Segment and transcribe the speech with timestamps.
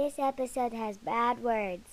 [0.00, 1.86] This episode has bad words.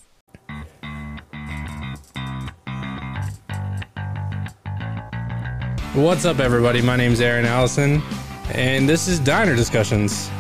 [5.94, 6.82] What's up, everybody?
[6.82, 8.02] My name's Aaron Allison,
[8.54, 10.32] and this is Diner Discussions.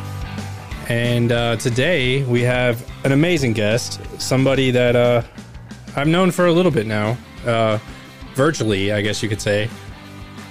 [0.88, 5.21] And uh, today we have an amazing guest, somebody that uh,
[5.97, 7.79] I've known for a little bit now, uh,
[8.34, 9.70] virtually, I guess you could say.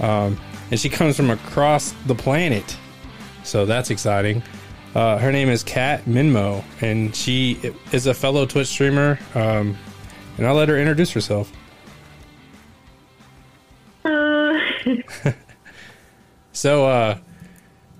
[0.01, 0.39] Um,
[0.71, 2.77] and she comes from across the planet,
[3.43, 4.43] so that's exciting.
[4.97, 7.61] Uh, her name is Kat Minmo, and she
[7.93, 9.19] is a fellow Twitch streamer.
[9.35, 9.77] Um,
[10.39, 11.53] and I'll let her introduce herself.
[14.07, 14.59] Uh,
[16.53, 17.19] So, uh,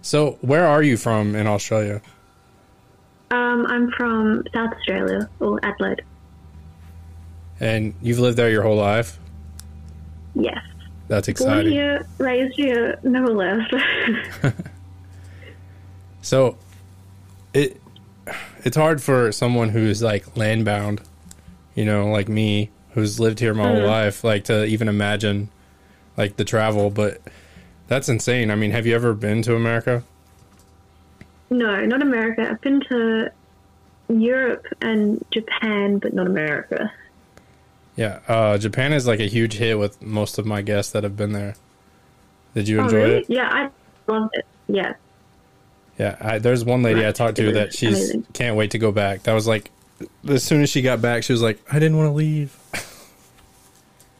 [0.01, 2.01] so where are you from in Australia?
[3.31, 6.03] um, I'm from South Australia or Adelaide.
[7.61, 9.19] And you've lived there your whole life?
[10.35, 10.65] Yes.
[11.09, 11.65] That's exciting.
[11.65, 13.75] Born here, raised here, never left.
[16.27, 16.59] So,
[17.57, 17.81] it
[18.65, 21.01] it's hard for someone who's like landbound,
[21.75, 23.87] you know, like me, who's lived here my whole Mhm.
[23.87, 25.49] life, like to even imagine
[26.17, 26.91] like the travel.
[26.91, 27.21] But
[27.89, 28.51] that's insane.
[28.51, 30.03] I mean, have you ever been to America?
[31.49, 32.49] no, not America.
[32.51, 33.31] I've been to
[34.09, 36.93] Europe and Japan, but not America.
[37.95, 41.17] Yeah, uh, Japan is like a huge hit with most of my guests that have
[41.17, 41.55] been there.
[42.55, 43.19] Did you oh, enjoy really?
[43.19, 43.27] it?
[43.29, 44.45] Yeah, I loved it.
[44.67, 44.95] Yeah.
[45.99, 48.27] Yeah, I, there's one lady I talked to that she's amazing.
[48.35, 49.23] can't wait to go back.
[49.25, 49.71] That was like,
[50.29, 52.55] as soon as she got back, she was like, I didn't want to leave.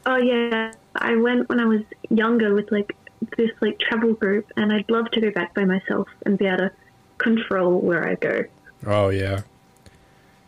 [0.07, 0.73] Oh, yeah.
[0.95, 2.97] I went when I was younger with like
[3.37, 6.59] this like travel group, and I'd love to go back by myself and be able
[6.59, 6.73] to
[7.19, 8.45] control where I go.
[8.87, 9.43] Oh yeah,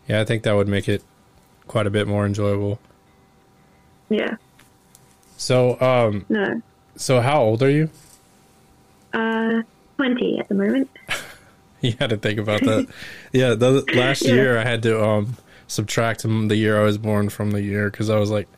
[0.06, 0.20] yeah.
[0.20, 1.02] I think that would make it
[1.66, 2.78] quite a bit more enjoyable.
[4.08, 4.36] Yeah.
[5.36, 6.62] So, um, No.
[6.96, 7.90] so how old are you?
[9.12, 9.62] Uh,
[9.98, 10.88] 20 at the moment.
[11.80, 12.88] You had to think about that.
[13.32, 14.34] yeah, the last Yeah.
[14.34, 15.36] year I had to um
[15.68, 18.48] subtract the year I was born from the year because I was like,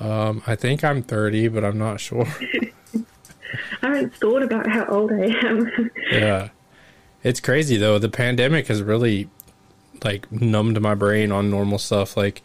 [0.00, 2.26] um, I think I'm 30, but I'm not sure.
[3.82, 5.90] I haven't thought about how old I am.
[6.10, 6.48] yeah,
[7.22, 7.98] it's crazy though.
[7.98, 9.28] The pandemic has really
[10.02, 12.16] like numbed my brain on normal stuff.
[12.16, 12.40] Like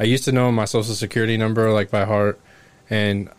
[0.00, 2.40] I used to know my social security number like by heart,
[2.90, 3.30] and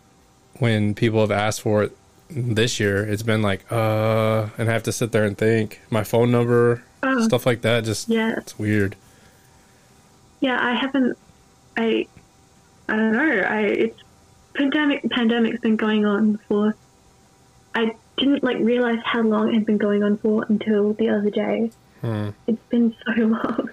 [0.59, 1.97] when people have asked for it
[2.29, 6.03] this year, it's been like uh, and I have to sit there and think my
[6.03, 7.21] phone number, Oh.
[7.25, 7.83] stuff like that.
[7.85, 8.95] Just yeah, it's weird.
[10.39, 10.57] yeah.
[10.61, 11.17] I haven't.
[11.77, 12.07] I.
[12.87, 13.41] I don't know.
[13.47, 13.99] I it's
[14.55, 15.09] pandemic.
[15.09, 16.75] Pandemic's been going on for.
[17.75, 21.29] I didn't like realize how long it had been going on for until the other
[21.29, 21.71] day.
[22.01, 22.29] Hmm.
[22.47, 23.69] It's been so long.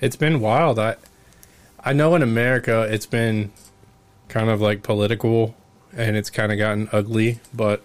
[0.00, 0.78] It's been wild.
[0.78, 0.96] I
[1.82, 3.50] I know in America it's been
[4.28, 5.54] kind of like political
[5.96, 7.82] and it's kind of gotten ugly, but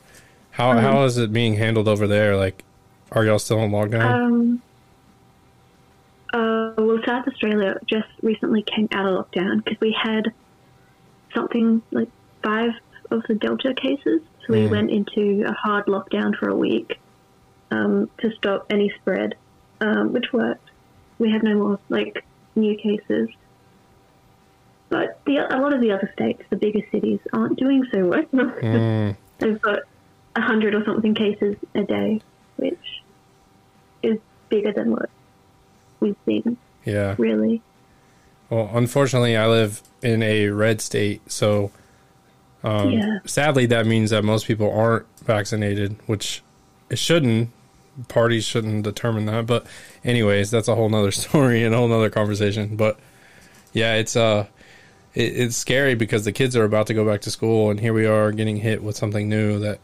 [0.55, 0.79] how Mhm.
[0.81, 2.35] how is it being handled over there?
[2.35, 2.63] Like
[3.11, 4.03] are y'all still in lockdown?
[4.03, 4.61] Um.
[6.33, 10.33] Uh, well, South Australia just recently came out of lockdown because we had
[11.33, 12.09] something like
[12.43, 12.71] five
[13.11, 14.21] of the Delta cases.
[14.45, 14.69] So we Mm.
[14.71, 16.99] went into a hard lockdown for a week
[17.71, 19.35] um, to stop any spread,
[19.81, 20.69] um, which worked.
[21.19, 22.23] We have no more like
[22.55, 23.29] new cases.
[24.89, 28.23] But the, a lot of the other states, the bigger cities, aren't doing so well.
[28.61, 29.79] Mm, They've got
[30.35, 32.21] a hundred or something cases a day,
[32.57, 33.01] which
[34.03, 34.19] is
[34.49, 35.09] bigger than what
[35.99, 37.15] we've seen, yeah.
[37.17, 37.61] really.
[38.49, 41.71] Well, unfortunately, I live in a red state, so
[42.63, 43.19] um, Yeah.
[43.25, 46.43] sadly that means that most people aren't vaccinated, which
[46.89, 47.49] it shouldn't.
[48.09, 49.65] Parties shouldn't determine that, but
[50.03, 52.75] anyways, that's a whole nother story and a whole nother conversation.
[52.75, 52.99] But
[53.73, 54.47] yeah, it's uh,
[55.13, 57.93] it, it's scary because the kids are about to go back to school, and here
[57.93, 59.79] we are getting hit with something new that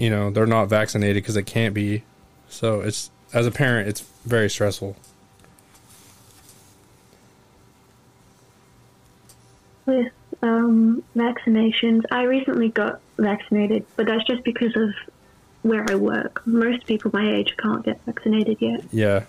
[0.00, 2.02] you know they're not vaccinated because they can't be.
[2.48, 4.96] So it's as a parent, it's very stressful.
[9.84, 10.10] With
[10.42, 14.90] um, vaccinations, I recently got vaccinated, but that's just because of
[15.62, 16.46] where I work.
[16.46, 18.84] Most people my age can't get vaccinated yet.
[18.90, 19.24] Yeah,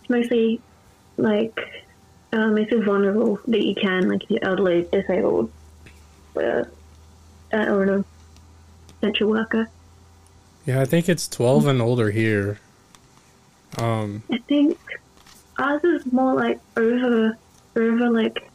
[0.00, 0.60] It's mostly
[1.18, 1.84] like
[2.32, 5.52] um, if you're vulnerable that you can, like if you're elderly, disabled,
[6.34, 6.64] uh,
[7.52, 8.04] uh, or an
[9.06, 9.68] essential worker.
[10.64, 12.58] Yeah, I think it's 12 and older here.
[13.78, 14.78] Um, I think
[15.58, 17.36] ours is more like over
[17.76, 18.48] over like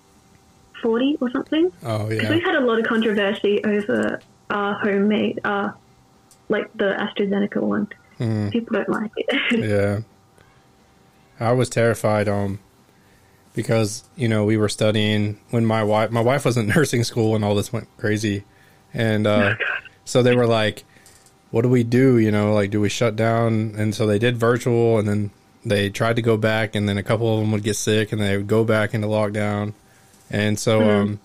[0.82, 1.72] forty or something.
[1.84, 2.30] oh Because yeah.
[2.32, 4.20] we've had a lot of controversy over
[4.50, 5.72] our homemade, uh,
[6.50, 7.88] like the AstraZeneca one.
[8.18, 9.60] Hmm, People don't like it.
[9.70, 10.00] yeah.
[11.40, 12.60] I was terrified um
[13.54, 17.36] because, you know, we were studying when my wife my wife was in nursing school
[17.36, 18.44] and all this went crazy.
[18.94, 19.56] And uh
[20.12, 20.84] so they were like
[21.52, 23.74] what do we do, you know, like do we shut down?
[23.78, 25.32] And so they did virtual and then
[25.66, 28.22] they tried to go back, and then a couple of them would get sick, and
[28.22, 29.74] they would go back into lockdown,
[30.32, 31.20] and so um,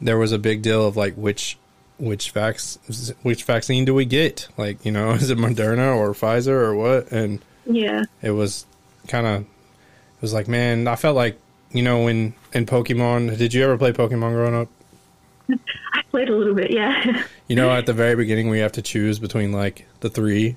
[0.00, 1.58] there was a big deal of like which
[1.98, 2.60] which vac-
[3.22, 4.48] which vaccine do we get?
[4.56, 7.12] Like, you know, is it Moderna or Pfizer or what?
[7.12, 8.04] And Yeah.
[8.22, 8.64] it was
[9.08, 11.36] kind of it was like, man, I felt like
[11.72, 13.36] you know when in Pokemon.
[13.36, 14.68] Did you ever play Pokemon growing up?
[15.50, 17.24] I played a little bit, yeah.
[17.46, 20.56] You know, at the very beginning, we have to choose between like the three.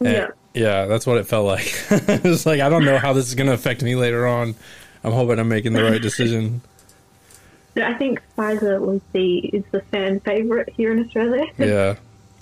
[0.00, 0.28] And- yeah.
[0.52, 1.72] yeah, that's what it felt like.
[1.90, 4.56] it's like I don't know how this is going to affect me later on.
[5.04, 6.60] I'm hoping I'm making the right decision.
[7.76, 11.46] I think Pfizer was the is the fan favorite here in Australia.
[11.56, 11.94] Yeah,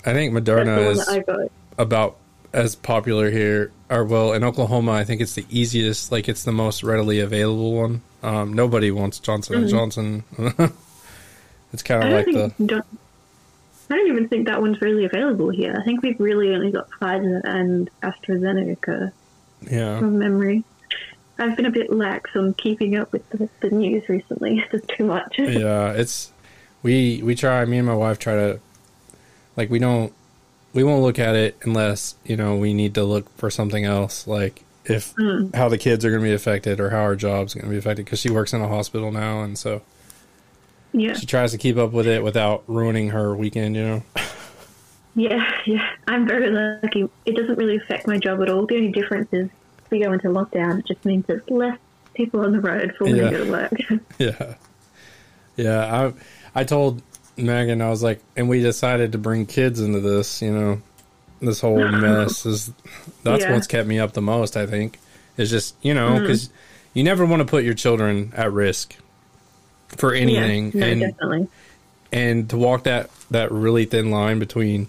[0.03, 1.51] I think Moderna is that I got.
[1.77, 2.17] about
[2.51, 3.71] as popular here.
[3.91, 6.11] Or well, in Oklahoma, I think it's the easiest.
[6.11, 8.01] Like it's the most readily available one.
[8.23, 10.23] Um, nobody wants Johnson and Johnson.
[11.73, 12.03] It's kind.
[12.03, 12.85] I of don't like the don't,
[13.89, 15.75] I don't even think that one's really available here.
[15.79, 19.11] I think we've really only got Pfizer and AstraZeneca
[19.69, 19.99] yeah.
[19.99, 20.63] from memory.
[21.39, 24.63] I've been a bit lax on keeping up with the, the news recently.
[24.71, 25.39] It's too much.
[25.39, 26.31] yeah, it's
[26.83, 27.63] we we try.
[27.65, 28.59] Me and my wife try to
[29.55, 30.13] like we don't
[30.73, 34.27] we won't look at it unless you know we need to look for something else,
[34.27, 35.55] like if Mm.
[35.55, 37.77] how the kids are going to be affected or how our job's going to be
[37.77, 38.05] affected.
[38.05, 39.81] Because she works in a hospital now, and so
[40.93, 43.75] yeah, she tries to keep up with it without ruining her weekend.
[43.75, 44.03] You know.
[45.15, 45.89] yeah, yeah.
[46.07, 47.09] I'm very lucky.
[47.25, 48.65] It doesn't really affect my job at all.
[48.65, 49.49] The only difference is
[49.85, 51.77] if we go into lockdown, it just means there's less
[52.13, 53.31] people on the road for when Yeah.
[53.31, 53.73] go to work.
[54.17, 54.55] Yeah,
[55.55, 56.11] yeah.
[56.55, 57.01] I I told
[57.37, 60.41] Megan I was like, and we decided to bring kids into this.
[60.41, 60.81] You know,
[61.41, 62.71] this whole mess is
[63.23, 63.53] that's Yeah.
[63.53, 64.57] what's kept me up the most.
[64.57, 64.99] I think
[65.37, 66.21] is just you know mm-hmm.
[66.23, 66.49] because
[66.93, 68.95] you never want to put your children at risk
[69.97, 71.47] for anything, Yeah, no, and definitely.
[72.11, 74.87] and to walk that that really thin line between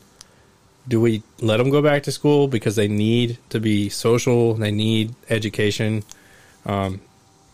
[0.89, 4.71] do we let them go back to school because they need to be social they
[4.73, 6.03] need education
[6.67, 7.01] um,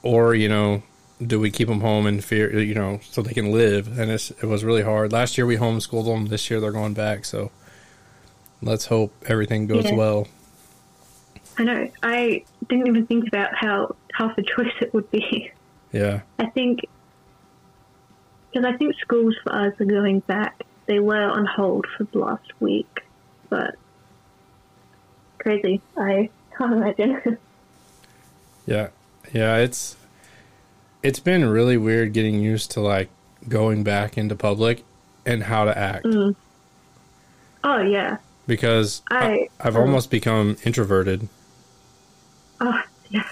[0.02, 0.82] or you know
[1.24, 4.30] do we keep them home in fear you know so they can live and it's,
[4.30, 7.50] it was really hard last year we homeschooled them this year they're going back so
[8.62, 9.94] let's hope everything goes Yeah.
[9.96, 10.28] well
[11.58, 11.90] I know.
[12.02, 15.50] I didn't even think about how tough a choice it would be.
[15.92, 16.80] yeah I think
[18.56, 20.62] because I think schools for us are going back.
[20.86, 23.02] They were on hold for the last week,
[23.50, 23.74] but
[25.38, 25.82] crazy.
[25.96, 27.36] I can't imagine.
[28.64, 28.88] Yeah,
[29.32, 29.96] yeah, it's
[31.02, 33.10] it's been really weird getting used to like
[33.46, 34.84] going back into public
[35.26, 36.06] and how to act
[37.64, 38.16] oh yeah.
[38.46, 41.28] because I, I- I've um, almost become introverted.
[42.60, 42.80] Oh
[43.10, 43.28] yeah.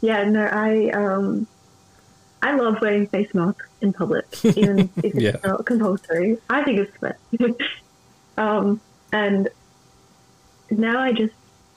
[0.00, 0.24] Yeah.
[0.24, 0.44] No.
[0.46, 1.46] I um.
[2.42, 5.36] I love wearing face masks in public, even if it's Yeah.
[5.44, 6.38] not compulsory.
[6.48, 7.54] I think it's fun.
[8.38, 8.80] um,
[9.12, 9.48] and
[10.70, 11.34] now I just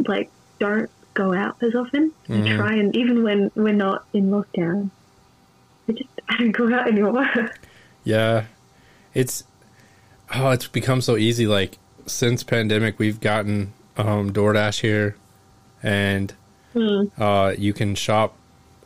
[0.07, 0.30] like
[0.60, 2.12] don't go out as often.
[2.30, 4.89] I try and even when we're not in lockdown,
[5.88, 7.27] I just I don't go out anymore.
[8.06, 8.45] Yeah,
[9.13, 9.45] it's
[10.36, 11.48] oh, it's become so easy.
[11.48, 15.15] Like since pandemic, we've gotten um, DoorDash here,
[15.81, 16.33] and
[16.74, 17.04] Hmm.
[17.18, 18.36] uh, you can shop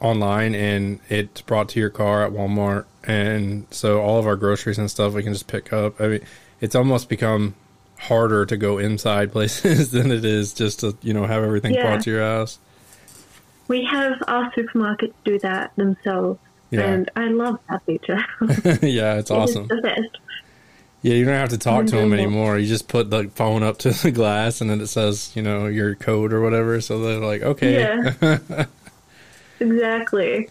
[0.01, 4.77] online, and it's brought to your car at Walmart, and so all of our groceries
[4.77, 5.99] and stuff we can just pick up.
[6.01, 6.21] I mean,
[6.61, 7.55] it's almost become
[7.99, 11.83] harder to go inside places than it is just to you know have everything Yeah.
[11.83, 12.59] brought to your house.
[13.67, 16.39] we have our supermarkets do that themselves,
[16.71, 16.81] Yeah.
[16.81, 18.19] and I love that feature.
[18.85, 19.63] yeah, it's awesome.
[19.69, 20.17] It's the best.
[21.03, 22.57] Yeah, you don't have to talk to them anymore.
[22.57, 25.67] You just put the phone up to the glass, and then it says, you know,
[25.67, 26.81] your code or whatever.
[26.81, 27.81] So they're like, okay,
[28.19, 28.65] Yeah.
[29.59, 30.49] Exactly.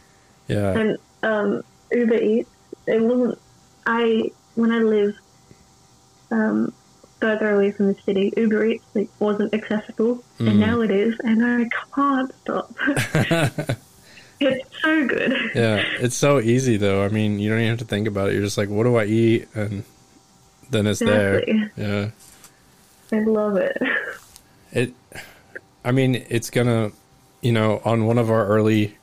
[0.48, 2.50] yeah, And um, Uber Eats,
[2.86, 3.38] it wasn't.
[3.86, 5.18] I when I lived
[6.30, 6.72] um,
[7.20, 10.50] further away from the city, Uber Eats like, wasn't accessible, Mm.
[10.50, 12.75] and now it is, and I can't stop.
[14.40, 15.32] it's so good.
[15.54, 15.82] yeah.
[16.00, 17.04] It's so easy though.
[17.04, 18.34] I mean, you don't even have to think about it.
[18.34, 19.84] You're just like, what do I eat, and
[20.70, 21.70] then it's Exactly.
[21.76, 22.12] there.
[23.12, 23.18] Yeah.
[23.18, 23.80] I love it.
[24.72, 24.92] It.
[25.84, 26.90] I mean, it's gonna,
[27.47, 28.97] you know, on one of our early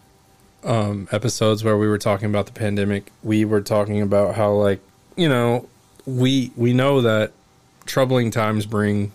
[0.66, 4.82] um, episodes where we were talking about the pandemic, we were talking about how, like,
[5.16, 5.70] you know,
[6.06, 7.32] we we know that
[7.86, 9.14] troubling times bring,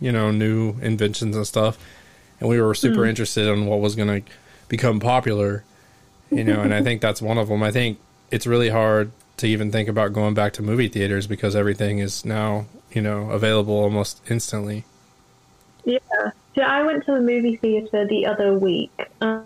[0.00, 1.78] you know, new inventions and stuff,
[2.38, 4.20] and we were super interested in what was gonna
[4.68, 5.64] become popular,
[6.30, 7.62] you know, and I think that's one of them.
[7.62, 7.98] I think
[8.30, 12.22] it's really hard to even think about going back to movie theaters because everything is
[12.26, 14.84] now, you know, available almost instantly.
[15.86, 16.32] Yeah.
[16.56, 19.44] So I went to the movie theater the other week um,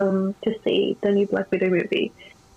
[0.00, 2.12] to see the new Black Widow movie,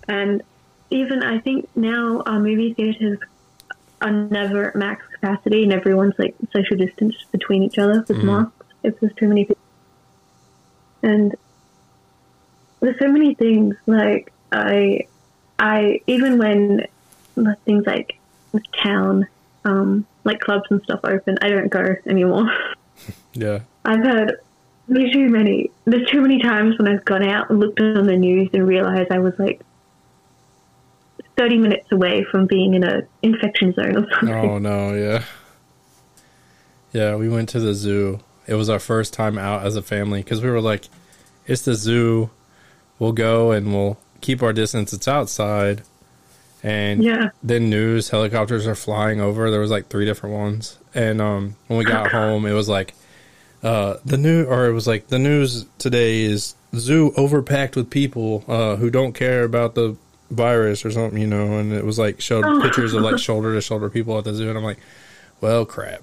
[0.08, 0.42] and
[0.90, 3.18] even I think now our movie theaters
[4.00, 8.66] are never at max capacity, and everyone's like social distance between each other with masks.
[8.82, 9.60] If there's too many people
[11.02, 11.34] and
[12.80, 15.06] there's so many things like I,
[15.58, 16.86] I even when
[17.64, 18.18] things like
[18.82, 19.28] town,
[19.64, 22.50] um, like clubs and stuff open, I don't go anymore.
[23.32, 23.60] Yeah.
[23.84, 24.36] I've had
[24.88, 25.70] way too many.
[25.84, 29.10] There's too many times when I've gone out and looked on the news and realized
[29.10, 29.60] I was like
[31.36, 34.28] 30 minutes away from being in a infection zone or something.
[34.34, 35.24] Oh no, yeah.
[36.92, 38.20] Yeah, we went to the zoo.
[38.46, 40.88] It was our first time out as a family because we were like,
[41.46, 42.30] it's the zoo.
[42.98, 44.92] We'll go and we'll keep our distance.
[44.92, 45.82] It's outside.
[46.62, 47.30] And Yeah.
[47.42, 49.50] then news helicopters are flying over.
[49.50, 50.78] There was like three different ones.
[50.94, 52.92] And um, when we got home, it was like
[53.62, 58.44] uh, the new, or it was like the news today is zoo overpacked with people
[58.48, 59.96] uh, who don't care about the
[60.30, 61.58] virus or something, you know.
[61.58, 62.60] And it was like showed Oh.
[62.62, 64.78] pictures of like shoulder to shoulder people at the zoo, and I'm like,
[65.40, 66.02] well, crap.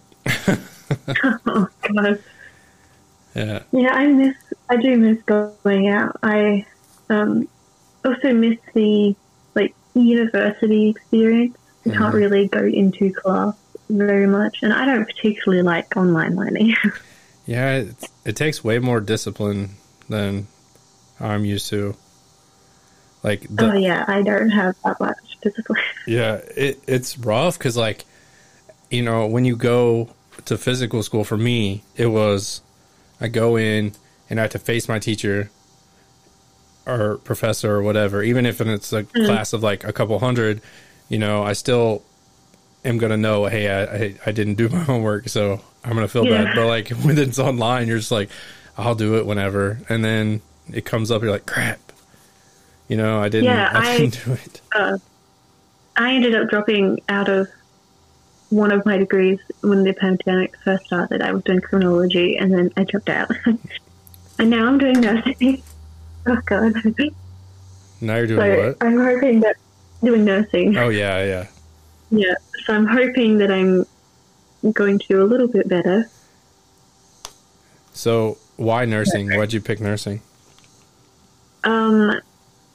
[1.45, 1.67] Oh.
[3.35, 4.35] Yeah, Yeah, I miss.
[4.69, 6.17] I do miss going out.
[6.23, 6.65] I
[7.09, 7.47] um,
[8.03, 9.15] also miss the
[9.53, 11.55] like university experience.
[11.85, 12.13] I can't Mhm.
[12.13, 13.53] really go into class
[13.89, 16.75] very much, and I don't particularly like online learning.
[17.47, 17.77] yeah.
[17.77, 19.71] It, it takes way more discipline
[20.07, 20.47] than
[21.19, 21.95] I'm used to.
[23.23, 25.81] Like the, oh yeah, I don't have that much discipline.
[26.07, 28.05] Yeah, it it's rough because like,
[28.89, 30.09] you know, when you go
[30.45, 32.61] to physical school, for me, it was
[33.19, 33.93] I go in
[34.29, 35.49] and I have to face my teacher
[36.85, 39.25] or professor or whatever, even if it's a mm.
[39.25, 40.61] class of like a couple hundred,
[41.09, 42.03] you know, I still
[42.87, 46.25] am gonna know, hey, I I, I didn't do my homework, so I'm gonna feel
[46.25, 46.45] Yeah.
[46.45, 46.55] bad.
[46.55, 48.29] But like when it's online, you're just like,
[48.77, 50.41] I'll do it whenever, and then
[50.73, 51.79] it comes up, you're like, crap.
[52.87, 53.45] You know, I didn't.
[53.45, 54.61] Yeah, I I- didn't do it.
[54.75, 54.97] Uh,
[55.95, 57.47] I ended up dropping out of
[58.49, 61.21] one of my degrees when the pandemic first started.
[61.21, 65.63] I was doing criminology, and then I dropped out, and now I'm doing nursing.
[66.27, 66.73] Oh god!
[67.99, 68.77] Now you're doing So what?
[68.81, 69.55] I'm hoping that
[70.03, 70.77] doing nursing.
[70.77, 71.47] Oh yeah, yeah.
[72.09, 72.35] Yeah,
[72.65, 73.85] so I'm hoping that I'm
[74.73, 76.09] going to do a little bit better.
[77.93, 79.35] So why nursing?
[79.35, 80.21] Why'd you pick nursing?
[81.63, 82.19] Um,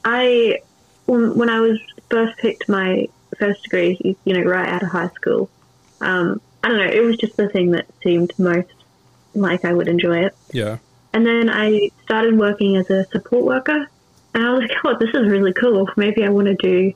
[0.05, 0.59] I
[1.05, 5.09] when, when I was first picked my first degree, you know, right out of high
[5.09, 5.49] school.
[6.01, 6.91] Um, I don't know.
[6.91, 8.71] It was just the thing that seemed most
[9.33, 10.35] like I would enjoy it.
[10.51, 10.77] Yeah.
[11.13, 13.87] And then I started working as a support worker,
[14.33, 15.89] and I was like, "Oh, this is really cool.
[15.95, 16.93] Maybe I want to do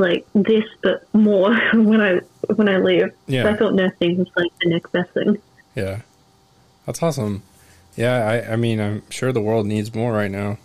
[0.00, 2.20] like this, but more when I
[2.54, 3.44] when I leave." Yeah.
[3.44, 5.38] So I thought nursing was like the next best thing.
[5.74, 6.00] Yeah.
[6.86, 7.42] That's awesome.
[7.96, 10.58] Yeah, I I mean I'm sure the world needs more right now.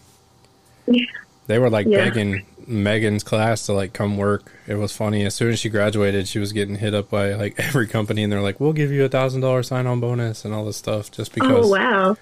[0.87, 1.05] Yeah.
[1.47, 2.05] They were like Yeah.
[2.05, 4.51] begging Megan's class to like come work.
[4.67, 5.23] It was funny.
[5.25, 8.31] As soon as she graduated, she was getting hit up by like every company and
[8.31, 11.11] they're like, We'll give you a thousand dollar sign on bonus and all this stuff
[11.11, 12.17] just oh, because oh wow,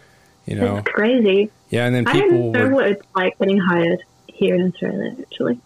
[0.46, 0.76] you know.
[0.76, 1.50] that's crazy!
[1.70, 5.16] Yeah, and then I don't know were what it's like getting hired here in Australia.
[5.22, 5.60] Actually,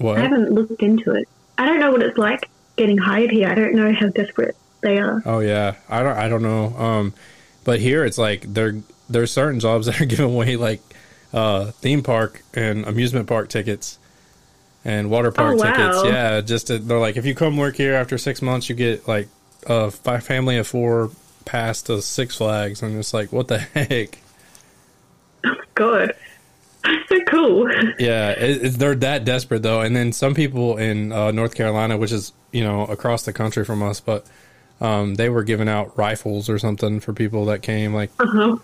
[0.00, 1.28] I haven't looked into it.
[1.56, 3.48] I don't know what it's like getting hired here.
[3.48, 5.22] I don't know how desperate they are.
[5.26, 6.66] Oh yeah, I don't I don't know.
[6.76, 7.14] Um,
[7.64, 8.74] but here it's like there
[9.10, 10.80] there's certain jobs that are giving away like
[11.32, 13.98] uh theme park and amusement park tickets
[14.84, 15.72] and water park Oh, wow.
[15.76, 16.04] tickets.
[16.04, 19.06] Yeah, just to, they're like if you come work here after six months, you get
[19.08, 19.28] like
[19.66, 21.10] a family of four
[21.44, 24.18] pass to Six Flags, and it's like what the heck.
[25.74, 26.27] God, so
[27.28, 27.70] cool.
[27.98, 29.80] Yeah, it, it's, they're that desperate though.
[29.80, 33.64] And then some people in uh, North Carolina, which is you know across the country
[33.64, 34.26] from us, but
[34.80, 37.94] um, they were giving out rifles or something for people that came.
[37.94, 38.56] Like, Uh-huh.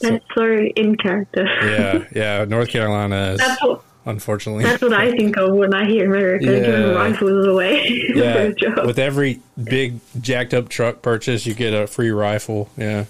[0.00, 1.44] That's so in character.
[1.44, 2.04] yeah,
[2.40, 4.64] yeah, North Carolina is what unfortunately.
[4.64, 6.58] that's what I think of when I hear America Yeah.
[6.66, 7.86] giving rifles away
[8.16, 8.50] Yeah,
[8.84, 12.68] with every big jacked up truck purchase, you get a free rifle.
[12.76, 13.04] Yeah,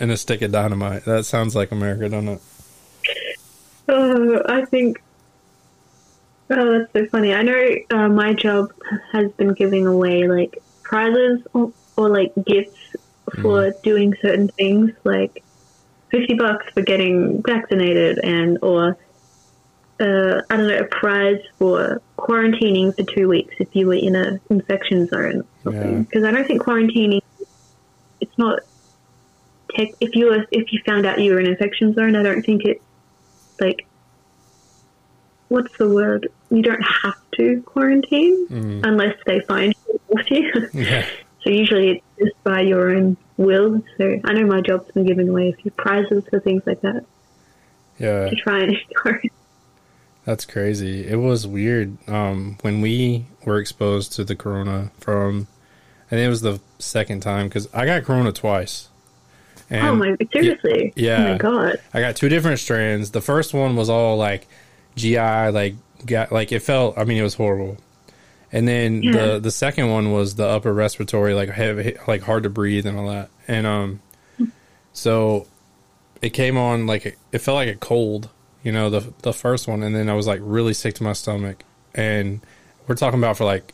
[0.00, 1.04] and a stick of dynamite.
[1.04, 2.40] That sounds like America, doesn't it?
[3.88, 5.02] Oh, I think.
[6.50, 7.34] Oh, that's so funny.
[7.34, 8.72] I know uh, my job
[9.12, 12.78] has been giving away like prizes or, or like gifts
[13.40, 15.42] for doing certain things, like
[16.10, 18.96] fifty bucks for getting vaccinated, and or
[20.00, 24.14] uh, I don't know, a prize for quarantining for two weeks if you were in
[24.16, 25.92] a infection zone or something.
[25.92, 25.98] Yeah.
[26.00, 27.22] Because I don't think quarantining,
[28.20, 28.60] it's not.
[29.70, 32.22] Tech, if you were, if you found out you were in an infection zone, I
[32.22, 32.80] don't think it
[33.60, 33.86] like
[35.48, 36.28] what's the word?
[36.50, 38.80] You don't have to quarantine Mm.
[38.86, 39.74] unless they find
[40.30, 40.68] you.
[40.72, 41.06] Yeah,
[41.42, 43.82] so usually it's just by your own will.
[43.98, 47.04] So I know my job's been giving away a few prizes for things like that
[47.98, 48.28] yeah.
[48.28, 49.30] to try and encourage.
[50.24, 51.06] That's crazy.
[51.06, 55.48] It was weird um, when we were exposed to the corona from,
[56.10, 58.88] and it was the second time because I got corona twice.
[59.70, 60.92] And oh my, seriously?
[60.96, 61.24] yeah.
[61.26, 61.80] Oh my god.
[61.92, 63.10] I got two different strands.
[63.10, 64.46] The first one was all like
[64.96, 65.74] GI, like
[66.06, 66.98] got like it felt.
[66.98, 67.78] I mean, it was horrible.
[68.52, 69.12] And then Yeah.
[69.12, 72.98] the the second one was the upper respiratory, like heavy, like hard to breathe and
[72.98, 73.30] all that.
[73.48, 74.00] And um,
[74.92, 75.46] so
[76.22, 78.28] it came on like it, it felt like a cold,
[78.62, 81.12] you know, the the first one, and then I was like really sick to my
[81.14, 81.64] stomach.
[81.94, 82.40] And
[82.86, 83.72] we're talking about for like,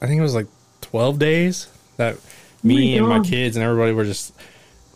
[0.00, 0.46] I think it was like
[0.80, 2.16] twelve days that
[2.62, 4.32] me and my kids and everybody were just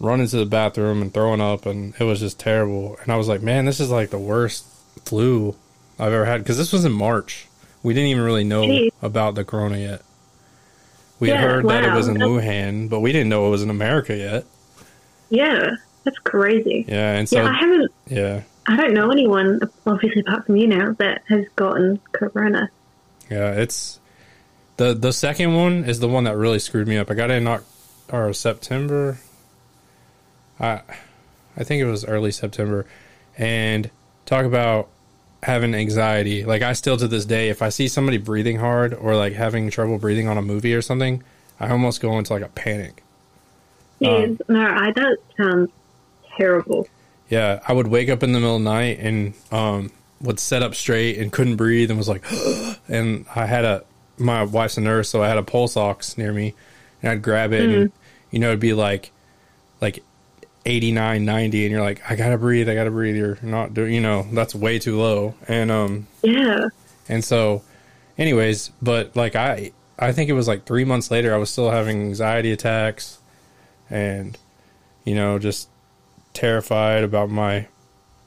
[0.01, 2.97] running to the bathroom and throwing up, and it was just terrible.
[3.03, 4.65] And I was like, man, this is like the worst
[5.05, 5.57] flu
[5.99, 7.47] I've ever had because this was in March.
[7.83, 8.91] We didn't even really know Jeez.
[9.03, 10.03] about the corona yet.
[11.19, 13.71] We Yeah, heard that it was in Wuhan, but we didn't know it was in
[13.71, 14.45] America yet.
[15.31, 16.85] Yeah, that's crazy.
[16.87, 17.93] Yeah, and so yeah, I haven't.
[18.07, 22.69] yeah, I don't know anyone, obviously apart from you now, that has gotten corona.
[23.31, 23.99] yeah, it's
[24.77, 27.11] the the second one is the one that really screwed me up.
[27.11, 27.59] I got it in
[28.13, 29.19] or September.
[30.61, 30.81] I
[31.57, 32.87] I think it was early September,
[33.37, 33.91] and
[34.25, 34.89] talk about
[35.43, 36.45] having anxiety.
[36.45, 39.71] Like I still to this day, if I see somebody breathing hard or like having
[39.71, 41.23] trouble breathing on a movie or something,
[41.61, 43.03] I almost go into like a panic.
[43.99, 45.71] Yes, no, I that sounds
[46.37, 46.89] terrible.
[47.29, 50.63] Yeah, I would wake up in the middle of the night and um, would sit
[50.63, 52.25] up straight and couldn't breathe and was like,
[52.89, 53.85] and I had a
[54.19, 56.55] my wife's a nurse, so I had a pulse ox near me,
[57.03, 57.93] and I'd grab it and
[58.31, 59.13] you know it'd be like
[59.81, 60.03] like
[60.67, 63.17] 89, 90, and you're like, I gotta breathe, I gotta breathe.
[63.17, 66.69] You're not doing, you know, that's way too low, and um, Yeah,
[67.09, 67.63] and so,
[68.19, 71.71] anyways, but like I, I think it was like three months later, I was still
[71.71, 73.21] having anxiety attacks,
[73.89, 74.37] and
[75.05, 75.69] you know, just
[76.35, 77.69] terrified about my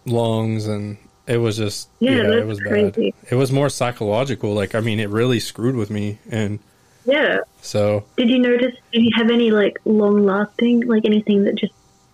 [0.05, 3.11] lungs, and it was just Yeah, yeah, it was crazy.
[3.11, 3.31] bad.
[3.31, 4.53] It was more psychological.
[4.53, 6.59] Like I mean, it really screwed with me, and
[7.05, 7.39] yeah.
[7.61, 8.75] so Did you notice?
[8.93, 11.73] Did you have any like long lasting, like anything that just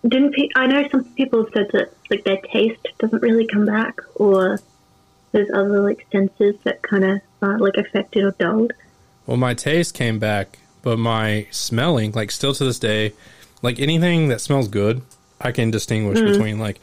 [0.10, 0.34] didn't?
[0.34, 3.96] Pe- I know some people have said that like their taste doesn't really come back,
[4.16, 4.60] or
[5.32, 8.74] there's other like senses that kind of are like affected or dulled.
[9.26, 13.14] well, my taste came back, but my smelling, like still to this day,
[13.62, 15.02] like anything that smells good,
[15.42, 16.32] I can distinguish Mm-hmm.
[16.32, 16.80] between like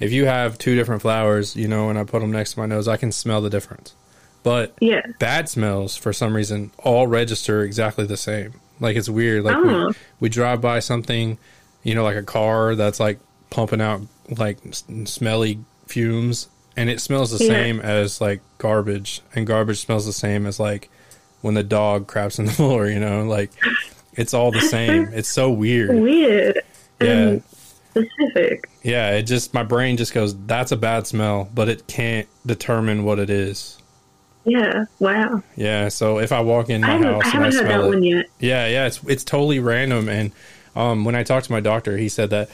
[0.00, 2.66] if you have two different flowers, you know, and I put them next to my
[2.66, 3.94] nose, I can smell the difference.
[4.42, 5.02] But Yeah.
[5.20, 8.54] bad smells, for some reason, all register exactly the same.
[8.80, 9.44] Like it's weird.
[9.44, 9.88] Like Oh.
[9.88, 11.38] we, we drive by something,
[11.82, 13.18] you know, like a car that's like
[13.50, 14.00] pumping out
[14.38, 14.58] like
[15.04, 17.50] smelly fumes, and it smells the Yeah.
[17.50, 20.88] same as like garbage, and garbage smells the same as like
[21.40, 22.86] when the dog craps in the floor.
[22.86, 23.50] You know, like
[24.14, 25.08] it's all the same.
[25.12, 25.94] It's so weird.
[26.00, 26.60] Weird.
[27.00, 27.06] Yeah.
[27.08, 27.42] And
[27.90, 28.68] specific.
[28.82, 33.04] Yeah, it just my brain just goes, "That's a bad smell," but it can't determine
[33.04, 33.78] what it is.
[34.44, 34.86] Yeah.
[34.98, 35.42] Wow.
[35.56, 37.80] Yeah, so if I walk in I my I house and I haven't heard smell
[37.82, 38.26] that it, one yet.
[38.40, 40.08] yeah, yeah, it's it's totally random.
[40.08, 40.32] And
[40.76, 42.48] um, when I talked to my doctor, he said that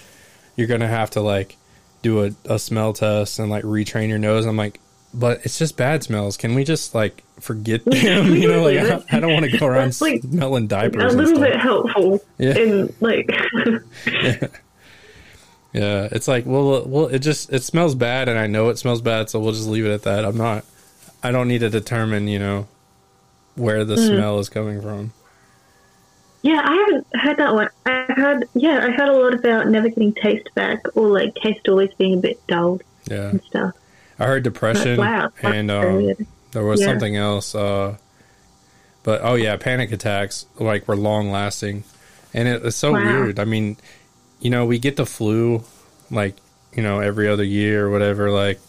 [0.57, 1.57] you're gonna have to like
[2.03, 4.47] do a, a smell test and like retrain your nose.
[4.47, 4.81] I'm like,
[5.15, 6.37] but it's just bad smells.
[6.37, 8.27] Can we just like forget them?
[8.35, 11.15] you know, like I, I don't want to go around like, smelling A diapers.
[11.15, 12.57] and little bit helpful Yeah.
[12.59, 13.31] in like.
[15.73, 19.03] Yeah, it's like well, well, it just it smells bad, and I know it smells
[19.03, 20.25] bad, so we'll just leave it at that.
[20.25, 20.65] I'm not,
[21.23, 22.67] I don't need to determine, you know,
[23.55, 24.15] where the Mm-hmm.
[24.17, 25.13] smell is coming from.
[26.43, 27.69] Yeah, I haven't heard that one.
[27.87, 31.67] I heard, yeah, I heard a lot about never getting taste back or like taste
[31.69, 33.73] always being a bit dulled Yeah, and stuff.
[34.19, 36.15] I heard depression, wow, and um,
[36.53, 36.87] there was Yeah.
[36.87, 37.55] something else.
[37.55, 37.97] Uh,
[39.03, 41.85] but oh yeah, panic attacks like were long lasting,
[42.35, 43.05] and it, it's so Wow.
[43.05, 43.39] weird.
[43.39, 43.77] I mean,
[44.41, 45.65] you know, we get the flu
[46.11, 46.37] like
[46.73, 48.31] you know every other year or whatever.
[48.31, 48.61] Like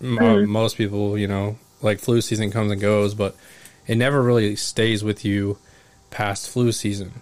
[0.00, 0.46] m- uh, Mm.
[0.46, 3.34] most people, you know, like flu season comes and goes, but
[3.86, 5.58] it never really stays with you
[6.14, 7.12] past flu season.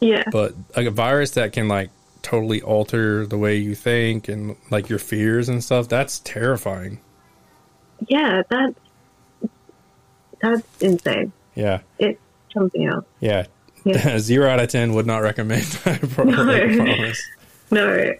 [0.00, 1.90] Yeah, But like a virus that can like
[2.22, 7.00] totally alter the way you think and like your fears and stuff, that's terrifying.
[8.08, 8.74] yeah, that's
[10.40, 11.32] that's insane.
[11.54, 11.80] Yeah.
[11.98, 12.20] It's
[12.54, 13.04] something else.
[13.20, 13.46] Yeah.
[13.84, 14.18] Yeah.
[14.20, 15.66] Zero out of ten would not recommend.
[15.84, 16.44] I pro- No.
[16.76, 17.22] Promise.
[17.70, 18.12] No,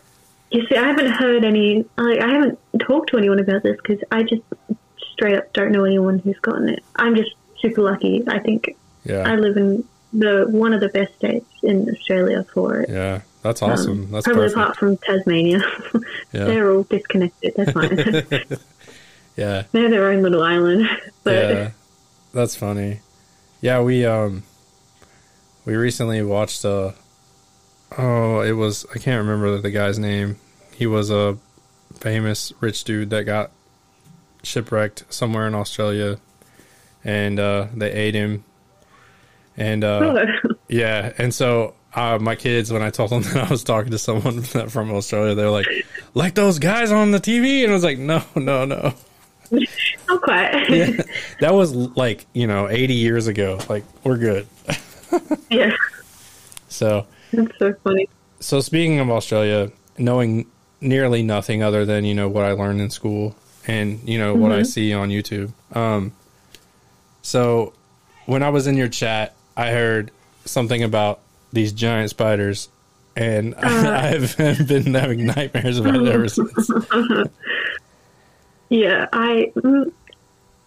[0.51, 1.85] you see, I haven't heard any.
[1.97, 4.43] Like, I haven't talked to anyone about this because I just
[5.13, 6.83] straight up don't know anyone who's gotten it.
[6.97, 8.25] I'm just super lucky.
[8.27, 8.77] I think
[9.09, 12.89] I live in the one of the best states in Australia for it.
[12.91, 13.21] Yeah.
[13.43, 14.11] That's Um, awesome.
[14.11, 14.59] That's probably perfect.
[14.59, 15.61] apart from Tasmania.
[16.33, 16.45] Yeah.
[16.45, 17.55] They're all disconnected.
[17.57, 18.47] That's fine.
[19.37, 19.63] Yeah.
[19.73, 20.89] They're their own little island.
[21.25, 21.71] But yeah.
[22.35, 23.01] That's funny.
[23.61, 24.43] Yeah, we um
[25.65, 26.93] we recently watched uh
[27.97, 30.37] oh, it was I can't remember the guy's name.
[30.75, 31.39] He was a
[31.95, 33.51] famous rich dude that got
[34.43, 36.19] shipwrecked somewhere in Australia
[37.05, 38.45] and uh they ate him.
[39.59, 40.25] And uh
[40.69, 43.99] yeah, and so uh, my kids when I told them that I was talking to
[43.99, 45.67] someone from Australia, they're like,
[46.15, 48.95] like those guys on the TV, and I was like, no, no, no.
[49.51, 50.71] Not quite.
[50.71, 51.03] Yeah,
[51.41, 53.59] that was like you know 80 years ago.
[53.69, 54.47] Like we're good.
[55.51, 55.75] yeah.
[56.69, 58.09] So That's so funny.
[58.41, 60.47] so speaking of Australia, knowing
[60.81, 63.35] nearly nothing other than you know what I learned in school
[63.67, 65.53] and you know what I see on YouTube.
[65.75, 66.13] Um,
[67.23, 67.73] so
[68.27, 70.13] when I was in your chat, I heard
[70.45, 71.19] something about
[71.53, 72.69] these giant spiders,
[73.17, 74.37] and I've
[74.69, 76.71] been having nightmares about it ever since.
[78.71, 79.91] Yeah, I mm,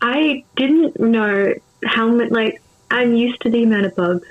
[0.02, 1.54] I didn't know
[1.86, 2.32] how much.
[2.32, 4.28] Like, I'm used to the amount of bugs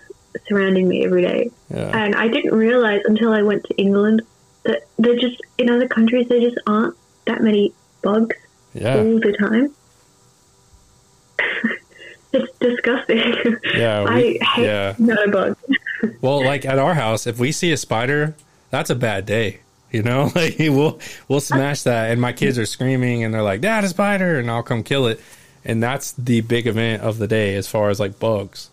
[0.48, 4.22] surrounding me every day, Yeah, and I didn't realize until I went to England
[4.64, 6.96] that there just in other countries there just aren't
[7.26, 8.34] that many bugs
[8.74, 9.72] yeah, all the time.
[12.32, 13.56] It's disgusting.
[13.74, 14.94] Yeah, I hate yeah.
[14.98, 15.56] no bugs.
[16.22, 18.34] Well, like at our house, if we see a spider,
[18.70, 19.60] that's a bad day.
[19.90, 23.60] You know, like we'll we'll smash that, and my kids are screaming, and they're like,
[23.60, 25.20] "Dad, a spider!" and I'll come kill it,
[25.62, 28.70] and that's the big event of the day as far as like bugs.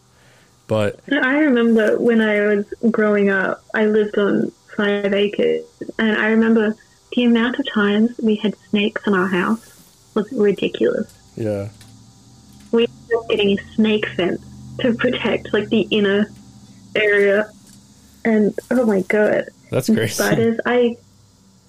[0.68, 5.66] But I remember when I was growing up, I lived on five acres,
[6.00, 6.76] and I remember
[7.14, 9.66] the amount of times we had snakes in our house
[10.14, 11.14] was ridiculous.
[11.36, 11.70] yeah,
[12.72, 14.42] We ended up getting a snake fence
[14.80, 16.28] to protect like the inner
[16.96, 17.50] area,
[18.26, 20.14] and oh my god, that's crazy.
[20.14, 20.60] spiders!
[20.66, 20.98] I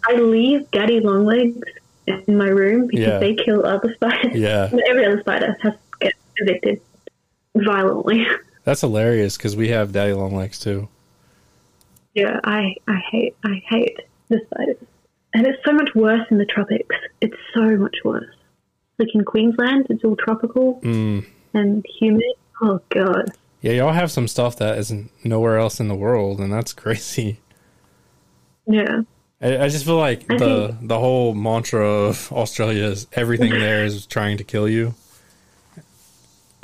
[0.07, 1.59] I leave daddy longlegs
[2.07, 3.19] in my room because Yeah.
[3.19, 4.35] they kill other spiders.
[4.35, 6.81] Yeah, Every other spider has to get evicted
[7.55, 8.27] violently.
[8.65, 10.89] that's hilarious because we have daddy long legs too.
[12.15, 14.77] Yeah, I, I hate I hate the spiders.
[15.35, 16.97] And it's so much worse in the tropics.
[17.21, 18.35] It's so much worse.
[18.99, 21.25] Like in Queensland, it's all tropical Mm.
[21.55, 22.23] and humid.
[22.61, 23.31] Oh god.
[23.61, 27.41] Yeah, y'all have some stuff that isn't nowhere else in the world, and that's crazy.
[28.67, 29.03] Yeah.
[29.41, 33.85] I, I just feel like I the the whole mantra of Australia is everything there
[33.85, 34.95] is trying to kill you,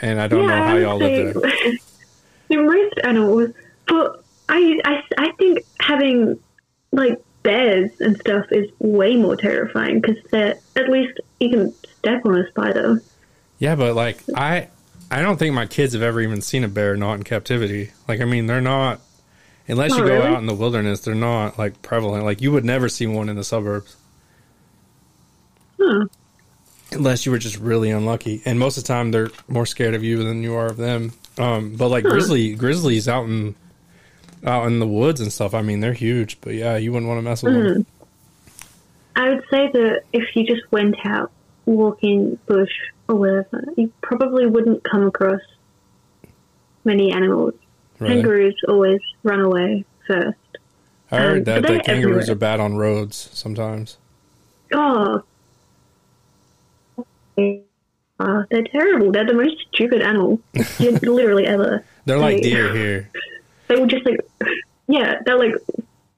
[0.00, 1.34] and I don't yeah, know how y'all live
[2.50, 2.62] there.
[2.62, 3.50] most animals,
[3.86, 6.38] but I, I I think having
[6.92, 12.24] like bears and stuff is way more terrifying because they're at least you can step
[12.26, 13.02] on a spider.
[13.58, 14.68] Yeah, but like I
[15.10, 17.92] I don't think my kids have ever even seen a bear not in captivity.
[18.08, 19.00] Like I mean, they're not
[19.68, 20.26] unless Oh, you go really?
[20.26, 22.24] out in the wilderness, they're not like prevalent.
[22.24, 23.96] Like you would never see one in the suburbs
[25.80, 26.06] Huh.
[26.92, 28.42] unless you were just really unlucky.
[28.44, 31.12] And most of the time they're more scared of you than you are of them.
[31.38, 33.54] Um but like grizzly grizzlies out in
[34.44, 37.18] out in the woods and stuff, I mean, they're huge, but yeah, you wouldn't want
[37.18, 37.74] to mess with Mm.
[37.74, 37.86] them.
[39.16, 41.30] I would say that if you just went out
[41.66, 42.72] walking bush
[43.08, 45.40] or whatever, you probably wouldn't come across
[46.84, 47.54] many animals.
[47.98, 48.14] Really.
[48.14, 50.36] Kangaroos always run away first.
[51.10, 52.30] I heard um, that the kangaroos everywhere.
[52.32, 53.98] are bad on roads sometimes.
[54.72, 55.22] Oh,
[57.38, 59.12] uh, they're terrible.
[59.12, 60.40] They're the most stupid animal
[60.80, 61.84] literally ever.
[62.04, 63.10] They're like They- deer here.
[63.68, 64.20] They will just like,
[64.88, 65.54] yeah, they're like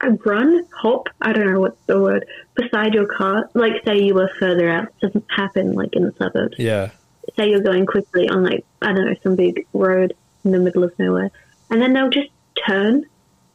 [0.03, 1.09] run, hop.
[1.21, 3.49] I don't know what's the word beside your car.
[3.55, 4.89] Like, say you were further out.
[5.01, 6.57] Doesn't happen like in the suburbs.
[6.59, 6.91] Yeah.
[7.37, 10.85] say you're going quickly on like I don't know some big road in the middle
[10.85, 11.31] of nowhere,
[11.71, 12.29] and then they'll just
[12.67, 13.05] turn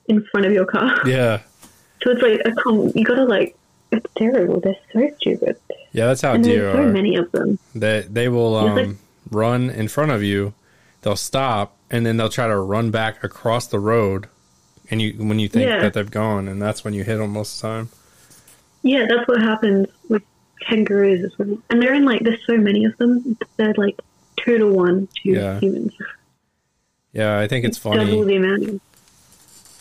[0.08, 1.00] in front of your car.
[1.08, 1.42] Yeah.
[2.04, 3.56] So it's like a com- you gotta like
[3.92, 4.60] it's terrible.
[4.60, 5.58] They're so stupid,
[5.92, 7.60] Yeah, that's how and deer there's so many of them.
[7.76, 9.00] They they will It's like- um,
[9.30, 10.54] run in front of you.
[11.04, 14.28] They'll stop and then they'll try to run back across the road.
[14.92, 15.82] And you when you think Yeah.
[15.82, 17.90] that they've gone, and that's when you hit them most of the time.
[18.84, 20.22] Yeah, that's what happens with
[20.68, 21.58] kangaroos as well.
[21.70, 23.38] And they're in like there's so many of them.
[23.58, 24.00] They're like
[24.38, 25.60] two to one to Yeah.
[25.60, 25.94] humans.
[27.14, 28.24] Yeah, I think it's Double funny.
[28.26, 28.82] the amount.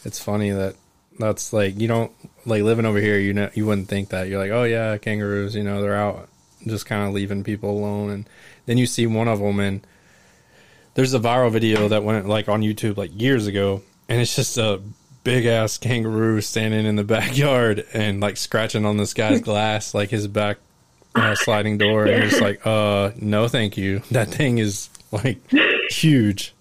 [0.04, 0.76] It's funny that
[1.18, 2.12] that's like you don't
[2.46, 3.18] like living over here.
[3.18, 4.28] You know, you wouldn't think that.
[4.28, 5.54] You're like, oh yeah, kangaroos.
[5.54, 6.28] You know, they're out
[6.66, 8.28] just kind of leaving people alone, and
[8.66, 9.80] then you see one of them, and
[10.94, 14.56] there's a viral video that went like on YouTube like years ago, and it's just
[14.58, 14.80] a
[15.24, 20.10] big ass kangaroo standing in the backyard and like scratching on this guy's glass, like
[20.10, 20.58] his back
[21.14, 24.02] uh, sliding door, and you're like, uh, no, thank you.
[24.10, 25.38] That thing is like
[25.90, 26.54] huge.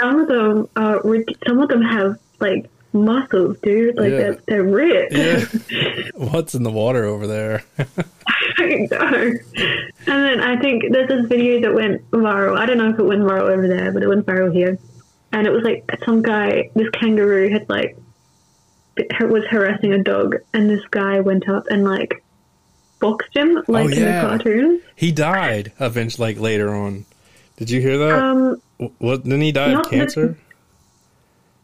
[0.00, 1.00] Some of them are.
[1.46, 3.96] Some of them have like muscles, dude.
[3.96, 4.16] Like Yeah.
[4.18, 5.12] they're, they're ripped.
[5.12, 5.44] Yeah,
[6.14, 7.62] what's in the water over there?
[7.78, 7.84] I
[8.58, 9.32] don't know.
[10.06, 12.58] And then I think there's this video that went viral.
[12.58, 14.78] I don't know if it went viral over there, but it went viral here.
[15.34, 17.96] And it was like some guy, this kangaroo had like
[19.20, 22.22] was harassing a dog, and this guy went up and like
[23.00, 24.22] boxed him, like in Oh, yeah.
[24.22, 24.82] the cartoons.
[24.94, 27.04] He died eventually, like later on.
[27.56, 28.12] Did you hear that?
[28.22, 28.62] Um,
[28.98, 30.38] what didn't he die of cancer?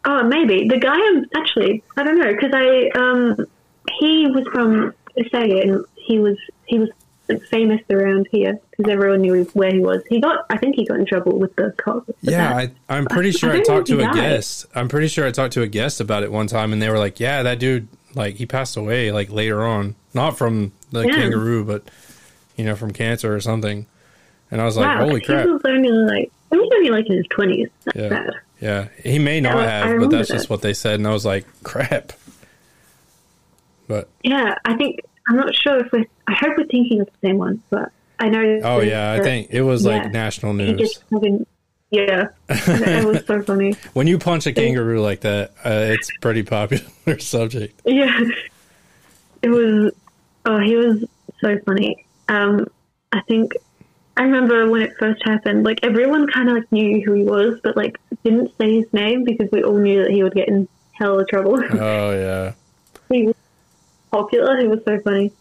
[0.04, 0.98] Oh, maybe the guy.
[1.40, 3.46] Actually, I don't know, because I um,
[4.00, 6.96] he was from Australia and he was he was like,
[7.38, 10.02] famous around here because everyone knew where he was.
[10.08, 12.10] He got, I think, he got in trouble with the cops.
[12.22, 12.72] Yeah, that.
[12.88, 14.14] I, I'm pretty sure I, don't talked to a died.
[14.14, 14.66] guest.
[14.74, 16.98] I'm pretty sure I talked to a guest about it one time, and they were
[16.98, 21.14] like, "Yeah, that dude, like, he passed away like later on, not from the Yeah.
[21.14, 21.84] kangaroo, but
[22.56, 23.86] you know, from cancer or something."
[24.50, 27.06] And I was like, wow, "Holy crap!" He was only like he was only like
[27.08, 27.68] in his twenties.
[27.94, 28.08] Yeah.
[28.08, 28.30] bad.
[28.60, 31.12] Yeah, he may not I- I have, but that's just what they said, and I
[31.12, 32.12] was like, "Crap."
[33.88, 36.06] But Yeah, I think I'm not sure if we're.
[36.26, 38.60] I hope we're thinking of the same one, but I know.
[38.64, 40.98] oh yeah, I think it was yeah, like national news.
[41.92, 42.26] yeah.
[42.48, 43.76] it was so funny.
[43.92, 46.82] When you punch a kangaroo like that, uh, it's pretty popular
[47.20, 47.80] subject.
[47.84, 48.22] Yeah,
[49.42, 49.92] it was.
[50.46, 51.04] Oh, he was
[51.40, 52.04] so funny.
[52.28, 52.66] Um,
[53.12, 53.52] I think
[54.16, 55.62] I remember when it first happened.
[55.62, 59.22] Like everyone kind of like knew who he was, but like didn't say his name
[59.22, 61.62] because we all knew that he would get in hell of trouble.
[61.72, 62.54] Oh yeah.
[63.12, 63.36] he was
[64.10, 64.58] popular.
[64.60, 65.32] He was so funny.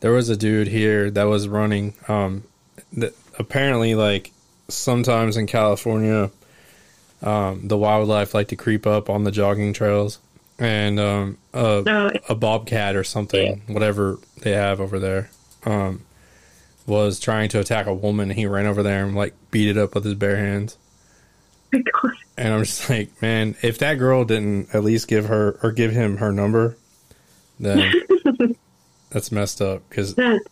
[0.00, 2.42] there was a dude here that was running um
[2.94, 4.32] that apparently like
[4.68, 6.30] sometimes in california
[7.22, 10.18] um the wildlife like to creep up on the jogging trails
[10.58, 15.30] and um a, Oh, a bobcat or something whatever they have over there
[15.64, 16.02] um
[16.86, 19.94] was trying to attack a woman he ran over there and like beat it up
[19.94, 20.76] with his bare hands
[21.72, 22.12] my God.
[22.38, 25.92] and i'm just like man if that girl didn't at least give her or give
[25.92, 26.76] him her number
[27.64, 28.56] then
[29.10, 30.44] that's messed up because That's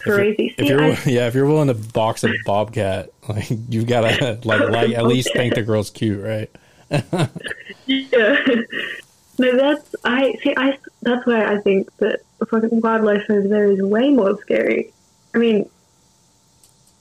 [0.00, 0.54] crazy.
[0.56, 4.38] if See, you're I- yeah, if you're willing to box a bobcat, like you gotta
[4.44, 6.50] like like at least think the girl's cute, right?
[7.86, 8.44] Yeah.
[9.38, 10.52] No, that's I see.
[10.56, 14.92] I that's why I think that the fucking wildlife over there is way more scary.
[15.34, 15.70] I mean,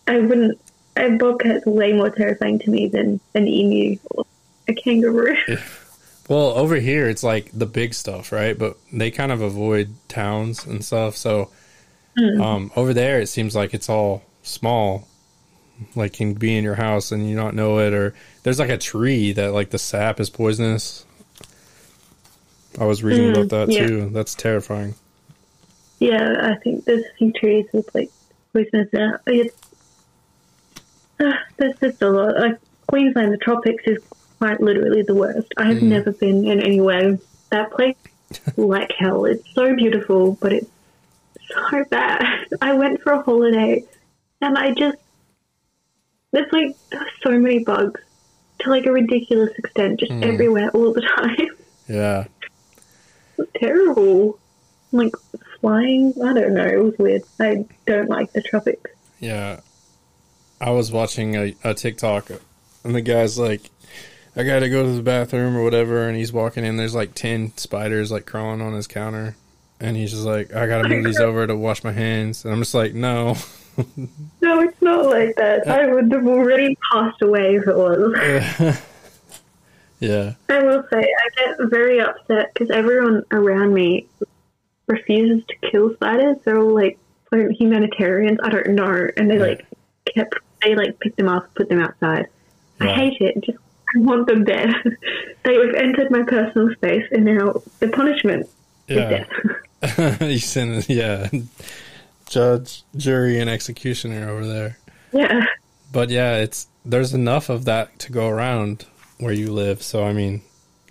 [0.08, 0.60] I wouldn't.
[0.96, 4.26] A bobcat's way more terrifying to me than an emu or
[4.67, 5.36] a kangaroo.
[6.28, 8.58] Well, over here it's like the big stuff, right?
[8.58, 11.16] But they kind of avoid towns and stuff.
[11.16, 11.50] So
[12.18, 15.08] um, over there, it seems like it's all small,
[15.96, 17.94] like can be in your house and you not know it.
[17.94, 18.13] Or
[18.44, 21.06] there's like a tree that like the sap is poisonous.
[22.80, 23.88] I was reading about that yeah.
[23.88, 24.10] too.
[24.10, 24.96] That's terrifying.
[26.00, 28.12] Yeah, I think there's a few trees with like
[28.54, 28.94] poisonous.
[28.94, 29.56] Uh, it's
[31.20, 32.38] uh, there's just a lot.
[32.38, 34.04] Like Queensland, the tropics is
[34.38, 35.54] quite literally the worst.
[35.58, 35.84] I have mm.
[35.84, 37.17] never been in anywhere
[37.50, 37.95] that place
[38.58, 39.26] like hell.
[39.26, 40.69] It's so beautiful, but it's
[41.50, 42.47] so bad.
[42.62, 43.84] I went for a holiday,
[44.41, 44.97] and I just
[46.32, 46.76] there's like
[47.23, 48.02] so many bugs
[48.60, 50.23] to like a ridiculous extent, just mm.
[50.23, 51.47] everywhere all the time.
[51.88, 52.26] Yeah.
[53.38, 54.39] It's terrible.
[54.91, 55.13] Like
[55.60, 56.65] flying, I don't know.
[56.65, 57.23] It was weird.
[57.39, 58.91] I don't like the tropics.
[59.19, 59.62] Yeah.
[60.60, 62.32] I was watching a, a TikTok
[62.84, 63.69] and the guy's like,
[64.38, 66.08] I gotta go to the bathroom or whatever.
[66.08, 69.36] And he's walking in, there's like 10 spiders like crawling on his counter.
[69.80, 72.45] And he's just like, I gotta move these over to wash my hands.
[72.45, 73.36] And I'm just like, no.
[74.41, 75.67] No, it's not like that.
[75.67, 78.12] Uh, I would have already passed away if it was.
[80.00, 80.34] yeah.
[80.50, 84.08] I will say, I get very upset because everyone around me
[84.88, 86.38] refuses to kill spiders.
[86.43, 86.97] They're all like
[87.32, 88.39] humanitarians.
[88.41, 89.65] I don't know, and they like
[90.06, 92.28] kept they like pick them up, put them outside.
[92.80, 93.41] I hate it.
[93.41, 93.60] Just
[93.95, 94.69] I want them dead.
[95.43, 98.47] they have entered my personal space, and now the punishment
[98.88, 99.26] is Yeah.
[99.82, 100.21] death.
[100.21, 101.30] you send, yeah.
[102.28, 104.78] Judge, jury, and executioner over there.
[105.13, 105.45] yeah.
[105.91, 108.86] But yeah, it's, there's enough of that to go around
[109.19, 109.82] where you live.
[109.82, 110.41] So, I mean,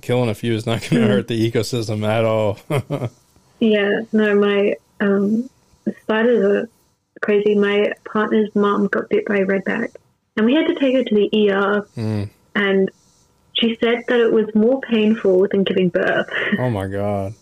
[0.01, 2.59] killing a few is not going to hurt the ecosystem at all.
[3.59, 5.49] Yeah, no, my um,
[6.03, 6.69] spiders are
[7.23, 7.55] crazy.
[7.55, 9.95] My partner's mom got bit by a redback,
[10.37, 11.89] and we had to take her to the ER.
[11.97, 12.29] Mm.
[12.57, 12.91] And
[13.53, 16.29] she said that it was more painful than giving birth.
[16.59, 17.35] Oh my god.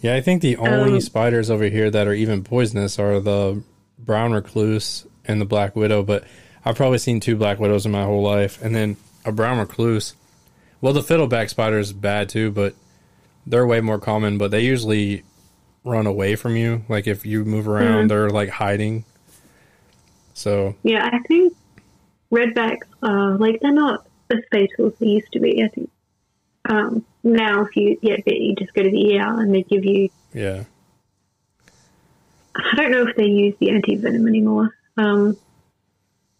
[0.00, 3.62] Yeah, I think the only Um, spiders over here that are even poisonous are the
[3.98, 6.24] brown recluse and the black widow, but
[6.64, 8.60] I've probably seen two black widows in my whole life.
[8.62, 10.14] And then a brown recluse.
[10.80, 12.74] Well, the fiddleback spider is bad too, but
[13.46, 15.22] they're way more common, but they usually
[15.84, 16.84] run away from you.
[16.88, 19.04] Like if you move around, they're like hiding.
[20.34, 21.54] So, yeah, I think
[22.32, 25.62] redbacks are like they're not as fatal as they used to be.
[25.62, 25.90] I think
[26.66, 29.84] um, now if you get bit, you just go to the ER and they give
[29.84, 30.08] you.
[30.32, 30.64] yeah.
[32.54, 34.76] I don't know if they use the anti venom anymore.
[34.98, 35.36] Um,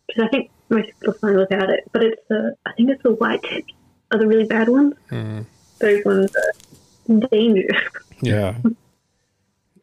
[0.07, 1.85] because I think most people fine without it.
[1.92, 3.72] But it's the I think it's the white tips
[4.11, 4.94] are the really bad ones.
[5.11, 5.46] Mhm.
[5.78, 7.81] Those ones are dangerous.
[8.24, 8.59] Yeah.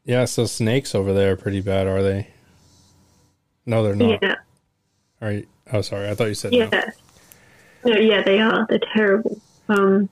[0.05, 2.27] yeah, so snakes over there are pretty bad, are they?
[3.65, 4.19] No, they're not.
[4.21, 4.35] Yeah,
[5.19, 6.07] Are you, oh, sorry.
[6.09, 6.83] I thought you said yeah, no,
[7.85, 8.21] yeah.
[8.23, 8.65] They are.
[8.69, 9.39] They're terrible.
[9.69, 10.09] um,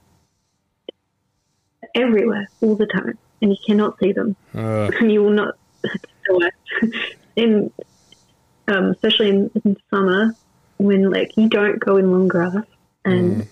[1.96, 5.56] everywhere all the time, and you cannot see them, Uh, and you will not.
[7.36, 7.72] In
[8.68, 10.36] um, especially in, in summer
[10.78, 12.56] when like you don't go in long grass,
[13.06, 13.48] and Mm.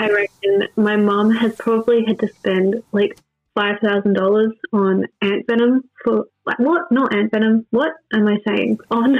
[0.00, 3.16] I reckon my mom has probably had to spend like
[3.54, 6.90] five thousand dollars on ant venom for like what?
[6.90, 7.64] Not ant venom.
[7.70, 8.80] What am I saying?
[8.90, 9.16] On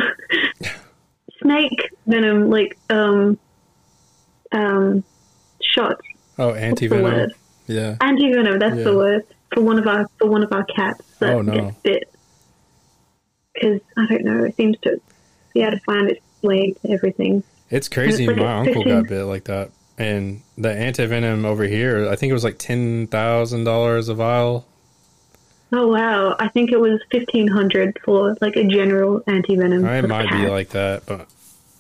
[1.41, 3.39] snake venom, like um
[4.55, 5.05] um
[5.63, 6.01] shots.
[6.39, 7.31] oh, anti venom.
[7.67, 7.97] Yeah.
[8.01, 8.59] Anti venom.
[8.59, 8.85] That's Yeah.
[8.85, 11.53] the word for one of our for one of our cats that Oh, no.
[11.53, 12.11] gets bit.
[13.55, 15.01] Because I don't know, it seems to
[15.53, 17.43] be able to find its way to everything.
[17.71, 18.25] It's crazy.
[18.25, 22.09] It's like My uncle 15 got bit like that, and the anti venom over here,
[22.09, 24.67] I think it was like ten thousand dollars a vial.
[25.73, 26.37] Oh wow!
[26.39, 29.85] I think it was fifteen hundred for like a general anti venom.
[29.85, 31.27] It might be like that, but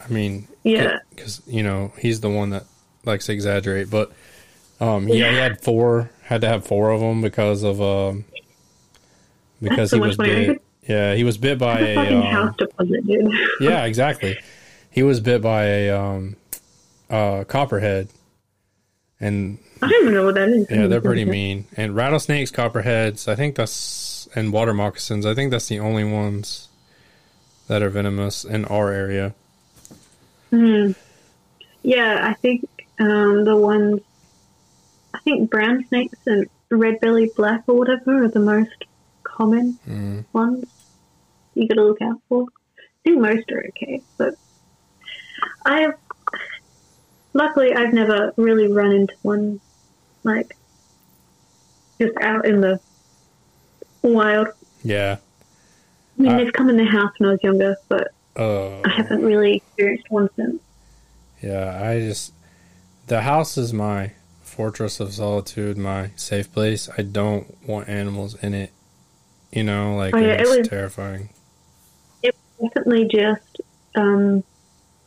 [0.05, 0.99] I mean, Yeah.
[1.11, 2.65] because you know he's the one that
[3.05, 3.91] likes to exaggerate.
[3.91, 4.11] But
[4.81, 8.25] um, yeah, he had four, had to have four of them because of um,
[9.63, 10.47] because so he was money.
[10.47, 10.63] bit.
[10.89, 13.33] Yeah, he was bit by a fucking um, house deposit, dude.
[13.61, 14.39] yeah, exactly.
[14.91, 16.37] He was bit by a um,
[17.09, 18.09] uh, copperhead,
[19.21, 20.67] and I don't even know what that is.
[20.71, 21.67] yeah, they're pretty mean.
[21.77, 25.25] And rattlesnakes, copperheads, I think that's and water moccasins.
[25.25, 26.69] I think that's the only ones
[27.69, 29.35] that are venomous in our area.
[31.83, 34.01] Yeah, I think um, the ones,
[35.13, 38.85] I think brown snakes and red bellied black or whatever are the most
[39.23, 40.25] common Mm.
[40.33, 40.65] ones
[41.55, 42.47] you got to look out for.
[42.79, 44.35] I think most are okay, but
[45.67, 45.95] I have,
[47.35, 49.61] luckily, I've never really run into one
[50.23, 50.57] like
[52.01, 52.81] just out in the
[54.03, 54.49] wild.
[54.83, 55.19] Yeah.
[56.19, 58.91] I mean, I- they've come in the house when I was younger, but Uh, I
[58.97, 60.61] haven't really experienced one since.
[61.43, 62.33] yeah, I just
[63.07, 66.89] the house is my fortress of solitude, my safe place.
[66.99, 68.71] I don't want animals in it.
[69.53, 71.29] You know, like Oh, yeah, it's it was- terrifying.
[72.23, 73.61] It was definitely just
[73.95, 74.43] um,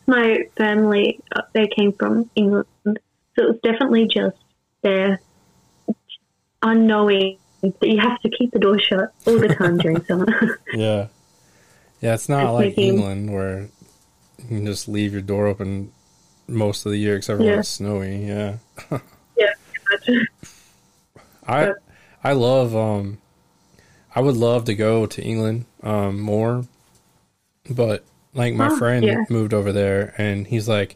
[0.06, 1.20] my family.
[1.36, 2.94] Uh, they came from England, so
[3.38, 4.38] it was definitely just
[4.84, 5.20] their
[6.62, 10.60] unknowing that you have to keep the door shut all the time during summer.
[10.74, 11.08] Yeah.
[12.02, 13.70] Yeah, it's not like making- England where
[14.40, 15.92] you can just leave your door open
[16.48, 18.26] most of the year except for when it's snowy.
[18.26, 18.58] Yeah.
[19.38, 19.54] yeah.
[21.48, 21.72] I
[22.24, 23.18] I love um
[24.16, 26.66] I would love to go to England um more
[27.70, 29.24] but like my Oh, friend yeah.
[29.30, 30.96] moved over there and he's like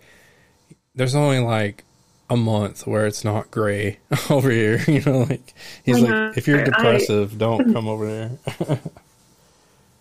[0.95, 1.83] there's only like
[2.29, 6.33] a month where it's not gray over here you know like he's I like know.
[6.35, 8.79] if you're I- depressive don't come over there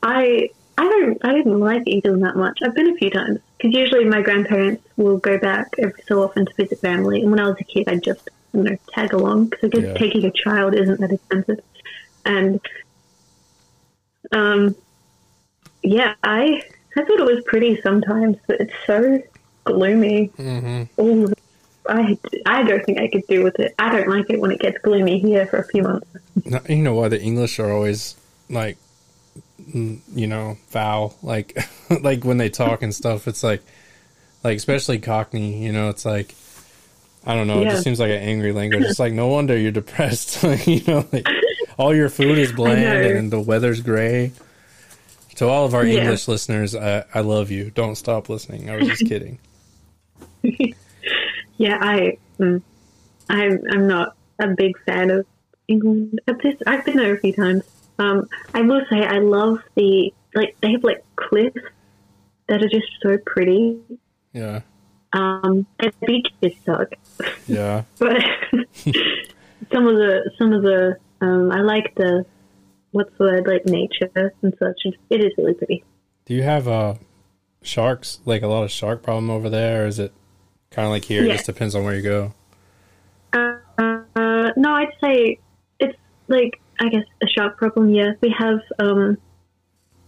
[0.03, 2.59] I I don't I didn't like England that much.
[2.63, 6.47] I've been a few times because usually my grandparents will go back every so often
[6.47, 7.21] to visit family.
[7.21, 9.85] And when I was a kid, I'd just you know tag along because I guess
[9.85, 9.95] Yeah.
[9.99, 11.61] taking a child isn't that expensive.
[12.25, 12.61] And
[14.33, 14.75] um,
[15.83, 16.63] yeah, I
[16.97, 19.21] I thought it was pretty sometimes, but it's so
[19.65, 20.27] gloomy.
[20.39, 21.37] hmm All the-
[21.89, 22.17] I
[22.47, 23.75] I don't think I could do with it.
[23.79, 26.07] I don't like it when it gets gloomy here for a few months.
[26.47, 28.17] No, you know why the English are always
[28.49, 28.77] like,
[29.73, 31.15] you know, foul.
[31.23, 31.59] Like,
[32.03, 33.63] like when they talk and stuff, it's like,
[34.45, 35.65] like especially Cockney.
[35.65, 36.35] You know, it's like,
[37.27, 37.61] I don't know.
[37.63, 38.85] It just seems like an angry language.
[38.85, 40.43] It's like no wonder you're depressed.
[40.67, 41.27] you know, like
[41.79, 44.33] all your food is bland and the weather's gray.
[45.37, 46.03] To all of our Yeah.
[46.03, 47.71] English listeners, I, I love you.
[47.71, 48.69] Don't stop listening.
[48.69, 49.39] I was just kidding.
[51.57, 52.63] Yeah, I, mm,
[53.29, 55.27] I'm, I'm not a big fan of
[55.69, 56.21] England.
[56.27, 57.65] I've, just, I've been there a few times.
[58.01, 61.61] Um, I will say I love the like they have like cliffs
[62.49, 63.79] that are just so pretty.
[64.33, 64.61] Yeah,
[65.13, 66.93] Um, and beaches suck,
[67.47, 67.83] yeah.
[67.99, 68.17] but
[69.73, 72.25] some of the some of the um, I like the
[72.93, 74.81] what's the word like nature and such.
[75.11, 75.85] It is really pretty.
[76.25, 76.95] Do you have uh
[77.63, 78.21] sharks?
[78.25, 80.13] Like a lot of shark problem over there, or is it
[80.71, 81.25] kind of like here?
[81.25, 82.33] It just depends on where you go.
[83.33, 85.39] Uh, uh, no, I'd say
[85.79, 85.99] it's
[86.29, 87.91] like I guess a shark problem.
[87.91, 89.19] Yeah, we have um,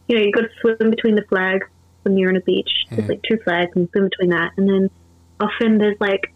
[0.08, 1.66] you know, you got to swim between the flags
[2.02, 2.70] when you're on a beach.
[2.90, 3.08] There's Mhm.
[3.08, 4.90] like two flags and swim between that, and then
[5.40, 6.32] often there's like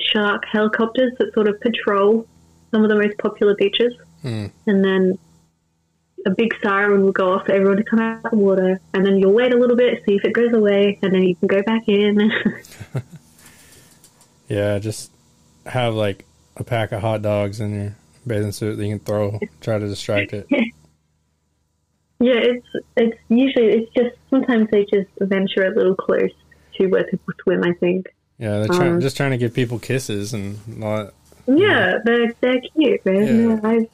[0.00, 2.26] shark helicopters that sort of patrol
[2.70, 4.46] some of the most popular beaches, Hmm.
[4.66, 5.18] and then.
[6.26, 9.06] A big siren will go off for everyone to come out of the water, and
[9.06, 11.46] then you'll wait a little bit, see if it goes away, and then you can
[11.46, 12.32] go back in.
[14.48, 15.10] Yeah, just
[15.66, 16.24] have like
[16.56, 17.96] a pack of hot dogs in your
[18.28, 20.46] bathing suit that you can throw, try to distract it.
[22.20, 22.66] Yeah, it's
[22.96, 26.30] it's usually it's just sometimes they just venture a little close
[26.76, 27.62] to where people swim.
[27.62, 28.06] I think
[28.38, 31.14] Yeah, they're trying, Um, just trying to give people kisses and not.
[31.46, 33.60] Yeah, they're they're cute, man.
[33.62, 33.86] Yeah.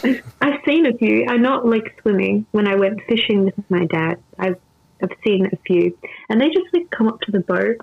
[0.00, 1.26] I've I've seen a few.
[1.28, 2.46] I'm not like swimming.
[2.52, 4.56] When I went fishing with my dad, I've
[5.02, 5.98] I've seen a few,
[6.30, 7.76] and they just like come up to the boat,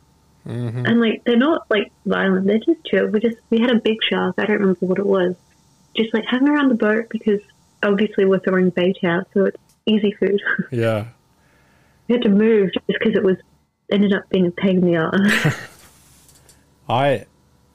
[0.44, 2.48] hmm and like they're not like violent.
[2.48, 3.08] They're just chill.
[3.08, 4.36] We just we had a big shark.
[4.40, 5.36] I don't remember what it was.
[5.96, 7.40] Just like hanging around the boat because
[7.84, 10.42] obviously we're throwing bait out, so it's easy food.
[10.72, 11.08] Yeah.
[12.08, 13.38] we had to move just because it was
[13.92, 15.58] ended up being a pain in the ass.
[16.90, 17.26] I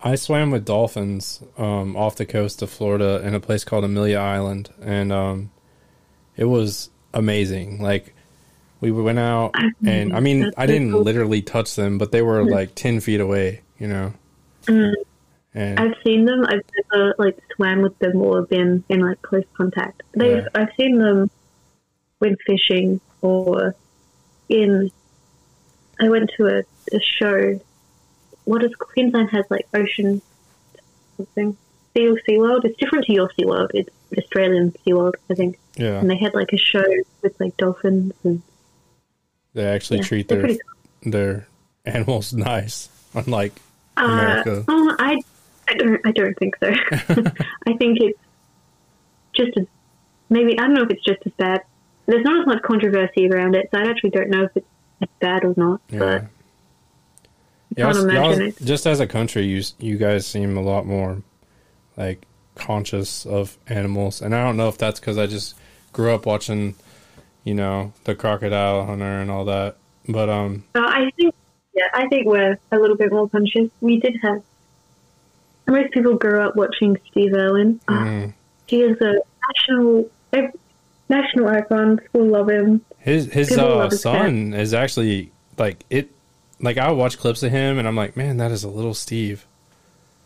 [0.03, 4.19] I swam with dolphins um, off the coast of Florida in a place called Amelia
[4.19, 5.51] Island, and um,
[6.37, 7.83] it was amazing.
[7.83, 8.15] Like
[8.81, 9.55] we went out,
[9.85, 11.03] and I mean, That's I didn't cool.
[11.03, 14.13] literally touch them, but they were like ten feet away, you know.
[14.67, 14.93] Mm.
[15.55, 16.45] And I've seen them.
[16.47, 20.03] I've never like swam with them or been in like close contact.
[20.15, 20.49] They've Yeah.
[20.55, 21.31] I've seen them
[22.19, 23.75] when fishing or
[24.49, 24.91] in.
[26.01, 26.59] I went to a,
[26.95, 27.61] a show.
[28.45, 30.23] What is Queensland has like ocean
[31.17, 31.57] something
[31.95, 32.65] Sea World.
[32.65, 33.73] It's different to your Sea World.
[33.75, 35.59] It's Australian Sea World, I think.
[35.77, 36.85] yeah, And they had like a show
[37.23, 38.41] with like dolphins and
[39.55, 40.59] they actually yeah, treat their pretty
[41.03, 41.49] their
[41.85, 43.61] animals nice, unlike
[43.97, 44.65] Uh, America.
[44.69, 45.19] oh, I,
[45.69, 46.69] I don't, I don't think so.
[47.67, 48.19] I think it's
[49.35, 49.67] just as
[50.31, 51.63] maybe I don't know if it's just as bad.
[52.07, 54.67] There's not as much controversy around it, so I actually don't know if it's
[55.03, 55.81] as bad or not.
[55.91, 55.99] Yeah.
[55.99, 56.25] But
[57.77, 58.57] Yeah, can't y'all- imagine y'all- it.
[58.65, 61.23] just as a country, you you guys seem a lot more
[61.97, 62.23] like
[62.55, 65.55] conscious of animals, and I don't know if that's because I just
[65.93, 66.75] grew up watching,
[67.45, 69.77] you know, the Crocodile Hunter and all that.
[70.09, 71.35] But um, uh, I think,
[71.75, 73.69] yeah, I think we're a little bit more conscious.
[73.83, 74.43] We did have
[75.69, 77.81] most people grew up watching Steve Irwin.
[77.89, 78.33] Mm,
[78.67, 79.15] he is a
[79.49, 80.11] national
[81.09, 81.99] national icon.
[81.99, 82.85] People love him.
[82.99, 86.11] his his uh, his son is actually like it.
[86.61, 89.47] Like I watch clips of him, and I'm like, man, that is a little Steve.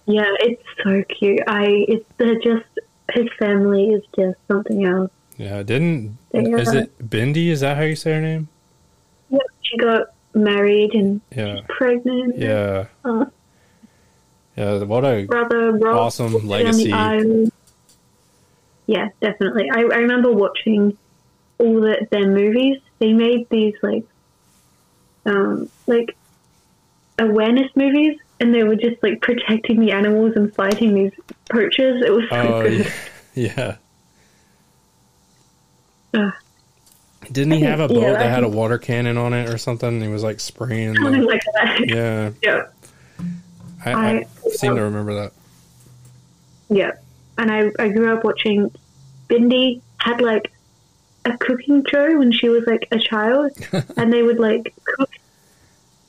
[0.06, 1.40] Yeah, it's so cute.
[1.46, 2.64] I it's they're just
[3.12, 5.10] his family is just something else.
[5.36, 6.56] Yeah, didn't Yeah.
[6.56, 7.48] is it Bindi?
[7.48, 8.48] Is that how you say her name?
[9.30, 12.38] Yeah, she got married and Yeah, pregnant.
[12.38, 13.26] yeah, Uh,
[14.56, 14.82] yeah.
[14.84, 16.90] What a brother Rob Awesome was on the legacy.
[18.86, 19.70] Yeah, definitely.
[19.70, 20.96] I, I remember watching
[21.58, 22.78] all the, their movies.
[22.98, 24.04] They made these like,
[25.26, 26.16] um, like
[27.18, 31.12] awareness movies, and they were just like protecting the animals and fighting these
[31.50, 32.02] poachers.
[32.04, 32.92] It was so Oh, good.
[33.34, 33.76] yeah.
[36.14, 36.32] Ugh.
[37.30, 40.00] Didn't he have a Yeah, boat that had a water cannon on it or something?
[40.00, 40.96] He was like spraying.
[40.96, 41.80] Something The, like that.
[41.88, 42.62] yeah, yeah.
[43.84, 44.10] I, I,
[44.46, 45.32] I- seem to remember that.
[46.68, 46.92] Yeah.
[47.38, 48.70] And I, I grew up watching
[49.28, 50.52] Bindi had like
[51.24, 53.52] a cooking show when she was like a child
[53.96, 55.10] and they would like cook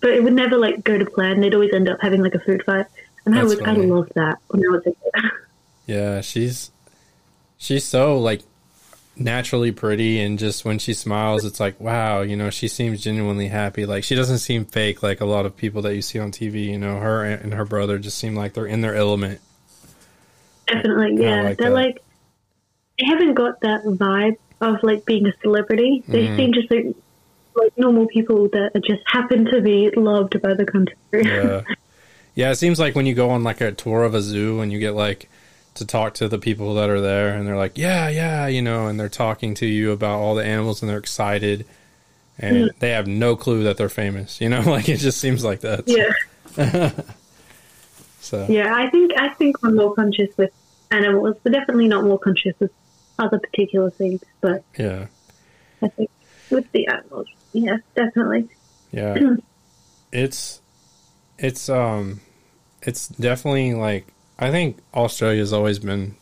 [0.01, 1.39] but it would never like go to plan.
[1.39, 2.87] They'd always end up having like a food fight.
[3.25, 5.31] And I That's was I loved that when I was a kid.
[5.85, 6.71] Yeah, she's
[7.57, 8.41] she's so like
[9.15, 13.47] naturally pretty, and just when she smiles, it's like wow, you know, she seems genuinely
[13.47, 13.85] happy.
[13.85, 16.65] Like she doesn't seem fake, like a lot of people that you see on TV.
[16.65, 19.39] You know, her and her brother just seem like they're in their element.
[20.67, 21.41] Definitely, yeah.
[21.43, 21.75] like They're that.
[21.75, 22.01] like
[22.99, 26.03] they haven't got that vibe of like being a celebrity.
[26.07, 26.35] They Mhm.
[26.37, 26.85] seem just like
[27.55, 30.95] like normal people that just happen to be loved by the country.
[31.11, 31.61] Yeah.
[32.35, 34.71] yeah, it seems like when you go on like a tour of a zoo and
[34.71, 35.29] you get like
[35.75, 38.87] to talk to the people that are there and they're like, Yeah, yeah, you know,
[38.87, 41.65] and they're talking to you about all the animals and they're excited
[42.39, 45.61] and they have no clue that they're famous, you know, like it just seems like
[45.61, 45.83] that.
[45.87, 46.91] yeah.
[48.19, 50.51] So Yeah, I think I think we're more conscious with
[50.91, 51.35] animals.
[51.43, 52.71] We're definitely not more conscious with
[53.19, 55.07] other particular things, but yeah.
[55.81, 56.09] I think
[56.49, 58.47] with the animals, yeah, definitely.
[58.91, 59.35] Yeah.
[60.13, 60.61] it's
[61.37, 62.21] it's um
[62.81, 64.07] it's definitely like
[64.39, 66.15] I think Australia's always been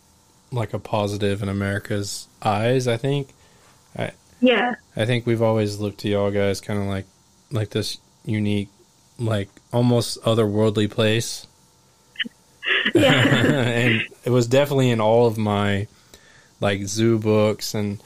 [0.51, 3.29] like a positive in America's eyes, I think.
[4.41, 7.05] Yeah, I think we've always looked to y'all guys kind of like
[7.51, 8.69] like this unique
[9.19, 11.45] like almost otherworldly place.
[12.95, 13.11] yeah,
[13.45, 15.87] and it was definitely in all of my
[16.59, 18.01] like zoo books and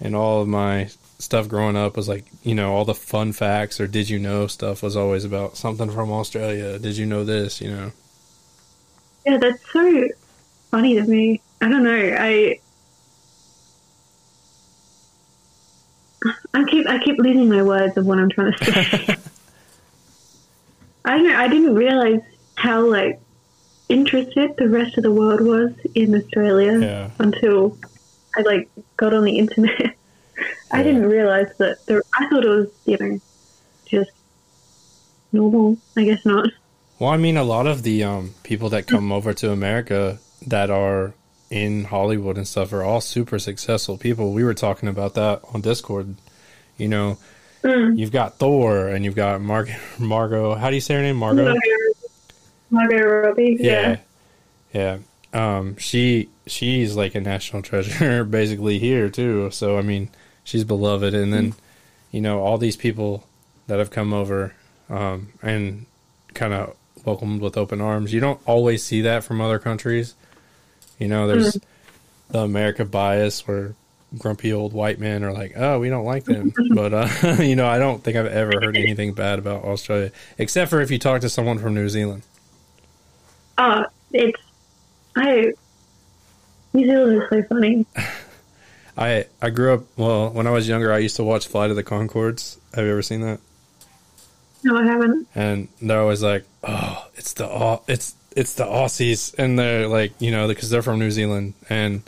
[0.00, 0.88] and all of my
[1.18, 4.46] stuff growing up was like you know all the fun facts or did you know
[4.46, 6.78] stuff was always about something from Australia.
[6.78, 7.60] Did you know this?
[7.60, 7.92] You know.
[9.26, 9.36] Yeah.
[9.38, 10.08] That's so
[10.70, 11.40] funny to me.
[11.60, 12.16] I don't know.
[12.18, 12.58] I
[16.52, 19.16] I keep I keep losing my words of what I'm trying to say.
[21.04, 21.36] I don't know.
[21.38, 22.20] I didn't realize
[22.56, 23.18] how like
[23.88, 26.78] interested the rest of the world was in Australia.
[26.78, 27.10] Yeah.
[27.18, 27.76] until
[28.36, 29.80] I like got on the internet.
[30.72, 30.82] I Yeah.
[30.84, 33.18] didn't realize that there, I thought it was, you know,
[33.86, 34.10] just
[35.32, 35.78] normal.
[35.96, 36.48] I guess not.
[37.00, 40.70] Well, I mean, a lot of the um, people that come over to America that
[40.70, 41.14] are
[41.48, 44.34] in Hollywood and stuff are all super successful people.
[44.34, 46.14] We were talking about that on Discord.
[46.76, 47.18] You know,
[47.64, 49.66] you've got Thor and you've got Mar-
[49.98, 50.54] Margot.
[50.56, 51.16] How do you say her name?
[51.16, 51.56] Margot.
[52.68, 53.56] Margot Robbie.
[53.58, 53.96] Yeah,
[54.74, 54.98] yeah.
[55.32, 59.50] Um, she she's like a national treasure basically here too.
[59.52, 60.10] So I mean,
[60.44, 61.54] she's beloved, and then
[62.10, 63.26] you know all these people
[63.68, 64.52] that have come over
[64.90, 65.86] um, and
[66.34, 68.12] kind of welcomed with open arms.
[68.12, 70.14] You don't always see that from other countries.
[70.98, 72.32] You know, there's mm-hmm.
[72.32, 73.74] the America bias where
[74.18, 76.74] grumpy old white men are like, "Oh, we don't like them," mm-hmm.
[76.74, 80.70] but uh, you know, I don't think I've ever heard anything bad about Australia, except
[80.70, 82.22] for if you talk to someone from New Zealand.
[83.58, 84.40] Oh, it's
[85.16, 85.52] I.
[86.72, 87.86] New Zealand is so funny.
[88.96, 90.92] I I grew up well when I was younger.
[90.92, 92.58] I used to watch Flight of the Conchords.
[92.74, 93.40] Have you ever seen that?
[94.62, 95.26] No, I haven't.
[95.34, 100.30] And they're always like, "Oh, it's the it's it's the Aussies," and they're like, you
[100.30, 102.02] know, because they're from New Zealand, and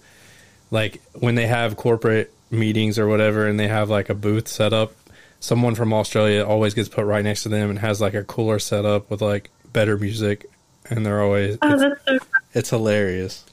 [0.70, 4.72] like when they have corporate meetings or whatever, and they have like a booth set
[4.72, 4.92] up,
[5.40, 8.58] someone from Australia always gets put right next to them and has like a cooler
[8.58, 10.46] setup with like better music,
[10.88, 12.28] and they're always Oh, it's, that's so.
[12.54, 13.44] it's hilarious.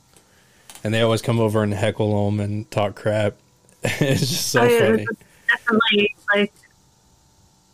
[0.83, 3.35] And they always come over and heckle them and talk crap.
[3.83, 5.07] it's just so oh, yeah, funny.
[5.47, 6.53] definitely like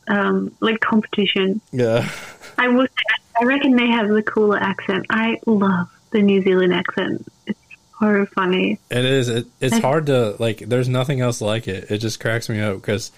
[0.07, 1.61] um like competition.
[1.71, 2.09] Yeah.
[2.57, 2.87] I will.
[2.87, 3.03] Say,
[3.41, 5.05] I reckon they have the cooler accent.
[5.09, 7.27] I love the New Zealand accent.
[7.45, 7.59] It's
[7.99, 8.79] so funny.
[8.89, 9.29] It is.
[9.29, 10.59] It, it's hard to like.
[10.59, 11.91] There's nothing else like it.
[11.91, 13.11] It just cracks me up because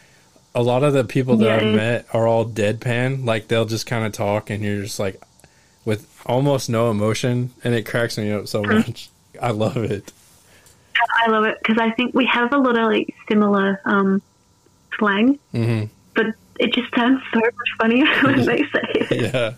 [0.55, 3.25] a lot of the people that Yeah, I've met are all deadpan.
[3.25, 5.21] Like they'll just kind of talk, and you're just like
[5.85, 9.09] with almost no emotion, and it cracks me up so much.
[9.41, 10.11] I love it.
[11.25, 14.21] I love it because I think we have a lot of like similar um
[14.97, 15.89] slang, hmm but
[16.59, 19.33] it just sounds so much funnier when they say it.
[19.33, 19.53] Yeah.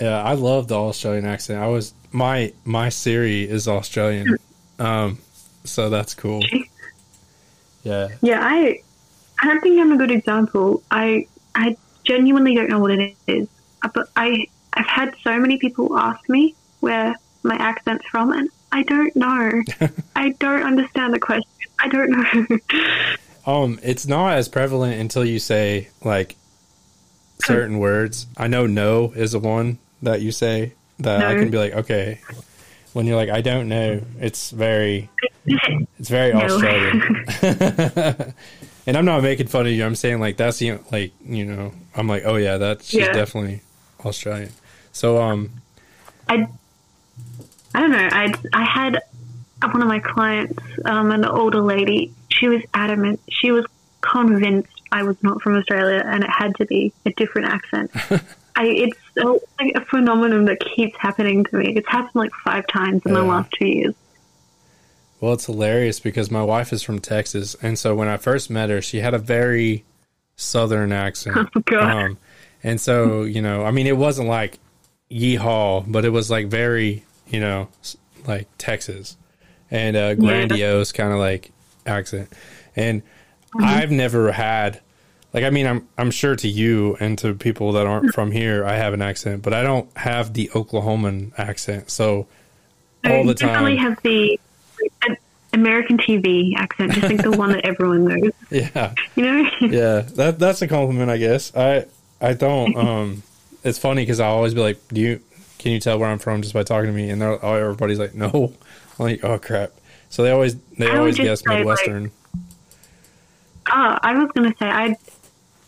[0.00, 1.60] Yeah, I love the Australian accent.
[1.60, 4.36] I was my my Siri is Australian,
[4.78, 5.18] um,
[5.64, 6.40] so that's cool.
[7.82, 8.80] Yeah, Yeah, I
[9.42, 10.82] I don't think I'm a good example.
[10.90, 11.26] I
[11.56, 13.48] I genuinely don't know what it is.
[13.82, 18.48] Uh, But I I've had so many people ask me where my accent's from and
[18.70, 19.62] I don't know.
[20.16, 21.50] I don't understand the question.
[21.80, 22.58] I don't know.
[23.48, 26.36] Um, it's not as prevalent until you say like
[27.40, 28.26] certain words.
[28.36, 32.20] I know no is the one that you say that I can be like, okay.
[32.92, 35.08] When you're like, I don't know, it's very
[35.98, 36.40] it's very No.
[36.40, 37.24] Australian.
[38.86, 39.84] and I'm not making fun of you.
[39.84, 43.12] I'm saying like that's the like, you know, I'm like, oh yeah, that she's Yeah.
[43.12, 43.62] definitely
[44.04, 44.52] Australian.
[44.92, 45.50] So um
[46.28, 46.46] I
[47.74, 48.08] I don't know.
[48.12, 49.00] I I had
[49.62, 52.12] one of my clients, um, an older lady.
[52.38, 53.20] She was adamant.
[53.28, 53.66] She was
[54.00, 57.90] convinced I was not from Australia, and it had to be a different accent.
[58.56, 61.74] I it's so, like a phenomenon that keeps happening to me.
[61.76, 63.94] It's happened like five times in the last two years.
[65.20, 68.70] Well, it's hilarious because my wife is from Texas, and so when I first met
[68.70, 69.84] her, she had a very
[70.36, 71.36] southern accent.
[71.56, 71.82] Oh, God.
[71.82, 72.18] Um,
[72.64, 74.58] and so you know, I mean, it wasn't like
[75.10, 77.68] yeehaw, but it was like very, you know,
[78.26, 79.16] like Texas
[79.70, 81.52] and uh, grandiose kind of like
[81.88, 82.32] accent.
[82.76, 83.02] And
[83.58, 84.80] I've never had,
[85.32, 88.64] like, I mean, I'm I'm sure to you and to people that aren't from here,
[88.64, 91.90] I have an accent, but I don't have the Oklahoman accent.
[91.90, 92.26] So
[93.04, 94.38] all the I definitely time, have the
[95.52, 96.92] American TV accent.
[96.92, 98.32] Just like the one that everyone knows.
[98.50, 98.94] yeah.
[99.16, 99.50] You know?
[99.60, 101.54] yeah, that that's a compliment, I guess.
[101.56, 101.86] I
[102.20, 102.76] I don't.
[102.76, 103.22] Um,
[103.64, 105.20] it's funny because I always be like, "Do you
[105.58, 108.14] can you tell where I'm from just by talking to me?" And they're, everybody's like,
[108.14, 108.52] "No."
[108.98, 109.72] I'm like, "Oh crap!"
[110.10, 112.10] So they always they I always guess say, like, Midwestern.
[113.70, 114.96] Oh, I was gonna say I,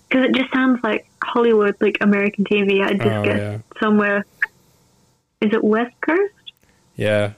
[0.08, 2.82] because it just sounds like Hollywood, like American TV.
[2.84, 3.58] I just Oh, guess yeah.
[3.80, 4.24] somewhere.
[5.40, 6.34] Is it West Coast?
[6.96, 7.32] yeah,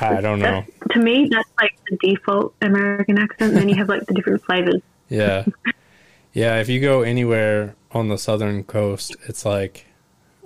[0.00, 0.64] I don't know.
[0.80, 3.52] That's, to me, that's like the default American accent.
[3.52, 4.80] and then you have like the different flavors.
[5.08, 5.44] Yeah,
[6.32, 6.58] yeah.
[6.60, 9.86] If you go anywhere on the southern coast, it's like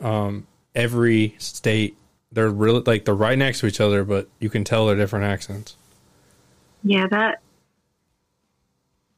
[0.00, 1.96] um, every state
[2.36, 5.24] they're really like they're right next to each other, but you can tell they're different
[5.24, 5.74] accents.
[6.84, 7.40] Yeah, that.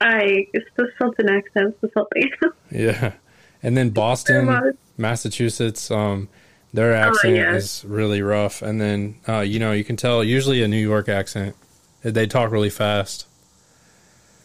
[0.00, 2.30] I it's the southern accents or something.
[2.70, 3.14] Yeah.
[3.62, 4.74] And then Boston.
[4.98, 6.28] Massachusetts, um,
[6.72, 7.54] their accent yeah.
[7.54, 8.62] is really rough.
[8.62, 11.56] And then, uh, you know, you can tell usually a New York accent.
[12.02, 13.26] They talk really fast.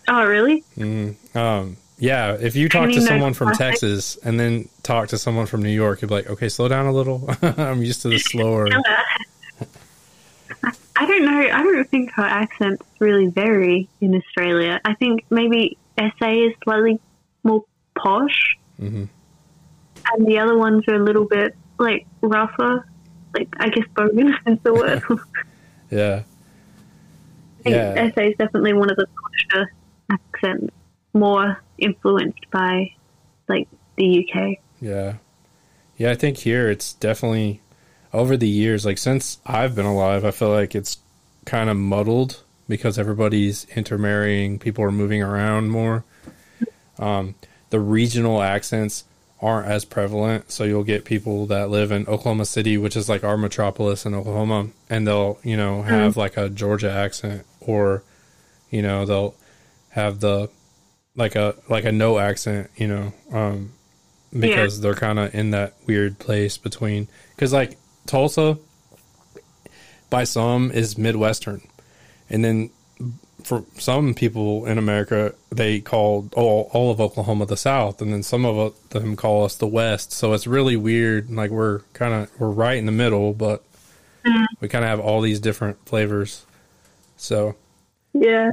[0.08, 0.64] oh, really?
[1.36, 3.54] Um, yeah, if you talk to someone from?
[3.54, 6.86] Texas and then talk to someone from New York, you'd be like, okay, slow down
[6.86, 7.30] a little.
[7.42, 8.68] I'm used to the slower.
[10.96, 11.40] I don't know.
[11.52, 14.80] I don't think her accents really vary in Australia.
[14.86, 17.00] I think maybe SA is slightly
[17.44, 17.64] more
[17.98, 18.58] posh.
[18.82, 19.08] Mhm.
[20.12, 22.86] and the other ones are a little bit like rougher.
[23.34, 25.04] Like I guess bogan is the word.
[25.90, 26.24] Yeah.
[27.60, 28.12] I think Yeah.
[28.14, 29.70] SA is definitely one of the Scottish
[30.10, 30.74] accents
[31.14, 32.94] more influenced by
[33.48, 33.68] like
[33.98, 34.58] the UK.
[34.82, 35.16] Yeah.
[35.98, 37.62] Yeah, I think here it's definitely
[38.12, 40.98] over the years, like since I've been alive, I feel like it's
[41.46, 46.04] kind of muddled because everybody's intermarrying, people are moving around more.
[46.98, 47.36] Um,
[47.70, 49.04] the regional accents
[49.42, 53.24] aren't as prevalent, so you'll get people that live in Oklahoma City, which is like
[53.24, 58.04] our metropolis in Oklahoma, and they'll, you know, have like a Georgia accent or
[58.74, 59.36] you know, they'll
[59.90, 60.50] have the
[61.16, 63.74] like a like a no accent, you know, um
[64.38, 68.58] because they're kind of in that weird place between because like Tulsa
[70.10, 71.62] by some is Midwestern,
[72.30, 72.70] and then
[73.44, 78.24] for some people in America they call all all of Oklahoma the South, and then
[78.24, 80.12] some of them call us the West.
[80.12, 81.30] So it's really weird.
[81.30, 83.64] Like we're kind of we're right in the middle, but
[84.62, 86.46] we kind of have all these different flavors.
[87.18, 87.56] So
[88.14, 88.52] Yeah.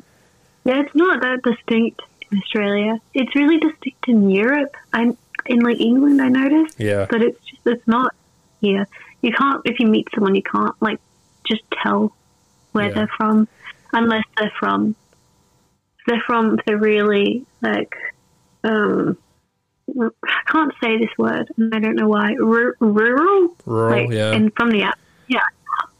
[0.64, 3.00] Yeah, it's not that distinct in Australia.
[3.14, 4.74] It's really distinct in Europe.
[4.92, 5.16] I'm
[5.46, 6.78] in like England I noticed.
[6.78, 8.14] yeah, But it's just it's not
[8.60, 8.86] here.
[9.22, 11.00] You can't if you meet someone you can't like
[11.46, 12.14] just tell
[12.72, 12.94] where Yeah.
[12.94, 13.48] they're from
[13.92, 14.94] unless they're from
[16.06, 17.94] they're from they're really like
[18.64, 19.16] um
[19.98, 20.10] I
[20.46, 22.34] can't say this word and I don't know why.
[22.34, 23.56] R- rural?
[23.66, 23.90] rural.
[23.90, 24.94] like yeah, and from the out
[25.26, 25.40] yeah.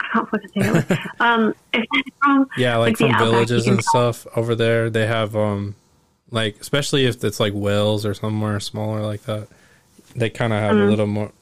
[0.01, 0.99] I can't fucking say that word.
[1.21, 5.35] um if they're from Yeah, like, like from villages and stuff over there, they have
[5.35, 5.75] um
[6.31, 9.49] like especially if it's like Wells or somewhere smaller like that,
[10.15, 10.87] they kind of have Mm.
[10.87, 11.33] a little more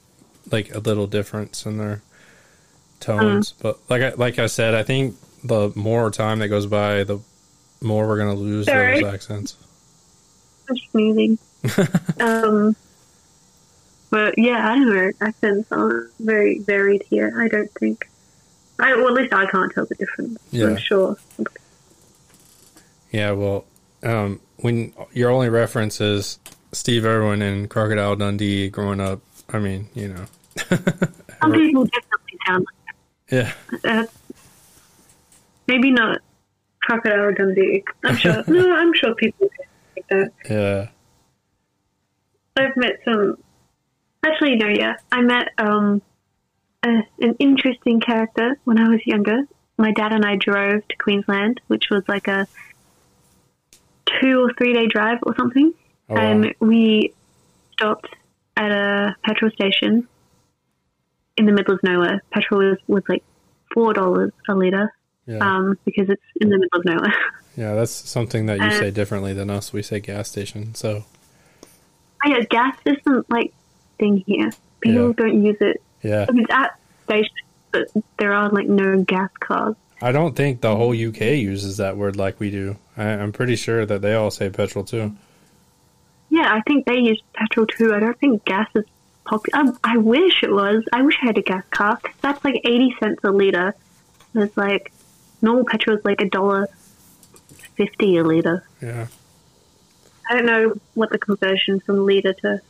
[0.51, 2.01] like a little difference in their
[2.99, 3.53] tones.
[3.53, 3.61] Mm.
[3.61, 7.19] But like I like I said, I think the more time that goes by, the
[7.81, 9.01] more we're gonna lose Sorry.
[9.01, 9.55] those accents.
[10.69, 11.37] I'm
[12.19, 12.75] um,
[14.11, 15.11] but yeah, I don't know.
[15.21, 17.41] Accents aren't very varied here.
[17.41, 18.09] I don't think.
[18.79, 20.37] I, well, at least I can't tell the difference.
[20.51, 20.67] Yeah.
[20.67, 21.17] I'm sure.
[23.11, 23.65] Yeah, well,
[24.03, 26.39] um, when your only reference is
[26.71, 30.25] Steve Irwin and Crocodile Dundee growing up, I mean, you know,
[31.41, 32.65] Some people definitely sound
[33.31, 34.09] yeah, like that.
[35.67, 36.19] Maybe not
[36.81, 37.83] Crocodile Dundee.
[38.03, 38.43] I'm sure.
[38.47, 39.49] no, I'm sure people
[39.95, 40.31] like that.
[40.49, 40.87] yeah,
[42.57, 43.37] I've met some.
[44.25, 44.95] Actually, no, yeah.
[45.11, 46.01] I met um,
[46.83, 49.43] a, an interesting character when I was younger.
[49.77, 52.47] My dad and I drove to Queensland, which was like a
[54.19, 55.73] two or three day drive or something.
[56.09, 56.21] Oh, wow.
[56.21, 57.13] and we
[57.73, 58.07] stopped
[58.57, 60.07] at a petrol station
[61.37, 62.21] in the middle of nowhere.
[62.31, 63.23] Petrol was, was like
[63.75, 64.93] $4 a litre
[65.27, 65.37] yeah.
[65.37, 67.15] um, because it's in the middle of nowhere.
[67.57, 69.73] Yeah, that's something that you Uh, say differently than us.
[69.73, 70.75] We say gas station.
[70.75, 71.03] So
[71.63, 73.53] oh, yeah, gas isn't like
[73.97, 74.51] thing here.
[74.79, 75.13] People Yeah.
[75.17, 77.31] don't use it yeah, I mean, it's at stations,
[77.71, 77.87] but
[78.17, 79.75] there are like no gas cars.
[80.01, 82.77] I don't think the whole UK uses that word like we do.
[82.95, 85.15] I, I'm pretty sure that they all say petrol too.
[86.29, 87.93] Yeah, I think they use petrol too.
[87.93, 88.85] I don't think gas is
[89.25, 89.59] popular.
[89.59, 90.83] Um, I wish it was.
[90.93, 93.75] I wish I had a gas car 'cause that's like eighty cents a liter.
[94.35, 94.91] It's like
[95.41, 96.67] normal petrol is like a dollar
[97.75, 98.63] fifty a liter.
[98.81, 99.07] Yeah.
[100.29, 102.61] I don't know what the conversion from liter to.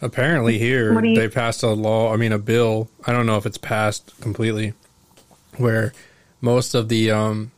[0.00, 2.12] Apparently here you- they passed a law.
[2.12, 2.88] I mean, a bill.
[3.06, 4.72] I don't know if it's passed completely,
[5.58, 5.92] where
[6.40, 7.52] most of the um,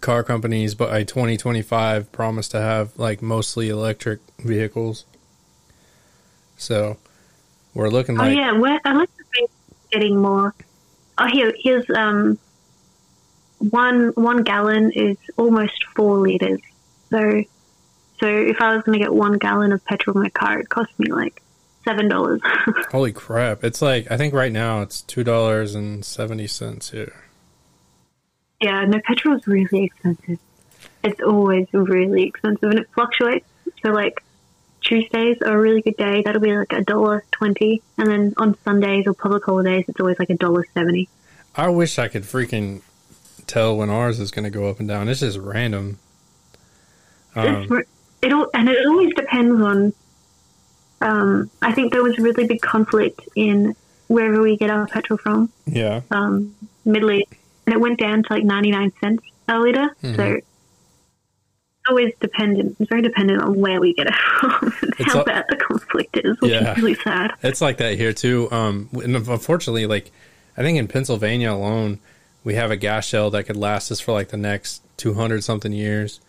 [0.00, 5.04] car companies by 2025 promise to have like mostly electric vehicles.
[6.56, 6.96] So
[7.74, 9.58] we're looking oh like yeah, where electric vehicles
[9.90, 10.54] getting more.
[11.18, 12.38] Oh here, here's um,
[13.58, 16.60] one one gallon is almost four liters.
[17.10, 17.44] So,
[18.20, 20.68] so if I was going to get one gallon of petrol in my car, it
[20.68, 21.42] cost me like
[21.84, 22.40] seven dollars.
[22.90, 23.62] holy crap!
[23.62, 27.24] It's like I think right now it's two dollars and seventy cents here.
[28.62, 30.38] Yeah, no, petrol is really expensive.
[31.04, 33.46] It's always really expensive, and it fluctuates.
[33.82, 34.22] So like
[34.82, 36.22] Tuesdays are a really good day.
[36.22, 40.18] That'll be like a dollar twenty, and then on Sundays or public holidays, it's always
[40.18, 41.08] like a dollar seventy.
[41.56, 42.82] I wish I could freaking
[43.46, 45.08] tell when ours is going to go up and down.
[45.08, 45.98] It's just random.
[47.34, 47.86] Um, It's-
[48.22, 49.92] it all and it always depends on.
[51.00, 53.74] Um, I think there was really big conflict in
[54.06, 56.54] wherever we get our petrol from, yeah, um,
[56.84, 57.32] Middle East,
[57.66, 59.88] and it went down to like ninety nine cents a liter.
[60.02, 60.16] Mhm.
[60.16, 60.40] So
[61.88, 62.76] always dependent.
[62.78, 66.16] It's very dependent on where we get it from and It's how bad the conflict
[66.22, 66.72] is, which Yeah.
[66.72, 67.32] is really sad.
[67.42, 68.48] It's like that here too.
[68.52, 70.12] Um, and unfortunately, like
[70.56, 71.98] I think in Pennsylvania alone,
[72.44, 75.42] we have a gas shell that could last us for like the next two hundred
[75.44, 76.20] something years,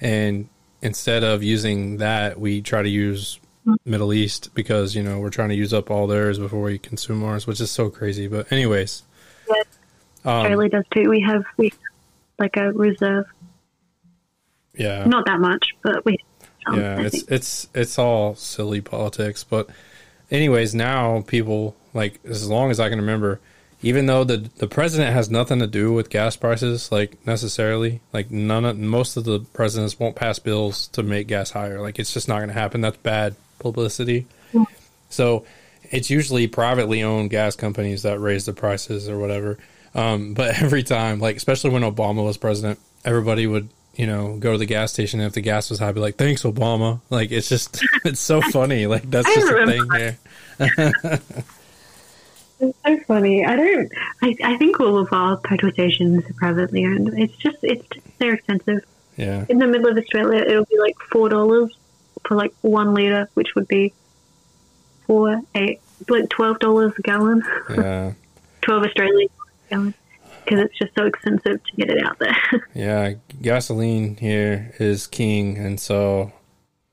[0.00, 0.48] and
[0.82, 3.38] instead of using that, we try to use
[3.84, 7.22] Middle East because you know we're trying to use up all theirs before we consume
[7.24, 8.26] ours, which is so crazy.
[8.28, 9.02] But anyways.
[10.26, 11.08] Um, Australia does too.
[11.08, 11.72] We have we
[12.38, 13.26] like a reserve,
[14.74, 16.18] yeah, not that much, but we.
[16.66, 17.30] some, yeah, I it's think.
[17.30, 19.44] it's it's all silly politics.
[19.44, 19.68] But
[20.30, 23.40] anyways, now people like as long as I can remember,
[23.82, 28.30] even though the the president has nothing to do with gas prices, like necessarily, like
[28.30, 31.80] none of most of the presidents won't pass bills to make gas higher.
[31.80, 32.80] Like it's just not going to happen.
[32.80, 34.26] That's bad publicity.
[35.08, 35.44] So
[35.84, 39.58] it's usually privately owned gas companies that raise the prices or whatever.
[39.96, 44.52] Um, but every time, like especially when Obama was president, everybody would you know go
[44.52, 47.32] to the gas station and if the gas was high, be like, "Thanks, Obama." Like
[47.32, 48.86] it's just it's so funny.
[48.86, 50.18] Like that's just a thing here.
[52.58, 53.44] It's so funny.
[53.44, 53.92] I don't.
[54.22, 57.18] I, I think all of our petrol stations are privately owned.
[57.18, 57.86] It's just it's
[58.18, 58.84] they're expensive.
[59.16, 61.74] Yeah, In the middle of Australia, it'll be like four dollars
[62.26, 63.94] for like one liter, which would be
[65.06, 68.12] four eight like twelve dollars a gallon, yeah,
[68.62, 69.28] twelve Australian
[69.66, 69.94] a gallon,
[70.44, 72.36] because it's just so expensive to get it out there.
[72.74, 73.14] yeah.
[73.42, 76.32] Gasoline here is king, and so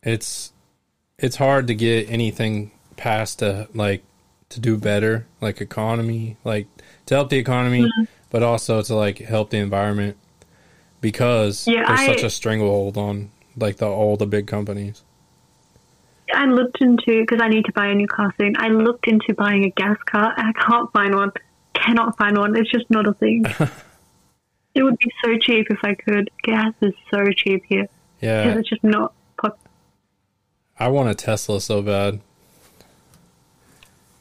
[0.01, 0.51] it's
[1.19, 4.03] it's hard to get anything past to like
[4.49, 6.67] to do better, like economy, like
[7.07, 8.03] to help the economy, Mm-hmm.
[8.29, 10.17] but also to like help the environment
[11.01, 15.03] because Yeah, there's I- such a stranglehold on like the all the big companies.
[16.33, 18.55] I looked into because I need to buy a new car soon.
[18.57, 21.31] I looked into buying a gas car, I can't find one.
[21.73, 22.55] Cannot find one.
[22.55, 23.45] It's just not a thing.
[24.75, 26.29] it would be so cheap if I could.
[26.43, 27.87] Gas is so cheap here
[28.21, 28.43] Yeah.
[28.43, 29.57] because it's just not popular.
[30.79, 32.19] I want a Tesla so bad.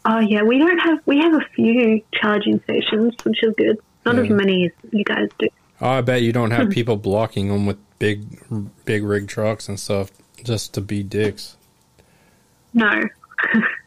[0.05, 0.99] Oh yeah, we don't have.
[1.07, 3.79] We have a few charging stations, which is good.
[4.05, 5.49] Not as many as you guys do.
[5.81, 6.73] Oh, I bet you don't have Hmm.
[6.73, 8.25] people blocking them with big,
[8.85, 10.11] big rig trucks and stuff
[10.43, 11.57] just to be dicks.
[12.75, 12.91] No.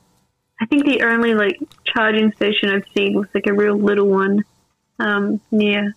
[0.60, 4.44] I think the only like charging station I've seen was like a real little one
[5.00, 5.96] um, near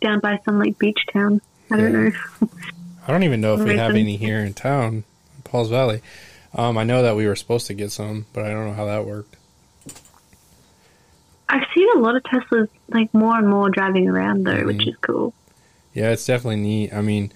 [0.00, 1.40] down by some like beach town.
[1.70, 2.10] I don't Yeah.
[2.40, 2.48] know.
[3.06, 5.04] I don't even know if we have any here in town,
[5.44, 6.00] Pauls Valley.
[6.54, 8.86] Um, I know that we were supposed to get some, but I don't know how
[8.86, 9.36] that worked.
[11.48, 14.88] I've seen a lot of Teslas like more and more driving around though, which Mhm.
[14.88, 15.34] is cool.
[15.92, 16.92] Yeah, it's definitely neat.
[16.94, 17.30] I mean,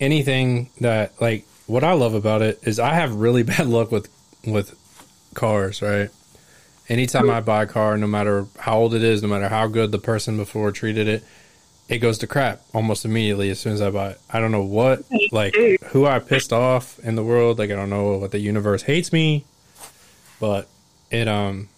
[0.00, 4.08] anything that like what I love about it is I have really bad luck with
[4.46, 4.74] with
[5.38, 6.10] cars, right?
[6.88, 9.92] Anytime I buy a car, no matter how old it is, no matter how good
[9.92, 11.22] the person before treated it,
[11.88, 14.20] it goes to crap almost immediately as soon as I buy it.
[14.30, 15.54] I don't know what like
[15.86, 17.58] who I pissed off in the world.
[17.58, 19.44] Like I don't know what the universe hates me,
[20.40, 20.68] but
[21.10, 21.68] it um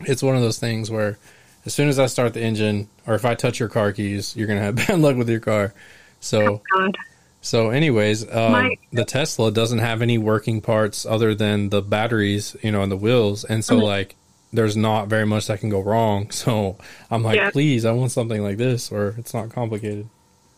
[0.00, 1.18] it's one of those things where
[1.66, 4.46] as soon as I start the engine or if I touch your car keys, you're
[4.46, 5.74] gonna have bad luck with your car.
[6.20, 6.98] So God.
[7.40, 12.56] So anyways, um, My- the Tesla doesn't have any working parts other than the batteries,
[12.62, 13.82] you know, and the wheels, and so Mhm.
[13.82, 14.16] like
[14.52, 16.28] there's not very much that can go wrong.
[16.30, 16.76] So
[17.10, 17.50] I'm like, Yeah.
[17.50, 20.08] please, I want something like this, or it's not complicated.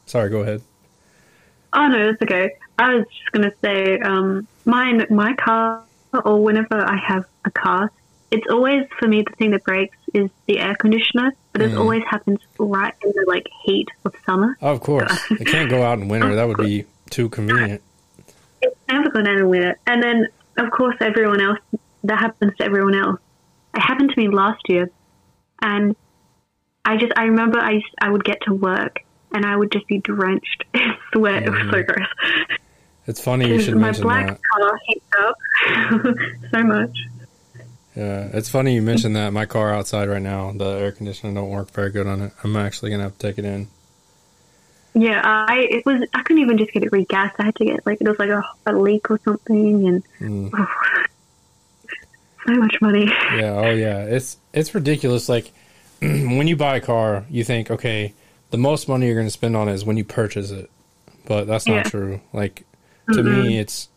[0.07, 0.63] Sorry, go ahead.
[1.75, 2.51] Oh no, that's okay.
[2.79, 5.83] I was just gonna say, um, mine, my car,
[6.25, 7.91] or whenever I have a car,
[8.31, 11.79] it's always for me the thing that breaks is the air conditioner, but it Mm.
[11.81, 14.57] always happens right in the like heat of summer.
[14.63, 16.35] Oh, of course, it can't go out in winter.
[16.35, 17.83] That would be too convenient.
[18.63, 19.79] It's never gone out with it.
[19.87, 21.59] And then, of course, everyone else
[22.05, 23.21] that happens to everyone else.
[23.75, 24.91] It happened to me last year,
[25.61, 25.97] and
[26.85, 28.99] I just I remember I used, I would get to work
[29.35, 31.45] and I would just be drenched in sweat.
[31.45, 32.09] It was so gross.
[33.07, 34.41] It's funny you should my mention black that.
[34.53, 35.37] car heats up
[36.53, 36.97] so much.
[37.97, 39.33] Yeah, it's funny you mentioned that.
[39.33, 42.33] My car outside right now, the air conditioner don't work very good on it.
[42.43, 43.69] I'm actually gonna have to take it in.
[44.95, 47.35] Yeah, I it was I couldn't even just get it regassed.
[47.39, 50.51] I had to get like it was like a, a leak or something, and Mm.
[52.47, 53.07] so much money.
[53.07, 54.03] Yeah, oh yeah.
[54.05, 55.29] It's it's ridiculous.
[55.29, 55.51] Like
[56.01, 58.15] when you buy a car, you think, okay,
[58.51, 60.71] the most money you're going to spend on it is when you purchase it,
[61.27, 61.83] but that's not Yeah.
[61.91, 62.21] true.
[62.33, 62.65] Like
[63.13, 63.89] to me, it's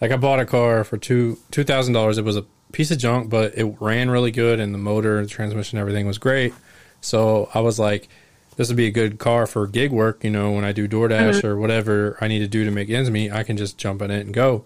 [0.00, 2.18] like I bought a car for two two thousand dollars.
[2.18, 2.44] It was a
[2.74, 6.18] piece of junk, but it ran really good, and the motor, the transmission, everything was
[6.18, 6.52] great.
[7.00, 8.08] So I was like,
[8.56, 10.22] this would be a good car for gig work.
[10.24, 13.10] You know, when I do DoorDash or whatever I need to do to make ends
[13.10, 14.64] meet, I can just jump in it and go.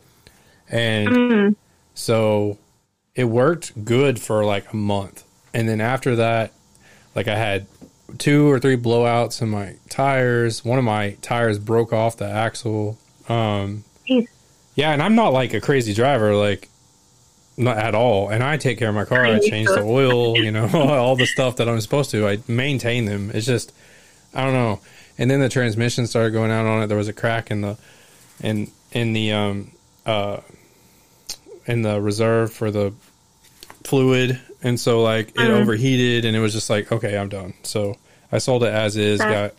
[0.69, 1.57] And Mm.
[1.95, 2.59] so
[3.15, 5.25] it worked good for like a month.
[5.55, 6.53] And then after that,
[7.15, 7.67] like I had
[8.19, 10.65] two or three blowouts in my tires.
[10.65, 12.99] One of my tires broke off the axle.
[13.29, 13.85] Um,
[14.75, 16.68] yeah, and I'm not like a crazy driver, like
[17.59, 18.29] not at all.
[18.31, 19.25] And I take care of my car.
[19.27, 22.27] I change the oil, you know, all the stuff that I'm supposed to.
[22.27, 23.31] I maintain them.
[23.35, 23.73] It's just
[24.35, 24.81] I don't know.
[25.19, 26.87] And then the transmission started going out on it.
[26.87, 27.77] There was a crack in the
[28.41, 29.73] in in the um
[30.07, 30.39] uh
[31.67, 32.93] in the reserve for the
[33.85, 35.51] fluid, and so like it Mhm.
[35.51, 37.55] overheated, and it was just like, okay, I'm done.
[37.63, 37.97] So
[38.31, 39.55] I sold it as is, got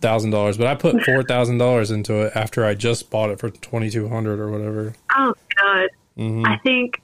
[0.00, 3.38] thousand dollars, but I put four thousand dollars into it after I just bought it
[3.38, 4.94] for twenty two hundred or whatever.
[5.16, 5.88] Oh god.
[6.16, 7.00] hmm I think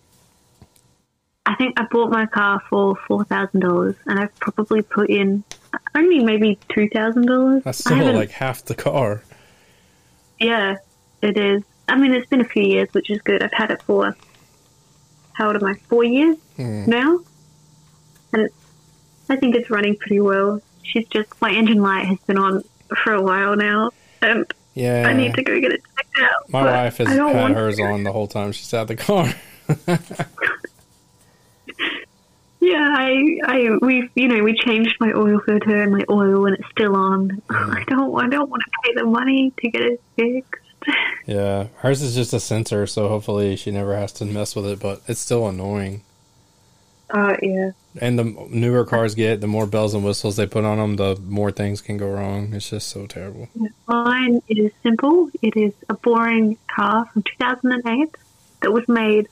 [1.46, 5.44] I think I bought my car for four thousand dollars, and I've probably put in
[5.94, 7.62] only maybe two thousand dollars.
[7.64, 9.22] That's still like half the car.
[10.40, 10.76] yeah,
[11.22, 11.62] it is.
[11.86, 13.42] I mean, it's been a few years, which is good.
[13.42, 14.16] I've had it for
[15.34, 15.74] how old am I?
[15.88, 16.88] Four years Hmm.
[16.88, 17.18] now,
[18.32, 18.48] and
[19.28, 20.62] I think it's running pretty well.
[20.82, 22.62] She's just my engine light has been on
[23.02, 23.90] for a while now,
[24.22, 26.48] and Yeah, I need to go get it checked out.
[26.50, 27.18] my wife has had
[27.54, 27.82] hers to.
[27.82, 29.28] on the whole time she's had the car.
[32.64, 36.56] Yeah, I, I, we, you know, we changed my oil filter and my oil, and
[36.56, 37.42] it's still on.
[37.50, 37.76] Mm.
[37.76, 40.60] I don't, I don't want to pay the money to get it fixed.
[41.26, 44.80] Yeah, hers is just a sensor, so hopefully she never has to mess with it.
[44.80, 46.02] But it's still annoying.
[47.08, 47.70] Uh, yeah.
[48.00, 51.16] And the newer cars get, the more bells and whistles they put on them, the
[51.26, 52.52] more things can go wrong.
[52.52, 53.48] It's just so terrible.
[53.86, 55.30] Mine is simple.
[55.40, 58.14] It is a boring car from 2008
[58.60, 59.28] that was made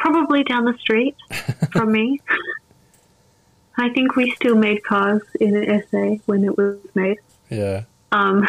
[0.00, 1.14] probably down the street
[1.72, 2.20] from me.
[3.80, 7.18] I think we still made cars in an SA when it was made.
[7.48, 7.84] Yeah.
[8.12, 8.48] Um,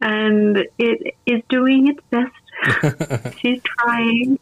[0.00, 3.36] and it is doing its best.
[3.38, 4.38] She's trying.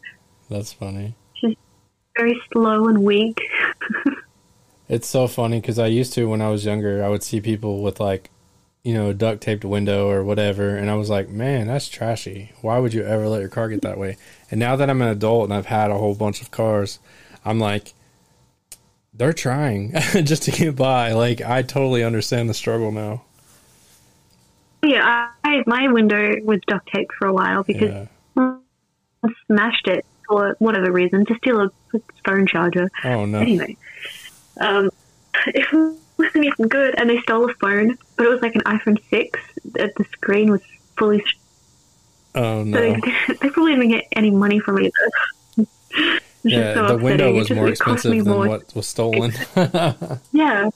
[0.49, 1.15] That's funny.
[1.33, 1.55] She's
[2.15, 3.41] very slow and weak.
[4.87, 7.81] It's so funny because I used to when I was younger, I would see people
[7.81, 8.29] with like,
[8.83, 12.51] you know, a duct taped window or whatever, and I was like, man, that's trashy.
[12.61, 14.17] Why would you ever let your car get that way?
[14.51, 16.99] And now that I'm an adult and I've had a whole bunch of cars,
[17.43, 17.93] I'm like,
[19.17, 19.91] they're trying
[20.23, 21.13] just to get by.
[21.13, 23.23] Like, I totally understand the struggle now.
[24.83, 28.05] Yeah, I, my window was duct taped for a while because Yeah.
[28.37, 28.57] I
[29.47, 31.71] smashed it for whatever reason to steal a
[32.25, 32.89] phone charger.
[33.03, 33.39] Oh no.
[33.39, 33.77] Anyway,
[34.59, 34.91] um,
[35.47, 38.97] it wasn't even good, and they stole a phone, but it was like an iPhone
[39.09, 39.39] 6.
[39.65, 40.61] The the screen was
[40.97, 41.23] fully.
[42.35, 42.79] Oh So no.
[42.79, 42.99] they,
[43.41, 44.91] they probably didn't get any money from it.
[46.45, 47.35] Yeah, so the window upsetting.
[47.35, 48.47] It was just- more expensive than more.
[48.47, 49.33] what was stolen.
[50.31, 50.69] Yeah,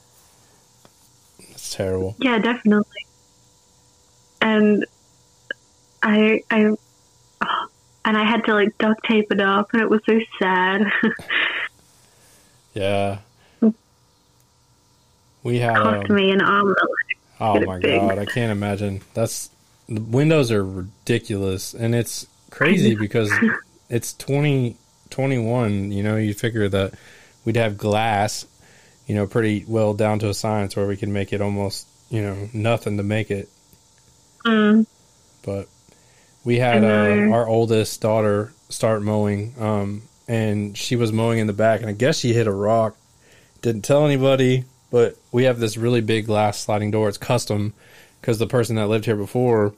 [1.38, 2.16] It's terrible.
[2.18, 3.06] yeah, definitely.
[4.42, 4.84] And
[6.02, 6.74] I, I,
[7.42, 7.66] oh,
[8.04, 10.90] and I had to like duct tape it up, and it was so sad.
[12.72, 13.18] Yeah.
[15.42, 16.74] We had cost um, me an arm.
[17.40, 19.00] Oh my god, I can't imagine.
[19.14, 19.50] That's
[19.88, 23.32] the windows are ridiculous and it's crazy because
[23.88, 24.12] it's
[25.10, 26.94] 2021, you know, you figure that
[27.44, 28.46] we'd have glass,
[29.06, 32.22] you know, pretty well down to a science where we can make it almost, you
[32.22, 33.48] know, nothing to make it.
[34.44, 34.86] Mm,
[35.44, 35.68] But
[36.44, 41.52] we had uh, our oldest daughter start mowing um and she was mowing in the
[41.52, 42.96] back and I guess she hit a rock.
[43.62, 47.08] Didn't tell anybody, but we have this really big glass sliding door.
[47.08, 47.74] It's custom
[48.20, 49.74] because the person that lived here before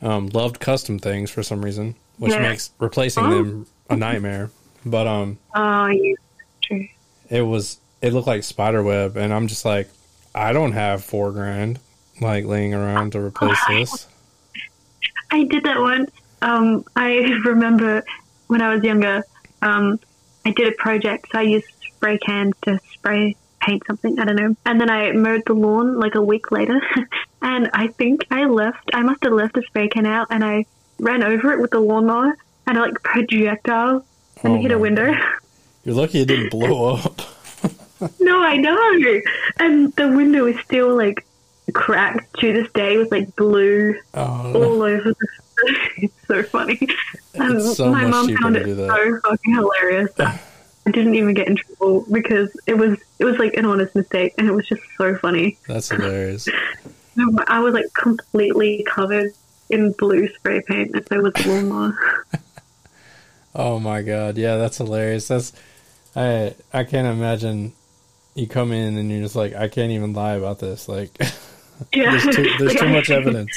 [0.00, 2.40] um, loved custom things for some reason, which Yeah.
[2.48, 3.30] makes replacing Oh.
[3.42, 4.50] them a nightmare.
[4.84, 6.16] But um, oh, you
[6.62, 6.88] true.
[7.28, 9.88] it was it looked like spider web, and I'm just like,
[10.34, 11.78] I don't have four grand
[12.20, 14.06] like laying around to replace this.
[15.30, 16.10] I did that once.
[16.42, 18.04] Um, I remember
[18.48, 19.22] when I was younger,
[19.62, 20.00] um,
[20.44, 21.26] I did a project.
[21.32, 24.18] So I used spray cans to spray paint something.
[24.18, 24.56] I don't know.
[24.64, 26.80] And then I mowed the lawn like a week later.
[27.42, 30.64] and I think I left, I must have left a spray can out and I
[30.98, 34.04] ran over it with the lawnmower and I like projectile
[34.44, 35.12] and Oh hit a window.
[35.84, 37.20] You're lucky it didn't blow up.
[38.20, 39.20] no, I know.
[39.58, 41.26] And the window is still like
[41.72, 44.62] cracked to this day with like blue Oh, no.
[44.64, 45.26] all over the
[45.98, 46.78] it's so funny.
[47.34, 50.10] And It's um, so my mum found it so fucking hilarious.
[50.18, 54.34] I didn't even get in trouble because it was it was like an honest mistake
[54.38, 55.58] and it was just so funny.
[55.68, 56.48] that's hilarious.
[57.18, 59.32] Um, I was like completely covered
[59.68, 61.98] in blue spray paint and so was lawnmower.
[63.54, 65.28] Oh my god, yeah, that's hilarious.
[65.28, 65.52] That's
[66.14, 67.72] I I can't imagine
[68.34, 70.88] you come in and you're just like I can't even lie about this.
[70.88, 71.10] Like
[71.92, 73.50] Yeah, there's too there's too much evidence.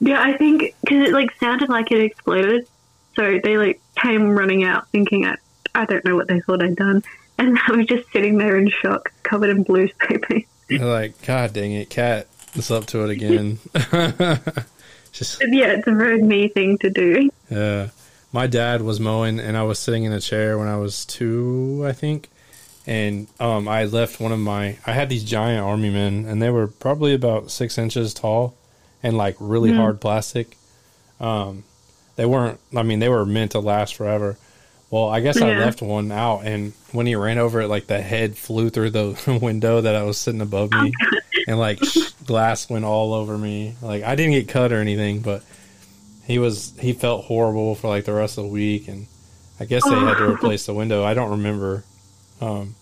[0.00, 2.68] Yeah, I think because it like sounded like it exploded,
[3.16, 5.36] so they like came running out thinking I
[5.74, 7.02] I don't know what they thought I'd done,
[7.38, 10.46] and I was just sitting there in shock, covered in blue paint.
[10.68, 13.58] They're like, God dang it, cat is up to it again.
[15.12, 17.30] just Yeah, it's a very me thing to do.
[17.50, 17.88] yeah.
[18.36, 21.82] My dad was mowing and I was sitting in a chair when I was two,
[21.86, 22.28] I think.
[22.86, 26.50] And um I left one of my I had these giant army men and they
[26.50, 28.54] were probably about six inches tall
[29.02, 29.76] and like really Mhm.
[29.76, 30.56] hard plastic.
[31.18, 31.64] Um
[32.16, 32.60] they weren't.
[32.74, 34.36] I mean, they were meant to last forever.
[34.90, 38.00] Well, I guess I left one out, and when he ran over it, like the
[38.00, 40.92] head flew through the window that I was sitting above me,
[41.48, 41.78] and like
[42.24, 43.74] glass went all over me.
[43.82, 45.42] Like I didn't get cut or anything, but
[46.26, 49.06] he was he felt horrible for like the rest of the week, and
[49.60, 51.04] I guess they had to replace the window.
[51.04, 51.84] I don't remember,
[52.40, 52.74] um,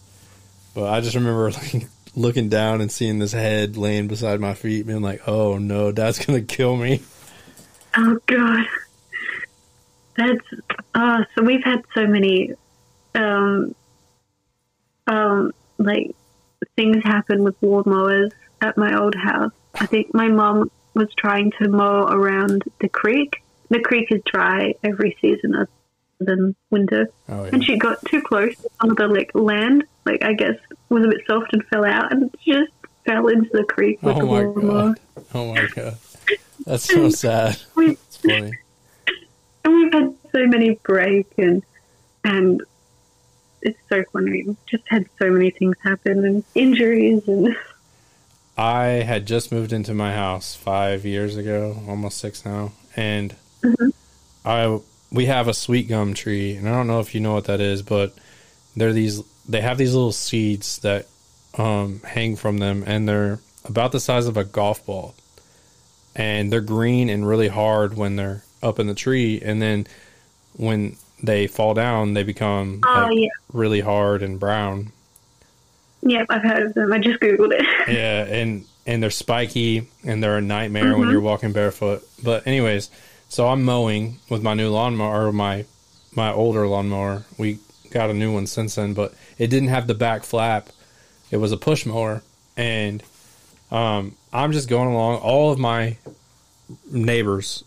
[0.74, 1.86] but I just remember like
[2.16, 6.24] looking down and seeing this head laying beside my feet, being like, "Oh no, Dad's
[6.24, 7.03] gonna kill me."
[7.97, 8.66] Oh god.
[10.16, 10.47] That's
[10.95, 12.53] uh so we've had so many
[13.14, 13.74] um
[15.07, 16.14] um like
[16.76, 19.53] things happen with lawnmowers at my old house.
[19.74, 23.42] I think my mom was trying to mow around the creek.
[23.70, 25.68] The creek is dry every season other
[26.20, 27.09] than winter.
[27.28, 27.51] Oh yeah.
[27.53, 30.57] And she got too close to some of the like land, like I guess
[30.88, 32.72] was a bit soft and fell out and she just
[33.05, 34.95] fell into the creek with Oh the lawnmower.
[34.95, 35.01] god.
[35.34, 35.97] Oh my god.
[36.64, 37.57] That's so sad.
[37.74, 38.53] We- It's funny.
[39.64, 41.62] And we've had so many break and
[42.22, 42.62] and
[43.62, 44.45] it's so funny.
[44.47, 47.57] We've just had so many things happen and injuries and
[48.57, 53.92] I had just moved into my house five years ago, almost six now, and Mhm.
[54.44, 54.78] I
[55.11, 57.61] we have a sweet gum tree, and I don't know if you know what that
[57.61, 58.14] is, but
[58.76, 61.07] they're these they have these little seeds that
[61.57, 65.14] um, hang from them, and they're about the size of a golf ball,
[66.16, 69.86] and they're green and really hard when they're up in the tree, and then
[70.57, 74.90] when they fall down, they become oh like, yeah, really hard and brown.
[76.05, 76.92] Yeah, I've heard of them.
[76.92, 77.64] I just googled it.
[77.88, 81.12] Yeah, and and they're spiky and they're a nightmare when Mhm.
[81.12, 82.07] you're walking barefoot.
[82.22, 82.90] But anyways,
[83.28, 85.64] so I'm mowing with my new lawnmower or my
[86.14, 87.24] my older lawnmower.
[87.38, 87.59] We
[87.90, 90.68] got a new one since then, but it didn't have the back flap.
[91.30, 92.22] It was a push mower
[92.57, 93.02] and
[93.72, 95.96] um I'm just going along all of my
[96.90, 97.64] neighbors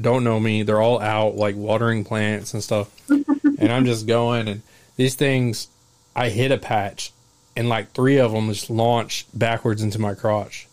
[0.00, 0.62] don't know me.
[0.64, 2.90] They're all out like watering plants and stuff.
[3.10, 4.62] and I'm just going and
[4.96, 5.68] these things
[6.16, 7.12] I hit a patch
[7.56, 10.66] and like three of them just launch backwards into my crotch.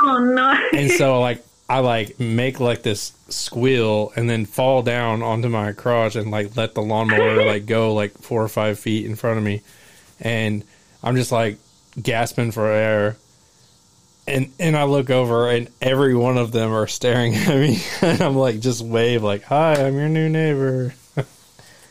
[0.00, 0.68] Oh no!
[0.72, 5.72] And so like I like make like this squeal and then fall down onto my
[5.72, 9.38] crotch and like let the lawnmower like go like four or five feet in front
[9.38, 9.62] of me.
[10.20, 10.64] And
[11.02, 11.58] I'm just like
[12.00, 13.16] gasping for air.
[14.26, 18.20] And and I look over and every one of them are staring at me and
[18.20, 20.94] I'm like just wave like, Hi, I'm your new neighbor.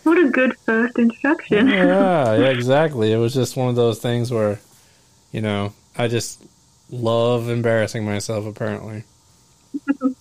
[0.04, 1.68] What a good first introduction.
[1.68, 3.12] yeah, yeah, exactly.
[3.12, 4.60] It was just one of those things where,
[5.32, 6.42] you know, I just
[6.90, 8.46] love embarrassing myself.
[8.46, 9.04] Apparently,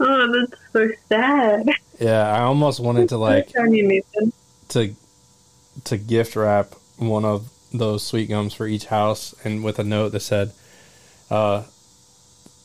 [0.00, 1.68] Oh, that's so sad.
[1.98, 2.30] yeah.
[2.32, 4.32] I almost wanted to like Don't you, Nathan?
[4.68, 4.94] to
[5.84, 10.10] to gift wrap one of those sweet gums for each house, and with a note
[10.10, 10.52] that said,
[11.30, 11.64] uh,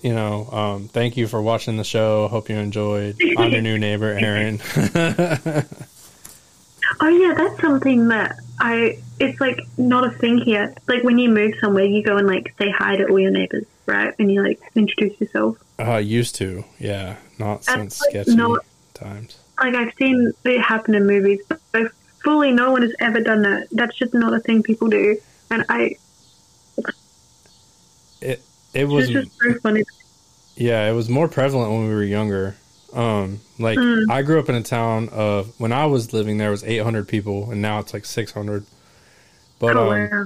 [0.03, 2.27] you know, um, thank you for watching the show.
[2.27, 3.17] Hope you enjoyed.
[3.37, 4.59] I'm your new neighbor, Aaron.
[7.01, 8.99] Oh yeah, that's something that I.
[9.19, 10.75] It's like not a thing here.
[10.87, 13.65] Like when you move somewhere, you go and like say hi to all your neighbors,
[13.85, 14.13] right?
[14.19, 15.57] And you like introduce yourself.
[15.79, 19.37] uh, used to, yeah, not since like sketchy not- times.
[19.59, 21.91] Like I've seen it happen in movies, but but
[22.23, 23.69] fully no one has ever done that.
[23.71, 25.17] That's just not a thing people do.
[25.49, 25.95] And I,
[28.73, 29.09] It was
[29.61, 29.83] funny.
[30.55, 32.55] Yeah, it was more prevalent when we were younger.
[32.93, 34.09] Um, like Mm.
[34.11, 37.49] I grew up in a town of when I was living there was 800 people,
[37.51, 38.65] and now it's like 600.
[39.59, 40.25] But oh, um, wow.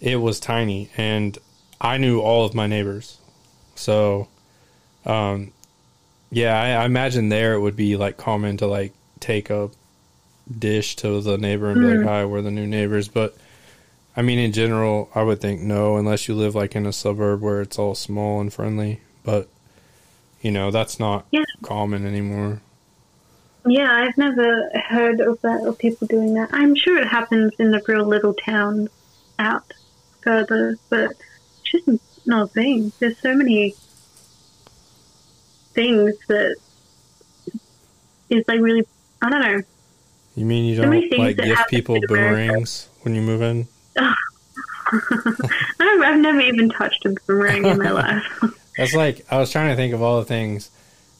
[0.00, 1.38] it was tiny, and
[1.80, 3.18] I knew all of my neighbors.
[3.76, 4.26] So,
[5.06, 5.52] um,
[6.30, 9.70] yeah, I, I imagine there it would be like common to like take a
[10.58, 11.98] dish to the neighbor and be Mm.
[11.98, 13.36] like, "Hi, we're the new neighbors." But
[14.18, 17.40] I mean, in general, I would think no, unless you live like in a suburb
[17.40, 19.00] where it's all small and friendly.
[19.22, 19.48] But
[20.42, 21.44] you know, that's not Yeah.
[21.62, 22.60] common anymore.
[23.64, 26.48] Yeah, I've never heard of that or people doing that.
[26.52, 28.88] I'm sure it happens in the real little towns
[29.38, 29.72] out
[30.22, 32.90] further, but it's just not a thing.
[32.98, 33.76] There's so many
[35.74, 36.56] things that
[38.30, 38.84] is like really,
[39.22, 39.62] I don't know.
[40.34, 43.68] You mean you don't like give people boomerangs when you move in?
[45.80, 48.42] I've, never even touched a boomerang in my life.
[48.76, 50.70] That's like I was trying to think of all the things.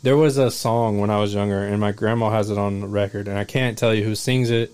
[0.03, 3.27] There was a song when I was younger, and my grandma has it on record,
[3.29, 4.73] and I can't tell you who sings it,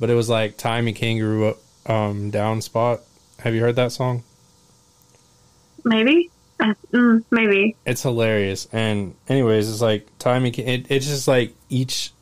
[0.00, 1.54] but it was like "Tie Me Kangaroo
[1.86, 3.00] um, Down Spot."
[3.40, 4.24] Have you heard that song?
[5.84, 6.30] maybe?
[6.60, 7.76] Uh, mm, maybe.
[7.86, 8.66] It's hilarious.
[8.72, 12.12] And anyways, it's like "Tie Me." Ca- It, it's just like each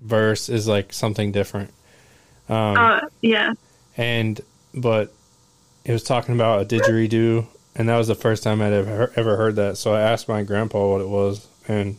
[0.00, 1.70] verse is like something different.
[2.48, 3.52] Um, Uh, yeah.
[3.96, 4.40] And
[4.74, 5.12] but
[5.84, 9.36] it was talking about a didgeridoo, and that was the first time I'd ever ever
[9.36, 9.76] heard that.
[9.76, 11.98] So I asked my grandpa what it was, and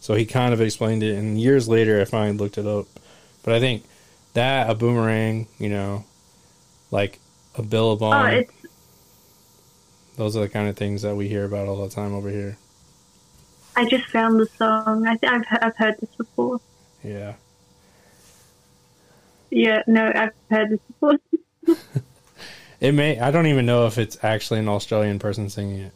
[0.00, 2.86] So he kind of explained it, and years later, I finally looked it up.
[3.42, 3.84] But I think
[4.34, 6.04] that a boomerang, you know,
[6.90, 7.18] like
[7.56, 8.44] a billabong, Oh,
[10.16, 12.58] those are the kind of things that we hear about all the time over here.
[13.76, 15.06] I just found the song.
[15.06, 16.60] I th- I've I've heard this before.
[17.04, 17.34] Yeah.
[19.50, 21.18] Yeah, no, I've heard this before.
[22.80, 23.18] It may.
[23.18, 25.92] I don't even know if it's actually an Australian person singing it.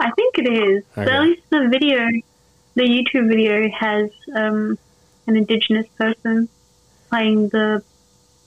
[0.00, 0.84] I think it is.
[0.98, 1.10] Okay.
[1.10, 2.08] At least the video,
[2.74, 4.76] the YouTube video has um,
[5.28, 6.48] an indigenous person
[7.08, 7.84] playing the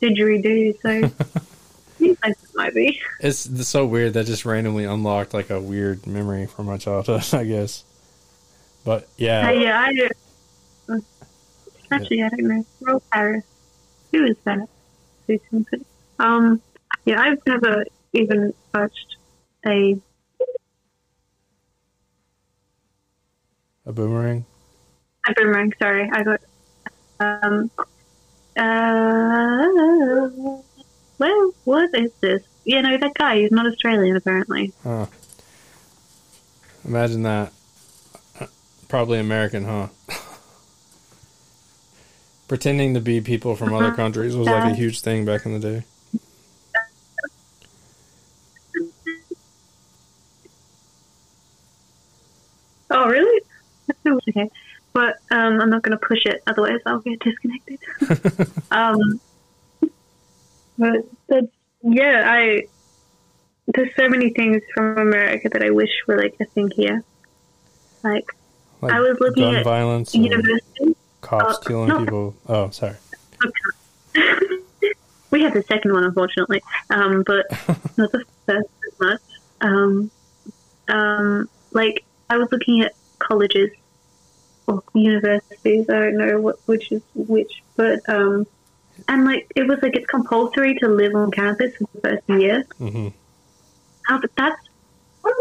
[0.01, 0.77] didgeridoo.
[0.81, 1.03] So I
[1.97, 2.99] think it might be.
[3.21, 7.23] It's, so weird that just randomly unlocked like a weird memory from my childhood.
[7.33, 7.85] I guess.
[8.83, 9.93] But yeah, Uh, yeah, I
[10.89, 11.05] don't.
[11.91, 12.65] Actually, I don't know.
[12.81, 13.45] Rolf Harris.
[14.15, 14.69] Who is that?
[15.27, 15.85] Who sings it?
[16.19, 16.61] Um,
[17.03, 19.17] yeah, I've never even watched
[19.65, 19.99] a.
[23.85, 24.45] a boomerang.
[25.27, 25.73] A boomerang.
[25.77, 26.39] Sorry, I got.
[27.19, 27.69] Um.
[28.55, 29.59] Uh.
[31.17, 32.41] Well, what is this?
[32.63, 33.39] You know that guy.
[33.39, 34.71] He's not Australian, apparently.
[34.81, 35.07] Huh.
[36.85, 37.51] Imagine that.
[38.87, 39.89] Probably American, huh?
[42.47, 43.95] Pretending to be people from other Uh-huh.
[43.95, 45.83] countries was like a huge thing back in the day.
[52.89, 53.41] Oh, really?
[54.07, 54.49] okay.
[54.93, 57.79] But um, I'm not going to push it, otherwise I'll get disconnected.
[58.71, 59.19] um,
[60.77, 61.47] but that's,
[61.81, 62.63] yeah, I
[63.73, 67.03] there's so many things from America that I wish were like a thing here.
[68.03, 68.25] Like
[68.81, 70.94] Like I was looking at violence, and university.
[71.25, 71.99] Cops uh, killing no.
[71.99, 72.35] people.
[72.47, 72.95] Oh, sorry.
[75.31, 77.45] we had the second one, unfortunately, um, but
[77.97, 79.21] not the first as much.
[79.61, 80.11] Um,
[80.87, 83.71] um, like I was looking at colleges
[84.67, 85.89] or universities.
[85.89, 88.47] I don't know what which is which, but um,
[89.07, 92.65] and like it was like it's compulsory to live on campus for the first year.
[92.77, 93.09] hmm
[94.07, 94.61] Oh, but that's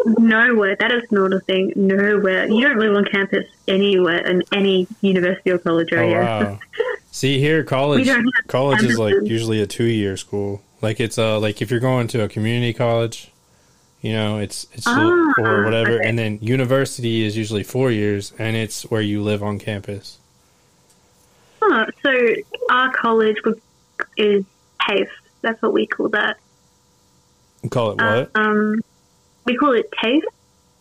[0.06, 0.76] nowhere.
[0.76, 1.72] That is not a thing.
[1.76, 2.46] Nowhere.
[2.46, 6.20] You don't live on campus anywhere in any university or college Oh area.
[6.20, 6.58] wow.
[7.10, 10.62] See here, college We college is like usually a two year school.
[10.82, 13.30] Like it's uh like if you're going to a community college,
[14.02, 16.08] you know, it's it's Ah, or whatever, okay.
[16.08, 20.18] and then university is usually four years, and it's where you live on campus.
[21.62, 22.12] Huh, so
[22.70, 23.36] our college
[24.16, 24.44] is
[24.82, 25.08] TAFE.
[25.40, 26.36] That's what we call that.
[27.62, 28.30] You call it what?
[28.34, 28.82] Um,
[29.44, 30.22] we call it TAFE.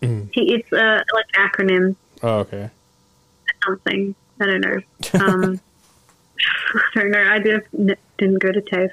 [0.02, 2.70] T- It's uh, like an acronym Oh, okay.
[3.66, 4.16] something.
[4.40, 4.80] I don't know.
[5.14, 5.60] Um,
[6.96, 7.24] I don't know.
[7.24, 8.92] I did, didn't go to TAFE.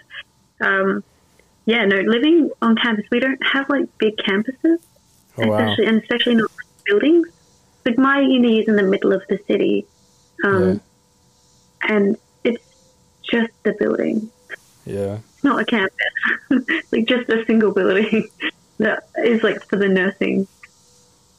[0.61, 1.03] Um,
[1.66, 4.79] yeah, no, living on campus, we don't have like big campuses,
[5.39, 5.59] Oh wow.
[5.59, 6.51] especially and especially not
[6.85, 7.29] buildings.
[7.85, 9.87] Like my uni is in the middle of the city,
[10.45, 10.81] um,
[11.83, 12.62] and it's
[13.23, 14.31] just the building.
[14.85, 15.18] Yeah.
[15.35, 15.97] It's not a campus,
[16.93, 18.29] like just a single building
[18.81, 20.47] that is like for the nursing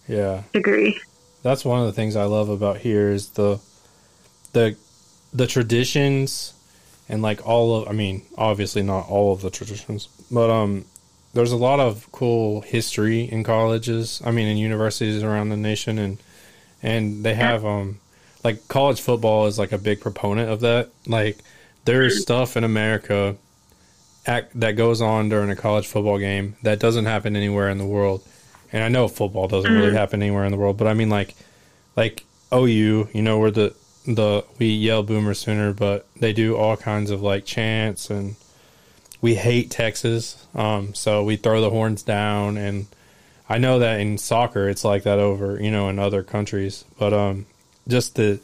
[0.08, 0.44] Yeah.
[0.54, 1.00] degree.
[1.44, 3.60] That's one of the things I love about here is the
[4.54, 4.76] the
[5.34, 6.54] the traditions
[7.10, 10.86] and like all of I mean, obviously not all of the traditions, but um
[11.34, 15.98] there's a lot of cool history in colleges, I mean in universities around the nation
[15.98, 16.18] and
[16.84, 18.00] and they have um
[18.44, 20.90] like college football is like a big proponent of that.
[21.08, 21.38] Like
[21.86, 23.36] there's stuff in America
[24.26, 27.86] act, that goes on during a college football game that doesn't happen anywhere in the
[27.86, 28.24] world.
[28.74, 31.36] And I know football doesn't really happen anywhere in the world, but I mean like
[31.96, 32.24] like
[32.54, 33.74] OU, you know, where the
[34.06, 38.36] the we yell boomer sooner, but they do all kinds of like chants and
[39.22, 40.46] we hate Texas.
[40.56, 42.88] Um so we throw the horns down and
[43.50, 46.86] I know that in soccer it's like that over, you know, in other countries.
[46.98, 47.46] But um
[47.88, 48.40] just the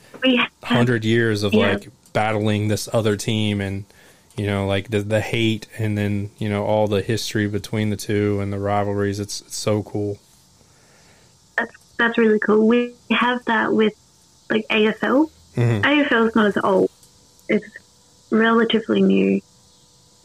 [0.63, 1.73] hundred years of Yeah.
[1.73, 3.85] like battling this other team and
[4.37, 7.97] you know like the the hate and then you know all the history between the
[7.97, 10.19] two and the rivalries it's, it's so cool
[11.57, 12.67] that's that's really cool.
[12.67, 13.93] We have that with
[14.49, 15.29] like AFL.
[15.55, 15.81] Mhm.
[15.81, 16.91] AFL is not as old;
[17.49, 17.65] it's
[18.29, 19.41] relatively new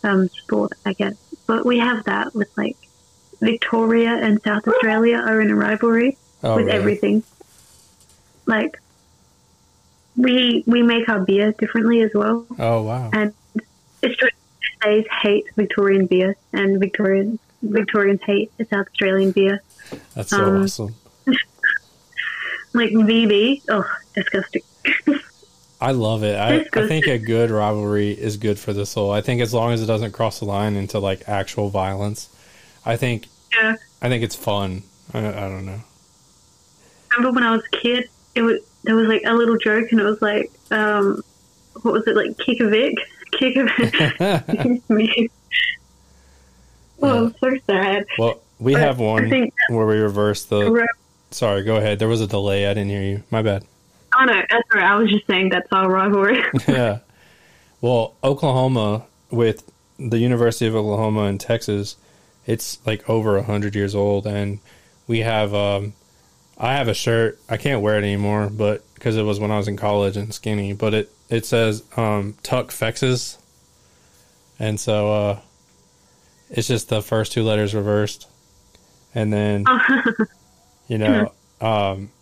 [0.05, 1.15] um, sport, I guess.
[1.47, 2.77] But we have that with like
[3.41, 6.79] Victoria and South Australia are in a rivalry oh, with really?
[6.79, 7.23] everything.
[8.47, 8.79] Like
[10.17, 13.33] we we make our beer differently as well, oh wow and
[14.05, 19.63] Australians hate Victorian beer, and Victorian Victorians hate South Australian beer.
[20.15, 20.95] that's so um, awesome
[22.75, 23.85] Like VB, oh,
[24.15, 24.63] disgusting.
[25.81, 29.21] i love it I, I think a good rivalry is good for the soul i
[29.21, 32.29] think as long as it doesn't cross the line into like actual violence
[32.87, 33.75] i think Yeah.
[34.01, 35.81] i think it's fun i, I don't know
[37.17, 40.01] remember when I was a kid, it was there was like a little joke, and
[40.01, 41.23] it was like, um,
[41.83, 42.39] what was it like?
[42.39, 42.95] Kick a Vic,
[43.33, 44.89] kick Vic.
[44.89, 45.29] Me.
[47.03, 48.07] Oh, so sad.
[48.19, 50.87] well, we But have one where we reverse the.
[51.33, 51.99] Sorry, go ahead.
[51.99, 52.67] There was a delay.
[52.67, 53.23] I didn't hear you.
[53.31, 53.65] My bad.
[54.19, 54.85] Oh no, that's right.
[54.85, 56.43] I was just saying that's our rivalry.
[56.69, 56.99] yeah.
[57.81, 59.69] Well, Oklahoma with
[59.99, 61.97] the University of Oklahoma and Texas,
[62.47, 64.59] it's like over a hundred years old, and
[65.07, 65.55] we have.
[65.55, 65.95] Um,
[66.59, 67.41] I have a shirt.
[67.49, 70.33] I can't wear it anymore, but because it was when I was in college and
[70.33, 70.75] skinny.
[70.75, 73.37] But it it says um, Tuck Fexes,
[74.61, 75.41] and so uh,
[76.51, 78.29] it's just the first two letters reversed,
[79.13, 79.65] and then
[80.89, 82.13] you know um,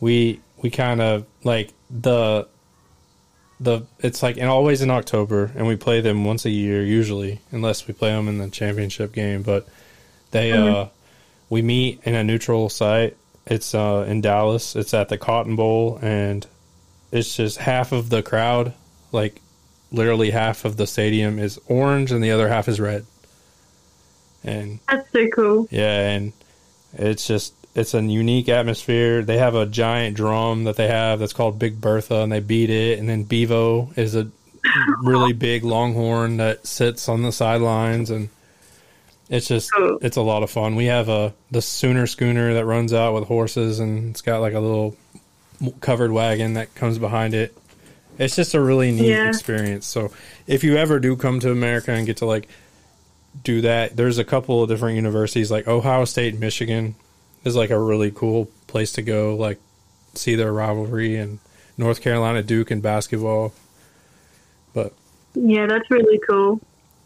[0.00, 2.48] we we kind of like the
[3.60, 7.38] the it's like and always in October, and we play them once a year usually,
[7.52, 9.42] unless we play them in the championship game.
[9.42, 9.68] But
[10.32, 10.86] they uh,
[11.48, 13.16] we meet in a neutral site.
[13.50, 14.76] It's uh, in Dallas.
[14.76, 16.46] It's at the Cotton Bowl, and
[17.10, 18.72] it's just half of the crowd,
[19.10, 19.40] like
[19.90, 23.04] literally half of the stadium is orange, and the other half is red.
[24.44, 25.68] And that's so cool.
[25.70, 26.32] yeah, and
[26.94, 29.22] it's just it's a unique atmosphere.
[29.22, 32.70] They have a giant drum that they have that's called Big Bertha, and they beat
[32.70, 32.98] it.
[32.98, 34.30] And then Bevo is a
[35.02, 38.28] really big longhorn that sits on the sidelines, and
[39.30, 39.98] it's just Cool.
[40.02, 40.74] it's a lot of fun.
[40.76, 44.52] We have a the Sooner schooner that runs out with horses, and it's got like
[44.54, 44.96] a little
[45.80, 47.56] covered wagon that comes behind it.
[48.18, 49.28] It's just a really neat Yeah.
[49.28, 49.86] experience.
[49.86, 50.10] So
[50.46, 52.48] if you ever do come to America and get to like
[53.44, 53.96] do that.
[53.96, 56.96] There's a couple of different universities like Ohio State Michigan
[57.44, 59.60] is like a really cool place to go, like
[60.14, 61.38] see their rivalry and
[61.78, 63.52] North Carolina Duke and basketball.
[64.74, 64.92] But
[65.34, 66.60] Yeah, that's really cool.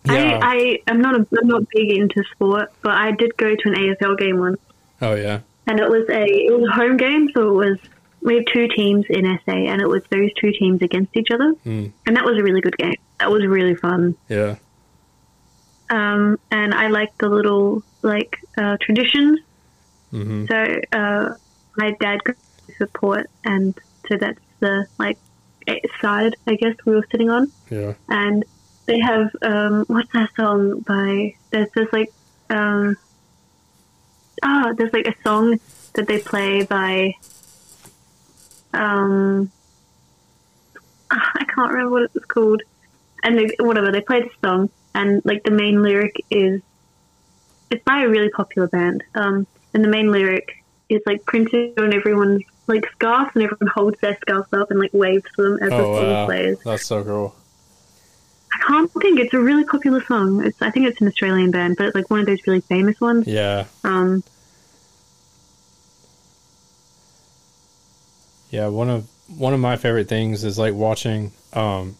[0.07, 0.39] Yeah.
[0.43, 3.69] I, I am not a, I'm not big into sport, but I did go to
[3.69, 4.61] an AFL game once,
[5.03, 5.41] oh yeah.
[5.67, 7.79] and it was a it was a home game, so it was
[8.23, 11.55] we have two teams in SA, and it was those two teams against each other,
[11.67, 11.93] Mm.
[12.07, 12.95] and that was a really good game.
[13.21, 14.17] That was really fun.
[14.29, 14.57] Yeah.
[15.91, 19.41] Um, and I like the little like uh, traditions.
[20.13, 20.49] Mhm.
[20.49, 21.35] So uh,
[21.77, 22.37] my dad got
[22.79, 23.75] support, and
[24.09, 25.19] so that's the like
[26.01, 27.51] side I guess we were sitting on.
[27.71, 27.95] Yeah.
[28.09, 28.45] and
[28.87, 31.35] they have um, what's that song by?
[31.51, 32.13] There's this like
[32.51, 32.97] um,
[34.43, 35.59] ah, there's like a song
[35.95, 37.15] that they play by
[38.73, 39.51] um,
[41.11, 42.63] ah, I can't remember what it was called,
[43.23, 46.61] and they, whatever they play the song, and like the main lyric is
[47.71, 51.95] it's by a really popular band, um, and the main lyric is like printed on
[51.95, 55.71] everyone's like scarf, and everyone holds their scarves up and like waves to them as
[55.71, 56.27] the Oh song wow.
[56.27, 56.59] plays.
[56.65, 57.35] That's so cool.
[58.55, 59.19] I can't think.
[59.19, 60.45] It's a really popular song.
[60.45, 63.01] It's I think it's an Australian band, but it's like one of those really famous
[63.01, 63.27] ones.
[63.27, 63.65] Yeah.
[63.83, 64.23] Um,
[68.55, 71.97] Yeah, one of one of my favorite things is like watching um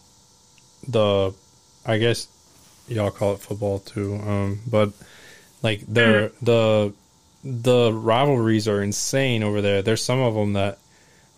[0.87, 1.33] the
[1.85, 2.29] I guess
[2.87, 4.15] y'all call it football too.
[4.15, 4.93] Um but
[5.61, 6.93] like the the
[7.43, 9.81] the rivalries are insane over there.
[9.81, 10.77] There's some of them that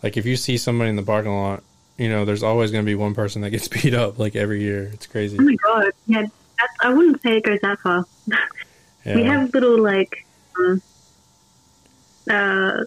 [0.04, 1.64] like if you see somebody in the parking lot,
[1.98, 4.62] you know, there's always going to be one person that gets beat up like every
[4.62, 4.90] year.
[4.94, 5.36] It's crazy.
[5.38, 6.26] oh my god, yeah.
[6.80, 8.04] I wouldn't say it goes that far.
[9.04, 9.14] Yeah.
[9.14, 10.26] We have little like
[10.58, 10.82] um,
[12.28, 12.84] uh,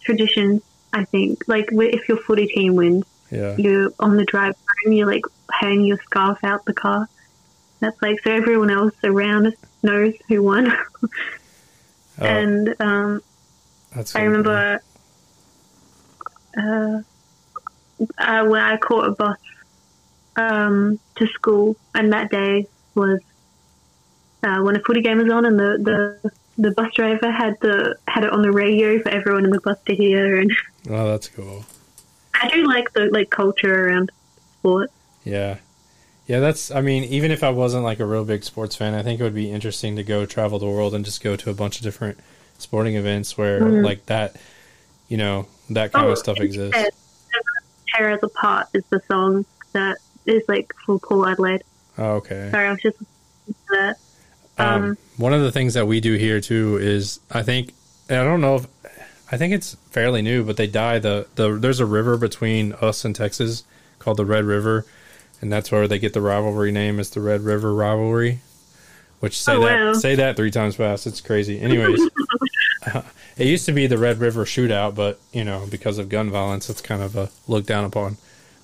[0.00, 0.62] traditions.
[0.94, 3.54] I think like if your footy team wins, yeah.
[3.58, 4.54] you on the drive
[4.84, 7.06] home, you like hang your scarf out the car.
[7.80, 10.72] That's like so everyone else around us knows who won.
[12.20, 13.22] Oh, and um,
[13.94, 14.80] that's I remember
[16.56, 17.02] uh,
[18.18, 19.36] uh, when I caught a bus
[20.36, 23.20] um, to school, and that day was
[24.42, 25.78] uh, when a footy game was on, and the,
[26.22, 26.30] the
[26.60, 29.78] the bus driver had the had it on the radio for everyone in the bus
[29.86, 30.38] to hear.
[30.38, 30.50] And.
[30.90, 31.66] Oh, that's cool.
[32.32, 34.10] I do like the like culture around
[34.58, 34.90] sport.
[35.22, 35.58] Yeah.
[36.26, 39.02] Yeah, that's I mean, even if I wasn't like a real big sports fan, I
[39.02, 41.54] think it would be interesting to go travel the world and just go to a
[41.54, 42.18] bunch of different
[42.58, 43.84] sporting events where Mhm.
[43.84, 44.36] like that,
[45.08, 46.90] you know, that kind Oh, of stuff exists.
[47.98, 51.64] Tear Us Apart is the song that is like for Port Adelaide.
[51.98, 52.48] Oh, okay.
[52.52, 52.98] Sorry, I was just
[53.70, 53.96] that.
[54.56, 57.74] Um, Um, one of the things that we do here too is I think
[58.08, 58.66] I don't know if
[59.30, 63.04] I think it's fairly new, but they dye the the there's a river between us
[63.04, 63.64] and Texas
[63.98, 64.86] called the Red River,
[65.40, 66.98] and that's where they get the rivalry name.
[67.00, 68.40] It's the Red River rivalry.
[69.20, 69.92] Which say Oh, that wow.
[69.94, 71.04] say that three times fast.
[71.06, 71.60] It's crazy.
[71.60, 72.00] Anyways,
[73.38, 76.68] it used to be the Red River Shootout, but you know because of gun violence,
[76.68, 78.16] it's kind of a looked down upon.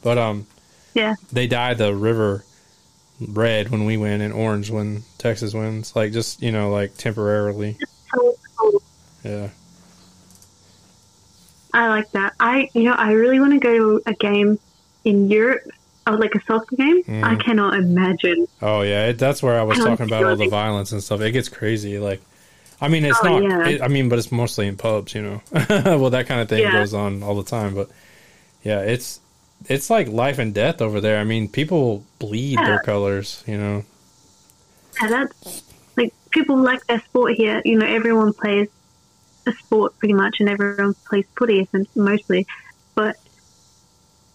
[0.02, 0.46] But um,
[0.94, 1.14] Yeah.
[1.32, 2.44] they dye the river
[3.20, 5.94] red when we win and orange when Texas wins.
[5.96, 7.78] Like just you know like temporarily.
[9.22, 9.48] Yeah.
[11.72, 12.34] I like that.
[12.38, 14.60] I, you know, I really want to go to a game
[15.04, 15.62] in Europe,
[16.06, 17.02] or like a soccer game.
[17.02, 17.24] Mm.
[17.24, 18.46] I cannot imagine.
[18.62, 21.20] Oh yeah, it, that's where I was I talking about all the violence and stuff.
[21.20, 21.98] It gets crazy.
[21.98, 22.22] Like,
[22.84, 23.42] I mean, it's Oh, not.
[23.42, 23.68] yeah.
[23.68, 25.40] It, I mean, but it's mostly in pubs, you know.
[25.70, 26.72] well, that kind of thing Yeah.
[26.72, 27.74] goes on all the time.
[27.74, 27.90] But
[28.62, 29.20] yeah, it's
[29.68, 31.18] it's like life and death over there.
[31.18, 33.84] I mean, people bleed their colors, you know.
[35.00, 35.62] Yeah, that's
[35.96, 37.62] like people like their sport here.
[37.64, 38.68] You know, everyone plays
[39.46, 42.46] a sport pretty much, and everyone plays footy mostly,
[42.94, 43.16] but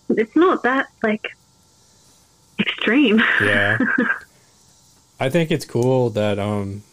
[0.10, 1.26] it's not that like
[2.60, 3.22] extreme.
[3.42, 3.78] Yeah.
[5.20, 6.84] I think it's cool that um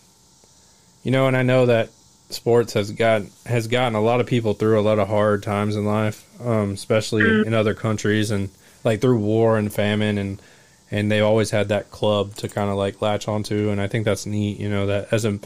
[1.06, 1.90] you know, and I know that
[2.30, 5.76] sports has got has gotten a lot of people through a lot of hard times
[5.76, 8.50] in life, um, especially in other countries and
[8.82, 10.42] like through war and famine and
[10.90, 14.04] and they always had that club to kind of like latch onto and I think
[14.04, 15.38] that's neat, you know, that as a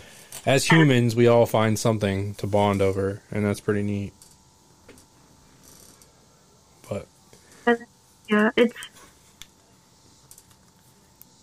[0.46, 4.14] as humans we all find something to bond over and that's pretty neat.
[6.88, 7.06] But
[8.30, 8.72] yeah, it's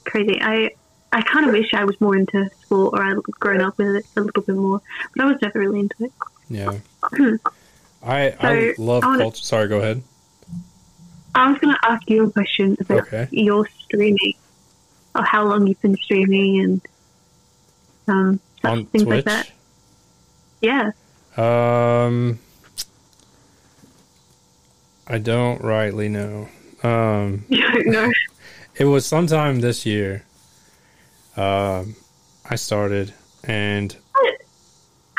[0.05, 0.41] crazy.
[0.41, 0.71] I
[1.11, 4.05] I kind of wish I was more into sport, or I'd grown up with it
[4.17, 4.81] a little bit more,
[5.15, 6.11] but I was never really into it.
[6.49, 6.77] yeah.
[8.03, 9.41] I I love I wanna- culture.
[9.43, 10.03] Sorry, go ahead.
[11.35, 13.27] I was going to ask you a question about Okay.
[13.31, 14.33] your streaming,
[15.15, 16.81] or how long you've been streaming, and
[18.07, 19.25] um, such On things Twitch.
[19.25, 19.51] like that.
[20.61, 20.91] Yeah.
[21.37, 22.39] Um,
[25.07, 26.49] I don't rightly know.
[26.83, 28.11] Um, know.
[28.75, 30.23] it was sometime this year.
[31.37, 31.95] Um,
[32.49, 33.95] I started, and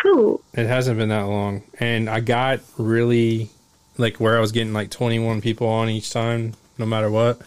[0.02, 0.40] Cool.
[0.54, 1.62] it hasn't been that long.
[1.80, 3.50] And I got really
[3.96, 7.40] like where I was getting like 21 people on each time, no matter what.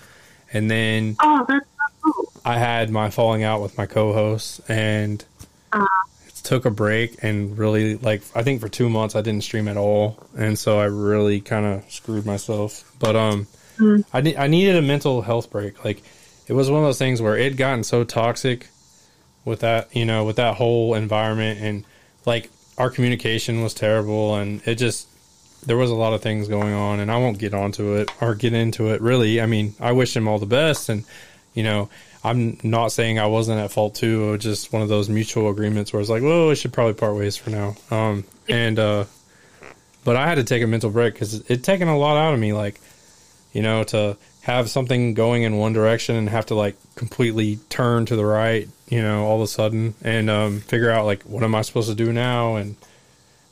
[0.53, 2.31] And then Oh, that's so cool.
[2.43, 5.23] I had my falling out with my co-host, and
[5.71, 5.85] Uh.
[6.27, 7.23] it took a break.
[7.23, 10.77] And really, like I think for two months I didn't stream at all, and so
[10.79, 12.91] I really kind of screwed myself.
[12.99, 13.47] But um,
[13.79, 14.03] Mm.
[14.13, 15.83] I ne- I needed a mental health break.
[15.85, 16.03] Like
[16.51, 18.67] it was one of those things where it gotten so toxic
[19.45, 21.85] with that, you know, with that whole environment, and
[22.25, 25.07] like our communication was terrible, and it just
[25.65, 28.35] there was a lot of things going on, and I won't get onto it or
[28.35, 28.99] get into it.
[28.99, 31.05] Really, I mean, I wish him all the best, and
[31.53, 31.89] you know,
[32.21, 34.27] I'm not saying I wasn't at fault too.
[34.27, 36.95] It was just one of those mutual agreements where it's like, well, we should probably
[36.95, 37.77] part ways for now.
[37.91, 39.05] Um, and uh,
[40.03, 42.41] but I had to take a mental break because it taken a lot out of
[42.41, 42.81] me, like
[43.53, 48.05] you know, to have something going in one direction and have to like completely turn
[48.07, 51.43] to the right, you know, all of a sudden and um, figure out like what
[51.43, 52.55] am I supposed to do now?
[52.55, 52.75] And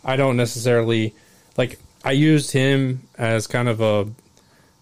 [0.04, 1.14] I don't necessarily
[1.58, 4.08] like I used him as kind of a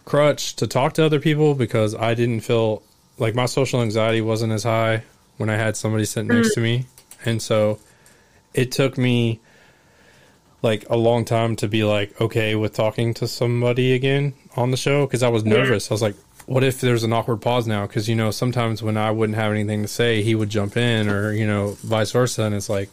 [0.05, 2.83] crutch to talk to other people because I didn't feel
[3.17, 5.03] like my social anxiety wasn't as high
[5.37, 6.85] when I had somebody sitting next to me.
[7.25, 7.79] And so
[8.53, 9.41] it took me
[10.61, 14.77] like a long time to be like okay with talking to somebody again on the
[14.77, 15.91] show because I was nervous.
[15.91, 16.15] I was like,
[16.47, 17.85] what if there's an awkward pause now?
[17.85, 21.09] Because you know sometimes when I wouldn't have anything to say, he would jump in,
[21.09, 22.89] or you know vice versa, and it's like,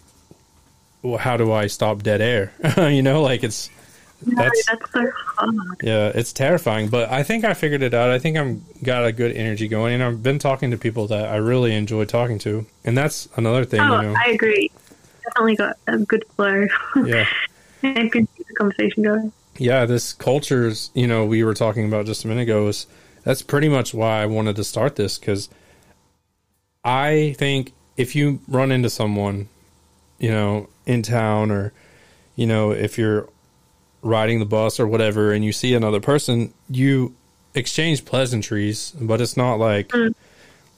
[1.03, 2.53] well, how do I stop dead air?
[2.91, 3.71] you know, like it's
[4.27, 5.55] No, that's that's so hard.
[5.83, 8.11] yeah, it's terrifying, but I think I figured it out.
[8.11, 11.29] I think I'm got a good energy going, and I've been talking to people that
[11.29, 13.81] I really enjoy talking to, and that's another thing.
[13.81, 14.71] Oh, you know, I agree.
[15.25, 16.67] Definitely got a good flow
[17.07, 17.27] yeah.
[17.85, 19.33] And the conversation going.
[19.59, 22.87] yeah, this cultures, you know, we were talking about just a minute ago is
[23.23, 25.49] that's pretty much why I wanted to start this because
[26.85, 29.49] I think if you run into someone,
[30.19, 31.73] you know, in town or,
[32.37, 33.29] you know, if you're
[34.03, 37.15] riding the bus or whatever and you see another person, you
[37.55, 40.15] exchange pleasantries, but it's not like, mm.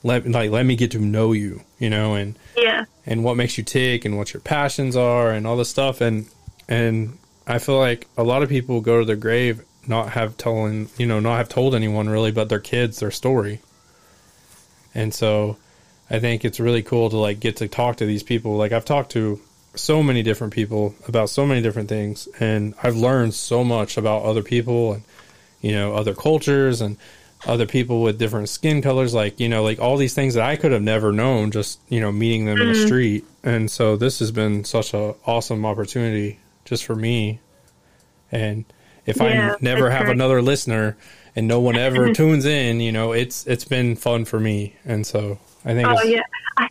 [0.03, 2.85] let, like, let me get to know you, you know, and, Yeah.
[3.05, 6.27] and what makes you tick and what your passions are and all this stuff and
[6.67, 7.17] and
[7.47, 11.05] I feel like a lot of people go to their grave not have telling you
[11.05, 13.61] know not have told anyone really but their kids their story.
[14.93, 15.57] And so
[16.09, 18.57] I think it's really cool to like get to talk to these people.
[18.57, 19.39] Like I've talked to
[19.75, 24.23] so many different people about so many different things and I've learned so much about
[24.23, 25.03] other people and
[25.61, 26.97] you know other cultures and
[27.45, 30.55] other people with different skin colors like you know like all these things that I
[30.55, 32.87] could have never known just you know meeting them in the mm-hmm.
[32.87, 33.25] street.
[33.43, 37.39] And so this has been such a awesome opportunity just for me
[38.31, 38.65] and
[39.05, 40.97] if Yeah, I never have another listener
[41.35, 45.07] and no one ever tunes in you know it's it's been fun for me and
[45.07, 46.21] so I think Oh it's, yeah.
[46.57, 46.67] I,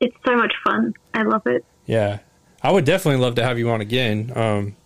[0.00, 0.92] it's so much fun.
[1.14, 1.64] I love it.
[1.86, 2.18] yeah,
[2.62, 4.32] I would definitely love to have you on again.
[4.34, 4.76] Um,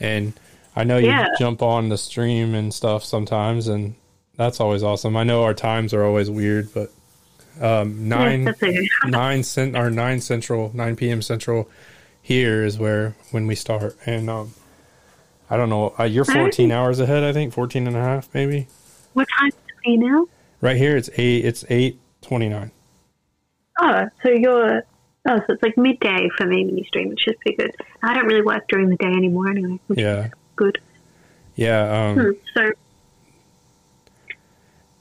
[0.00, 0.32] and
[0.76, 1.26] I know you Yeah.
[1.38, 3.94] jump on the stream and stuff sometimes, and
[4.36, 5.16] that's always awesome.
[5.16, 6.90] I know our times are always weird, but
[7.60, 11.20] um, nine Yes, nine cent or nine central, nine p.m.
[11.22, 11.68] central
[12.28, 14.52] here is where when we start, and um,
[15.48, 15.94] I don't know.
[15.98, 17.54] Uh, you're 14 hours ahead, I think.
[17.54, 18.66] 14 and a half, maybe.
[19.14, 20.26] What time is it you now?
[20.60, 21.44] Right here, it's eight.
[21.46, 22.70] It's 8:29.
[23.80, 24.82] Oh, so you're.
[25.26, 27.74] Oh, so it's like midday for me when you stream, which is pretty good.
[28.02, 30.78] I don't really work during the day anymore anyway, which Yeah, is good.
[31.56, 32.12] yeah.
[32.12, 32.20] Hmm.
[32.20, 32.70] Um, So,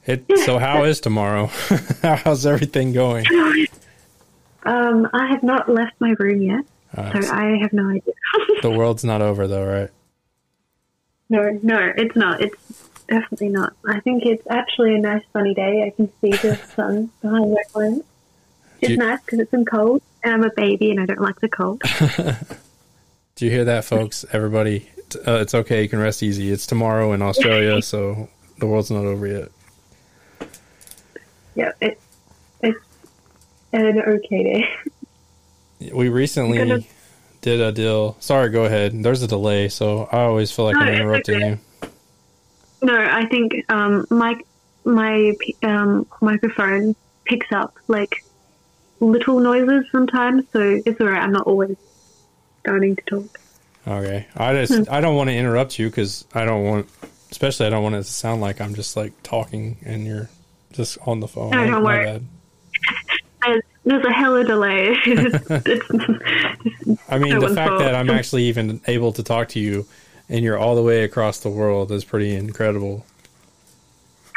[0.06, 0.26] it.
[0.45, 1.48] So how is tomorrow?
[2.02, 3.26] How's everything going?
[4.64, 6.64] um, I have not left my room yet,
[6.98, 8.14] Uh, so I have no idea.
[8.61, 9.90] the world's not over though, right?
[11.30, 12.41] no, no, it's not.
[12.41, 13.74] It's definitely not.
[13.88, 15.84] I think it's actually a nice sunny day.
[15.84, 18.03] I can see the sun behind my phone.
[18.82, 21.40] It's you- nice because it's been cold, and I'm a baby and I don't like
[21.40, 21.82] the cold.
[23.36, 24.26] Do you hear that, folks?
[24.32, 24.90] Everybody,
[25.28, 25.84] uh, it's okay.
[25.84, 26.52] You can rest easy.
[26.52, 29.52] It's tomorrow in Australia, so the world's not over yet.
[31.56, 31.99] yeah, it,
[32.61, 32.80] it's
[33.74, 34.69] an okay day.
[35.80, 36.86] We recently
[37.41, 38.18] did a deal.
[38.20, 39.04] Sorry, go ahead.
[39.04, 41.49] There's a delay, so I always feel like No, I'm interrupting okay.
[41.49, 41.60] you.
[42.82, 44.40] No, I think um, my
[44.86, 45.34] my
[45.64, 46.95] um, microphone
[47.26, 48.24] picks up like
[48.99, 51.22] little noises sometimes, so it's alright.
[51.22, 51.76] I'm not always
[52.62, 53.40] starting to talk.
[53.88, 56.90] Okay, I just I don't want to interrupt you because I don't want,
[57.32, 60.30] especially I don't want it to sound like I'm just like talking and you're
[60.74, 61.52] just on the phone.
[61.52, 62.22] No, don't worry.
[63.88, 64.98] There's, a hella delay.
[65.06, 67.80] It's- I mean, the fact fault.
[67.80, 69.86] that I'm actually even able to talk to you
[70.30, 73.06] and you're all the way across the world is pretty incredible.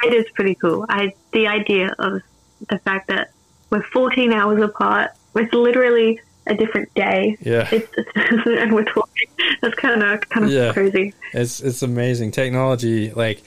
[0.04, 0.86] it is pretty cool.
[0.88, 2.22] I the idea of
[2.68, 3.32] the fact that
[3.70, 7.36] we're 14 hours apart with literally a different day.
[7.40, 7.68] Yeah.
[7.72, 7.92] It's,
[8.46, 9.28] and we're talking.
[9.62, 10.72] That's kind of kind of Yeah.
[10.72, 11.12] crazy.
[11.32, 13.10] It's it's amazing technology.
[13.12, 13.42] Like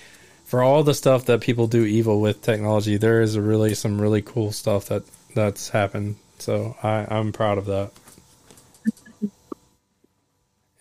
[0.46, 4.22] for all the stuff that people do evil with technology, there is really some really
[4.22, 6.16] cool stuff that that's happened.
[6.40, 7.92] So I I'm proud of that.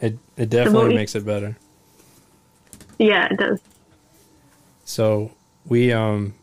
[0.01, 1.57] It it definitely makes it better.
[2.99, 3.61] Yeah, it does.
[4.85, 5.33] So
[5.65, 6.35] we um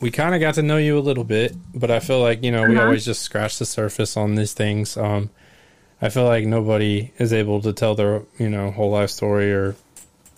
[0.00, 2.50] we kind of got to know you a little bit, but I feel like you
[2.50, 2.84] know we Uh-huh.
[2.84, 4.96] always just scratch the surface on these things.
[4.96, 5.30] Um,
[6.00, 9.76] I feel like nobody is able to tell their you know whole life story or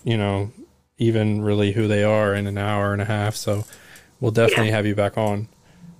[0.03, 0.51] you know
[0.97, 3.35] even really who they are in an hour and a half.
[3.35, 3.65] So
[4.19, 5.47] we'll definitely have you back on.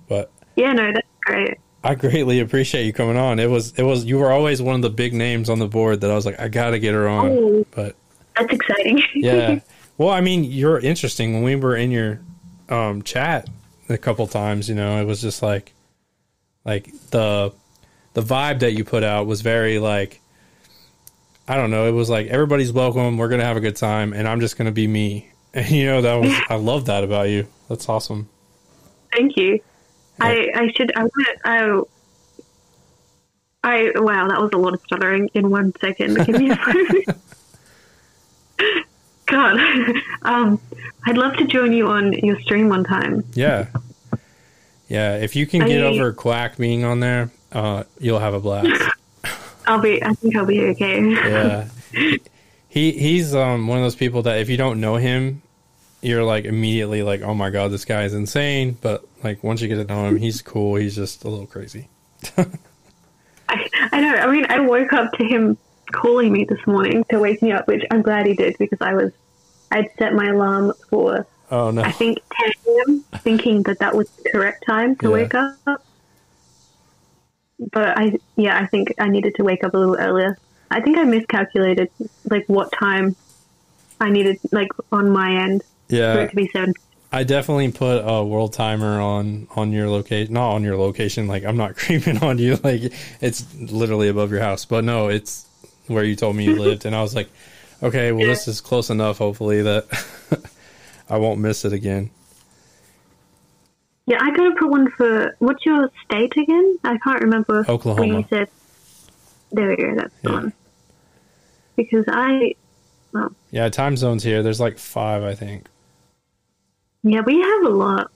[0.08, 1.58] But Yeah, no, that's great.
[1.84, 3.38] I greatly appreciate you coming on.
[3.38, 6.00] It was it was you were always one of the big names on the board
[6.00, 7.30] that I was like I got to get her on.
[7.30, 7.66] Oh.
[7.70, 7.94] But
[8.36, 9.02] That's exciting.
[9.14, 9.60] yeah.
[9.98, 11.34] Well, I mean, you're interesting.
[11.34, 12.20] When we were in your
[12.68, 13.48] um, chat
[13.88, 15.72] a couple times, you know, it was just like,
[16.64, 17.52] like the
[18.14, 20.20] the vibe that you put out was very like,
[21.46, 21.86] I don't know.
[21.86, 23.16] It was like everybody's welcome.
[23.16, 25.30] We're gonna have a good time, and I'm just gonna be me.
[25.54, 27.46] And you know, that was I love that about you.
[27.70, 28.28] That's awesome.
[29.10, 29.58] Thank you.
[30.20, 31.82] I, I should I want I
[33.64, 36.16] I wow that was a lot of stuttering in one second.
[36.26, 36.56] Give me a.
[39.26, 39.58] God,
[40.22, 40.60] um,
[41.04, 43.24] I'd love to join you on your stream one time.
[43.34, 43.66] Yeah,
[44.88, 45.16] yeah.
[45.16, 48.68] If you can get over Quack being on there, uh, you'll have a blast.
[49.66, 50.02] I'll be.
[50.02, 51.10] I think I'll be okay.
[51.10, 51.68] yeah
[52.76, 55.40] he he's um one of those people that if you don't know him
[56.02, 59.68] you're like immediately like oh my god this guy is insane but like once you
[59.68, 61.88] get to know him he's cool he's just a little crazy
[63.48, 64.14] I, I know.
[64.14, 65.56] I mean, I woke up to him
[65.92, 68.94] calling me this morning to wake me up, which I'm glad he did because I
[68.94, 69.12] was.
[69.70, 72.50] I'd set my alarm for oh no I think 10
[72.88, 75.12] a.m., thinking that that was the correct time to Yeah.
[75.12, 75.84] wake up.
[77.72, 80.36] But I, yeah, I think I needed to wake up a little earlier.
[80.70, 81.90] I think I miscalculated,
[82.28, 83.16] like, what time
[84.00, 86.72] I needed, like, on my end for yeah it to be 7.
[87.12, 91.44] i definitely put a world timer on on your location not on your location like
[91.44, 95.46] i'm not creeping on you like it's literally above your house but no it's
[95.86, 97.28] where you told me you lived and i was like
[97.82, 99.86] okay well this is close enough hopefully that
[101.08, 102.10] i won't miss it again
[104.08, 106.78] Yeah, I gotta put one for, what's your state again?
[106.84, 107.64] I can't remember.
[107.68, 108.06] Oklahoma.
[108.14, 108.48] When you said,
[109.50, 110.34] there we go, that's the Yeah.
[110.36, 110.52] one.
[111.76, 112.54] Because I,
[113.50, 115.68] yeah time zones here there's like five i think
[117.10, 118.10] yeah, we have a lot.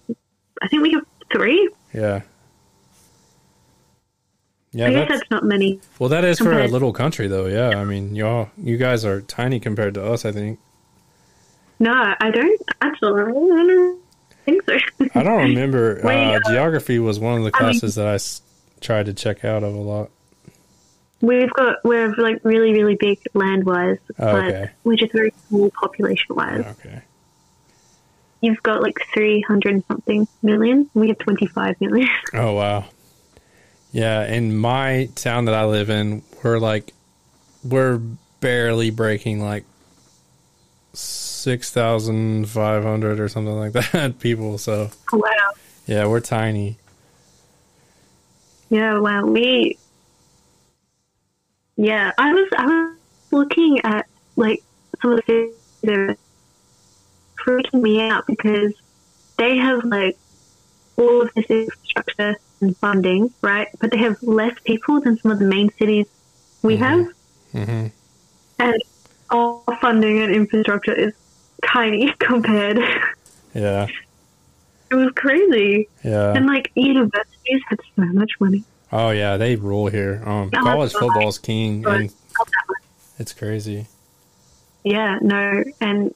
[0.63, 1.71] I think we have three.
[1.95, 2.23] Yeah.
[4.73, 5.81] Yeah, I guess that's, that's not many.
[5.99, 7.47] well, that is for a little country, though.
[7.47, 10.25] Yeah, I mean, y'all, you guys are tiny compared to us.
[10.25, 10.61] I think.
[11.81, 13.21] No, I don't actually.
[13.23, 13.25] I
[13.67, 14.01] don't
[14.45, 14.79] think so.
[15.15, 16.07] I don't remember.
[16.07, 18.43] Uh, geography was one of the I mean- classes that I s-
[18.81, 20.11] tried to check out of a lot.
[21.21, 25.71] We've got we're like really really big land wise, Oh, but we're just very small
[25.73, 26.65] population wise.
[26.79, 27.03] Okay.
[28.41, 30.89] You've got like three hundred something million.
[30.95, 32.09] We have twenty five million.
[32.35, 32.85] Oh wow.
[33.93, 36.93] Yeah, in my town that I live in, we're like,
[37.65, 37.99] we're
[38.41, 39.65] barely breaking like
[40.93, 44.59] six thousand five hundred or something like that people.
[44.59, 45.53] So oh, Wow.
[45.87, 46.79] yeah, we're tiny.
[48.71, 49.27] Yeah, wow.
[49.27, 49.77] We,
[51.77, 52.97] yeah, I was I was
[53.33, 54.07] looking at
[54.37, 54.63] like
[55.03, 56.17] some of the things that are
[57.45, 58.73] freaking me out because
[59.37, 60.17] they have like
[60.97, 63.69] all of this infrastructure and funding, right?
[63.81, 66.07] But they have less people than some of the main cities
[66.63, 67.07] we have,
[67.53, 67.87] hmm
[68.59, 68.83] and
[69.31, 71.15] our funding and infrastructure is
[71.65, 72.79] tiny compared.
[73.55, 73.89] Yeah,
[74.91, 76.35] it was crazy, yeah.
[76.35, 78.65] and like universities had so much money.
[78.93, 80.23] Oh yeah, they rule here.
[80.25, 81.01] Um, college God.
[81.01, 82.13] football's king, and
[83.19, 83.87] it's crazy.
[84.85, 86.15] Yeah, no, and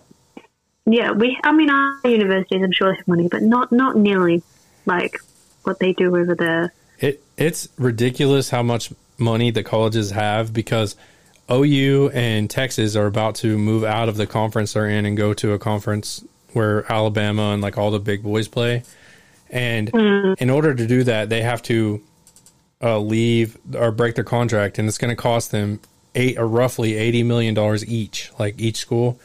[0.87, 1.39] yeah, we.
[1.43, 4.43] I mean, our universities, I'm sure they have money, but not not nearly
[4.87, 5.19] like
[5.63, 6.73] what they do over there.
[6.99, 10.97] It it's ridiculous how much money the colleges have because
[11.51, 15.33] OU and Texas are about to move out of the conference they're in and go
[15.35, 18.83] to a conference where Alabama and like all the big boys play.
[19.51, 19.89] And
[20.39, 22.03] in order to do that, they have to
[22.83, 25.81] uh, leave or break their contract, and it's going to cost them
[26.15, 29.19] eight or roughly eighty million dollars each, like each school.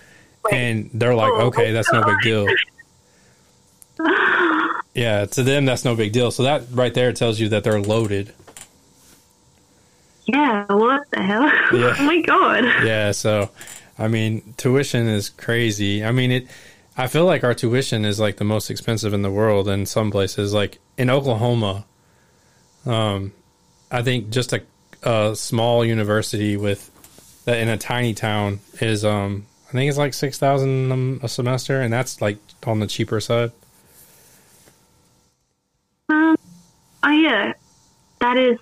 [0.51, 2.47] And they're like, Oh, okay, that's no big deal.
[4.95, 6.29] Yeah, to them that's no big deal.
[6.31, 8.33] So that right there tells you that they're loaded.
[10.25, 11.43] Yeah, what the hell?
[11.73, 11.95] Yeah.
[11.97, 12.63] oh my god.
[12.85, 13.49] Yeah, so
[13.97, 16.03] I mean, tuition is crazy.
[16.03, 16.47] I mean, it
[16.97, 20.11] I feel like our tuition is like the most expensive in the world in some
[20.11, 21.85] places like in Oklahoma.
[22.85, 23.31] Um
[23.91, 24.63] I think just a
[25.03, 26.91] a small university with
[27.45, 31.93] that in a tiny town is um I think it's like 6,000 a semester and
[31.93, 33.51] that's like on the cheaper side.
[36.09, 36.35] Um,
[37.03, 37.53] oh yeah,
[38.19, 38.57] that is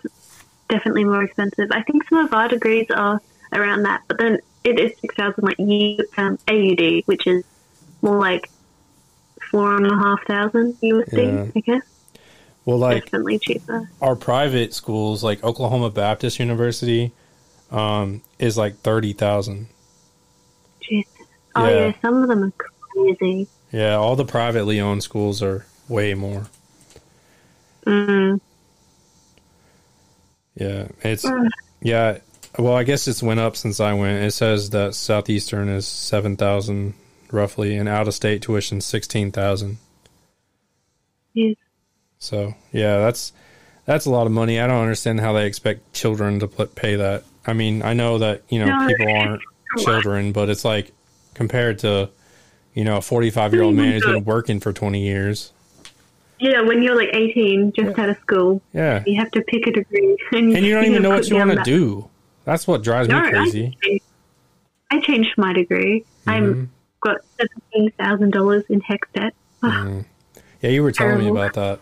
[0.70, 1.70] definitely more expensive.
[1.72, 3.22] I think some of our degrees are
[3.54, 7.46] around that, but then it is six thousand like U, um, AUD, which is
[8.02, 8.50] more like
[9.50, 11.14] four and a half thousand USD.
[11.24, 11.52] Yeah.
[11.56, 11.84] I guess
[12.66, 13.90] Well, like definitely cheaper.
[14.02, 17.14] our private schools like Oklahoma Baptist University
[17.72, 19.68] um is like 30,000.
[21.56, 21.88] Oh Yeah.
[21.88, 23.48] yeah, some of them are crazy.
[23.72, 26.48] Yeah, all the privately owned schools are way more.
[27.86, 28.40] Mm.
[30.56, 31.50] Yeah, it's Mm.
[31.82, 32.18] yeah.
[32.58, 34.24] Well, I guess it's went up since I went.
[34.24, 36.94] It says that Southeastern is seven thousand
[37.32, 39.78] roughly, and out of state tuition sixteen thousand.
[41.34, 41.56] Yes.
[42.20, 43.32] So yeah, that's
[43.86, 44.60] that's a lot of money.
[44.60, 47.24] I don't understand how they expect children to put, pay that.
[47.46, 49.42] I mean, I know that you know No, people aren't
[49.78, 50.92] children, but it's like
[51.34, 52.10] compared to
[52.74, 55.52] you know a forty five year old man who's been working for twenty years.
[56.40, 59.72] Yeah, when you're like 18, just out of school, Yeah, you have to pick a
[59.72, 62.08] degree, and, and you don't even know what you want to do.
[62.46, 63.66] That's what drives No, me crazy.
[63.66, 64.04] I changed,
[64.92, 66.02] I changed my degree.
[66.02, 66.30] Mm-hmm.
[66.30, 66.72] I'm
[67.02, 69.34] got seventeen thousand dollars in HECS debt.
[69.64, 70.02] Mm-hmm.
[70.62, 71.80] Yeah, you were telling me about that.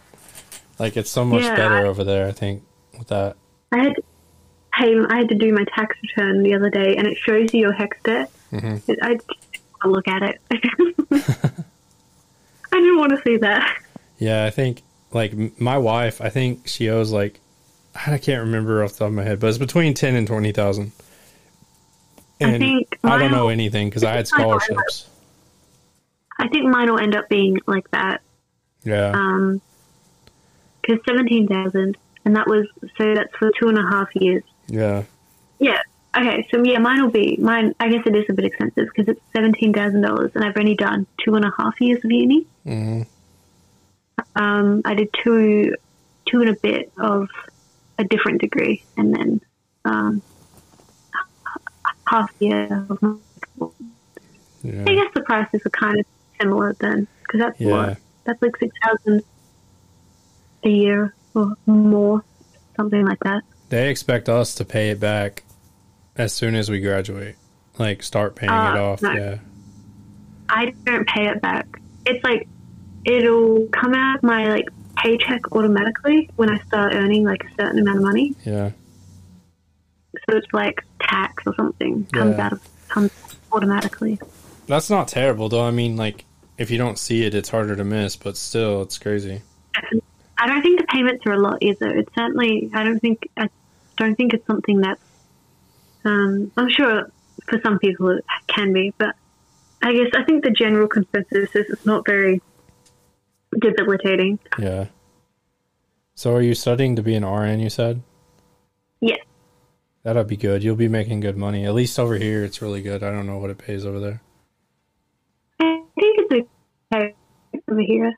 [0.79, 2.27] Like it's so much Yeah, better I- over there.
[2.27, 2.63] I think
[2.97, 3.37] with that.
[3.71, 3.95] I had
[4.77, 7.61] hey, I had to do my tax return the other day, and it shows you
[7.61, 8.31] your HECS debt.
[8.51, 8.81] Mhm.
[8.89, 8.99] It-
[9.81, 10.41] I look at it.
[12.71, 13.77] I didn't want to see that.
[14.17, 14.81] Yeah, I think
[15.11, 16.21] like my wife.
[16.21, 17.39] I think she owes like
[17.95, 20.51] I can't remember off the top of my head, but it's between ten and twenty
[20.51, 20.91] thousand.
[22.41, 25.09] I And think I don't know anything because I had I scholarships.
[26.37, 28.21] I think mine will end up being like that.
[28.83, 29.61] Yeah, Um,
[30.81, 34.43] because seventeen thousand, and that was so that's for two and a half years.
[34.67, 35.03] Yeah,
[35.59, 35.79] Yeah.
[36.17, 36.47] Okay.
[36.49, 37.75] So yeah, mine will be mine.
[37.79, 40.75] I guess it is a bit expensive because it's seventeen thousand dollars, and I've only
[40.75, 42.45] done two and a half years of uni.
[42.63, 43.01] hmm
[44.35, 45.75] Um, I did two,
[46.25, 47.27] two and a bit of
[47.97, 49.41] a different degree, and then
[49.83, 50.21] um,
[52.07, 53.01] half year of.
[53.01, 53.17] My,
[54.87, 56.05] I guess the prices are kind of
[56.39, 57.71] similar then, because that's Yeah.
[57.71, 59.23] what that's like six thousand
[60.63, 62.23] a year or more,
[62.75, 63.43] something like that.
[63.75, 65.43] They expect us to pay it back
[66.15, 67.35] as soon as we graduate.
[67.77, 69.01] Like start paying Uh, it off.
[69.01, 69.11] no.
[69.11, 69.37] Yeah,
[70.47, 71.67] I don't pay it back.
[72.05, 72.47] It's like
[73.03, 77.79] it'll come out of my like paycheck automatically when I start earning like a certain
[77.79, 78.33] amount of money.
[78.45, 78.69] yeah,
[80.29, 82.45] So it's like tax or something comes Yeah.
[82.45, 83.11] out of comes
[83.51, 84.17] automatically.
[84.67, 85.65] that's not terrible though.
[85.65, 86.23] I mean, like
[86.57, 89.41] if you don't see it, it's harder to miss, but still, it's crazy.
[90.37, 91.89] I don't think the payments are a lot either.
[91.89, 93.49] It's certainly I don't think I
[93.97, 94.99] don't think it's something that
[96.03, 97.11] um, I'm sure
[97.47, 99.15] for some people it can be, but
[99.81, 102.41] I guess I think the general consensus is it's not very
[103.59, 104.39] debilitating.
[104.57, 104.87] Yeah.
[106.15, 108.01] So are you studying to be an RN, you said?
[109.01, 109.19] Yes.
[110.03, 110.63] That'll be good.
[110.63, 111.65] You'll be making good money.
[111.65, 113.03] At least over here, it's really good.
[113.03, 114.21] I don't know what it pays over there.
[115.59, 116.47] I think it's
[116.93, 117.15] okay
[117.69, 118.13] over here.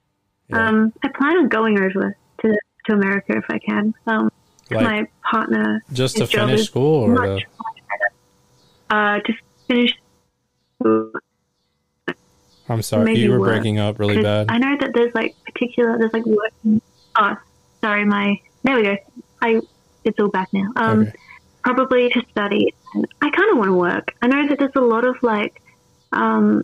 [0.49, 0.67] Yeah.
[0.67, 3.93] Um, I plan on going over to to America if I can.
[4.05, 4.31] Um,
[4.71, 7.41] Like, my partner just to finish school or much,
[8.89, 8.95] to.
[8.95, 9.93] Uh, just finish.
[12.69, 14.47] I'm sorry, maybe you were work, breaking up really bad.
[14.49, 15.97] I know that there's like particular.
[15.97, 16.81] There's like working.
[17.17, 17.35] Oh,
[17.81, 18.97] sorry, my there we go.
[19.41, 19.61] I
[20.03, 20.71] it's all back now.
[20.75, 21.13] Um, Okay.
[21.63, 22.73] probably to study.
[22.93, 24.15] And I kind of want to work.
[24.21, 25.61] I know that there's a lot of like
[26.11, 26.63] um,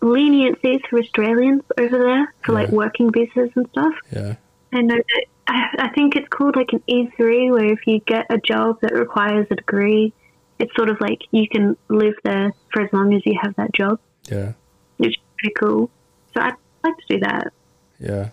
[0.00, 3.94] leniencies for Australians over there for like working visas and stuff.
[4.10, 4.36] Yeah.
[4.72, 8.26] I know that I, I think it's called like an E3, where if you get
[8.30, 10.12] a job that requires a degree,
[10.60, 13.72] it's sort of like you can live there for as long as you have that
[13.74, 13.98] job,
[14.30, 14.52] Yeah.
[14.98, 15.90] which is pretty cool.
[16.34, 16.54] So I'd
[16.84, 17.52] like to do that.
[17.98, 18.28] Yeah.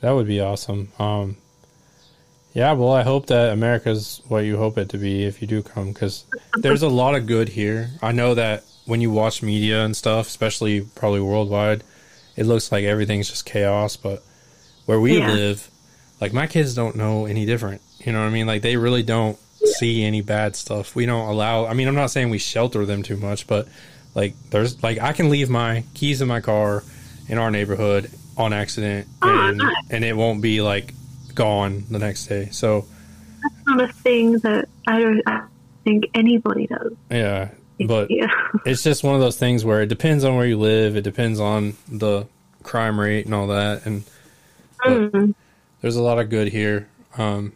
[0.00, 0.88] That would be awesome.
[0.98, 1.36] Um,
[2.54, 5.62] yeah, well, I hope that America's what you hope it to be if you do
[5.62, 6.24] come, because
[6.58, 7.90] there's a lot of good here.
[8.02, 11.84] I know that when you watch media and stuff, especially probably worldwide,
[12.36, 13.96] it looks like everything's just chaos.
[13.96, 14.22] But
[14.86, 15.32] where we Yeah.
[15.32, 15.70] live,
[16.22, 17.80] like my kids don't know any different.
[17.98, 18.46] You know what I mean?
[18.46, 19.36] Like they really don't
[19.78, 20.94] see any bad stuff.
[20.94, 21.66] We don't allow.
[21.66, 23.66] I mean, I'm not saying we shelter them too much, but
[24.14, 26.84] like there's like I can leave my keys in my car
[27.28, 30.94] in our neighborhood on accident, Oh, and and it won't be like
[31.34, 32.48] gone the next day.
[32.52, 32.86] So
[33.42, 35.42] That's not a thing that I don't I
[35.84, 36.92] think anybody does.
[37.10, 37.48] yeah,
[37.84, 38.30] but yeah.
[38.64, 40.94] it's just one of those things where it depends on where you live.
[40.96, 42.26] It depends on the
[42.62, 44.04] crime rate and all that, and
[44.84, 45.34] Mm.
[45.82, 46.88] There's a lot of good here.
[47.18, 47.52] Um,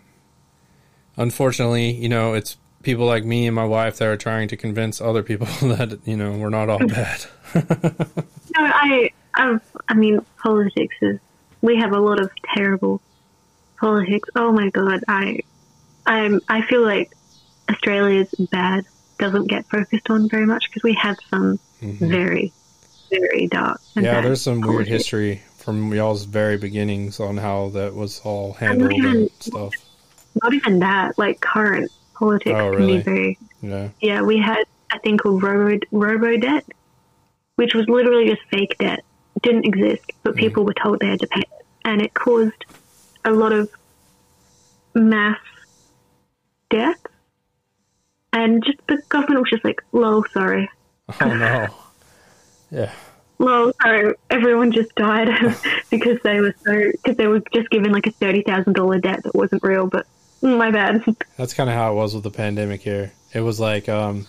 [1.17, 5.01] unfortunately, you know, it's people like me and my wife that are trying to convince
[5.01, 7.25] other people that you know we're not all bad.
[8.59, 9.59] No, I, I,
[9.89, 11.21] I mean, politics is.
[11.61, 13.03] We have a lot of terrible
[13.79, 14.31] politics.
[14.35, 15.41] Oh my god, I,
[16.07, 16.41] I'm.
[16.49, 17.13] I feel like
[17.71, 18.87] Australia's bad
[19.19, 22.53] doesn't get focused on very much because we have some very,
[23.11, 23.81] very dark.
[23.81, 24.05] Mm-hmm.
[24.05, 28.93] yeah, there's some weird history from y'all's very beginnings on how that was all handled
[28.93, 29.75] even- and stuff.
[30.41, 32.99] Not even that, like current politics Oh, can really?
[32.99, 33.39] be very.
[33.63, 34.63] Yeah, Yeah, we had
[34.93, 36.65] a thing called robo robo debt,
[37.57, 39.01] which was literally just fake debt.
[39.43, 40.39] Didn't exist, but Mm.
[40.39, 42.65] people were told they had to pay it, and it caused
[43.25, 43.69] a lot of
[44.95, 45.41] mass
[46.71, 47.01] death.
[48.33, 50.71] And just the government was just like, "Lol, sorry,
[51.21, 51.67] oh no,
[52.71, 52.93] yeah,
[53.39, 55.29] lol, sorry." Everyone just died
[55.91, 59.23] because they were so because they were just given like a thirty thousand dollar debt
[59.25, 59.87] that wasn't real.
[59.87, 60.07] But
[60.43, 61.05] mm, my bad.
[61.37, 63.13] that's kind of how it was with the pandemic here.
[63.33, 64.27] It was like, um,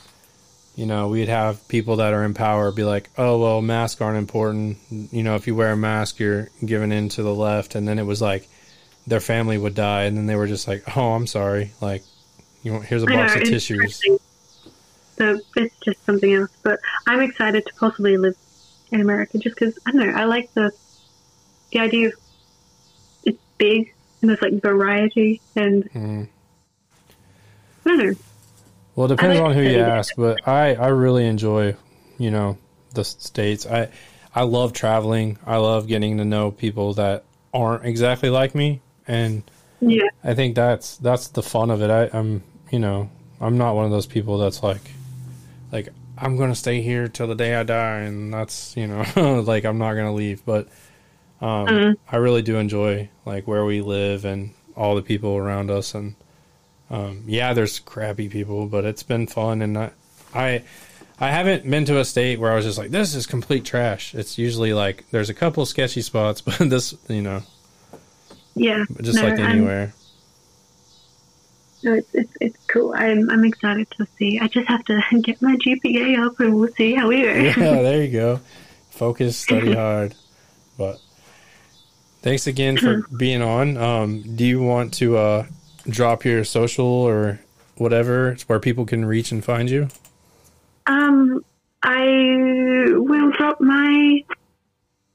[0.76, 4.18] you know, we'd have people that are in power be like, "Oh well, masks aren't
[4.18, 4.78] important.
[4.90, 8.00] You know, if you wear a mask, you're giving in to the left." And then
[8.00, 8.48] it was like
[9.08, 11.72] their family would die, and then they were just like, "Oh, I'm sorry.
[11.82, 12.04] Like,
[12.62, 14.02] you want, here's a I know, box of tissues."
[15.18, 16.52] So it's just something else.
[16.62, 18.36] But I'm excited to possibly live
[18.92, 20.72] in America just because, I don't know, I like the
[21.72, 22.14] the idea of
[23.24, 26.28] it's big and there's like variety and Mm.
[27.86, 28.16] I don't know.
[28.96, 31.76] Well, it depends like on who you ask, but I, I really enjoy,
[32.18, 32.58] you know,
[32.94, 33.66] the states.
[33.66, 33.90] I
[34.34, 35.38] I love traveling.
[35.46, 37.24] I love getting to know people that
[37.54, 39.44] aren't exactly like me, and
[39.80, 40.08] Yeah.
[40.24, 41.90] I think that's that's the fun of it.
[41.90, 43.10] I, I'm you know
[43.40, 44.82] I'm not one of those people that's like
[45.72, 49.66] like I'm gonna stay here till the day I die, and that's you know like
[49.66, 50.44] I'm not gonna leave.
[50.46, 50.68] But
[51.42, 51.96] um, Mhm.
[52.12, 56.16] I really do enjoy like where we live and all the people around us, and
[56.90, 59.92] um, yeah, there's crappy people, but it's been fun, and I
[60.34, 60.64] I.
[61.20, 64.14] I haven't been to a state where I was just like, "This is complete trash."
[64.14, 67.42] It's usually like there's a couple sketchy spots, but this, you know,
[68.54, 68.86] Yeah.
[69.02, 69.94] just No, like I'm- anywhere.
[71.88, 72.94] No, it's, it's, it's cool.
[72.94, 74.40] I'm, I'm excited to see.
[74.42, 77.34] I just have to get my GPA up and we'll see how we go.
[77.34, 78.42] yeah, there you go.
[78.90, 80.14] Focus, study hard.
[80.78, 81.00] But
[82.22, 83.78] thanks again for being on.
[83.78, 85.46] Um, do you want to uh,
[85.88, 87.40] drop your social or
[87.78, 89.88] whatever it's where people can reach and find you?
[90.88, 91.46] Um,
[91.84, 94.26] I will drop my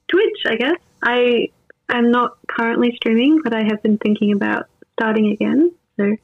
[0.08, 0.76] Twitch, I guess.
[1.02, 1.50] I
[1.90, 5.72] am not currently streaming, but I have been thinking about starting again.
[5.98, 6.16] So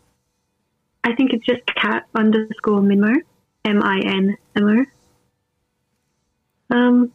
[1.05, 3.15] I think it's just cat underscore Minmo,
[3.65, 4.87] M I N M
[6.71, 6.75] O.
[6.77, 7.13] Um,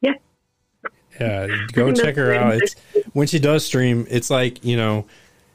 [0.00, 0.14] yeah.
[1.20, 2.54] Yeah, go check her out.
[2.56, 2.74] It's
[3.12, 5.06] when she does stream, it's like, you know,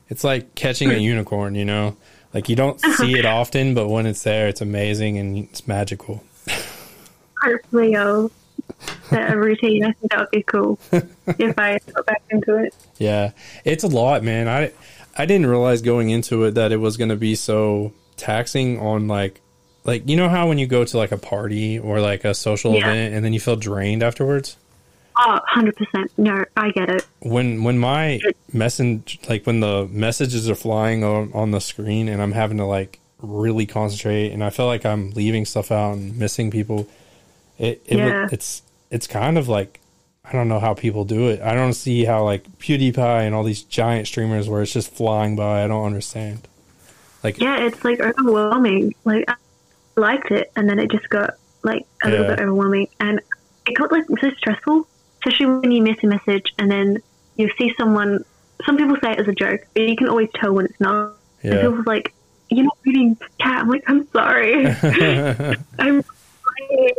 [0.10, 0.96] it's like catching Hmm.
[0.96, 1.98] a unicorn, you know?
[2.34, 6.24] Like you don't see it often, but when it's there, it's amazing and it's magical.
[7.42, 8.32] Hopefully I'll
[9.10, 9.84] set a routine.
[9.86, 12.76] I think that would be cool if I got back into it.
[12.98, 13.32] Yeah,
[13.64, 14.48] it's a lot, man.
[14.48, 14.72] I
[15.18, 19.08] I didn't realize going into it that it was going to be so taxing on
[19.08, 19.42] like
[19.84, 22.74] like you know how when you go to like a party or like a social
[22.74, 22.90] Yeah.
[22.92, 24.58] event and then you feel drained afterwards.
[25.20, 26.10] Oh, 100%.
[26.18, 27.06] No, I get it.
[27.22, 28.20] When when my
[28.54, 32.66] message like when the messages are flying on, on the screen and I'm having to
[32.66, 36.88] like really concentrate and I feel like I'm leaving stuff out and missing people.
[37.58, 38.28] It, it Yeah.
[38.32, 38.62] it's
[38.92, 39.80] it's kind of like
[40.28, 41.42] I don't know how people do it.
[41.42, 45.38] I don't see how like PewDiePie and all these giant streamers where it's just flying
[45.38, 45.64] by.
[45.64, 46.48] I don't understand.
[47.24, 48.94] Like Yeah, it's like overwhelming.
[49.06, 49.36] Like, I
[49.96, 52.88] liked it, and then it just got like a little bit overwhelming.
[53.00, 53.22] And
[53.68, 54.88] it got like so stressful,
[55.20, 57.02] especially when you miss a message and then
[57.38, 58.26] you see someone.
[58.66, 61.14] Some people say it as a joke, but you can always tell when it's not.
[61.44, 61.62] And yeah.
[61.62, 62.14] people's like,
[62.50, 63.62] You're not reading cat.
[63.62, 64.66] I'm like, I'm sorry.
[65.80, 66.90] I'm playing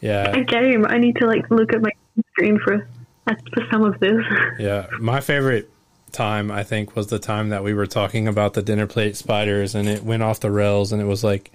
[0.00, 0.30] yeah.
[0.32, 0.84] a game.
[0.86, 1.92] I need to like look at my
[2.32, 2.86] screen for
[3.26, 4.24] for some of this.
[4.58, 5.70] Yeah, my favorite
[6.12, 9.74] time I think was the time that we were talking about the dinner plate spiders
[9.74, 11.52] and it went off the rails and it was like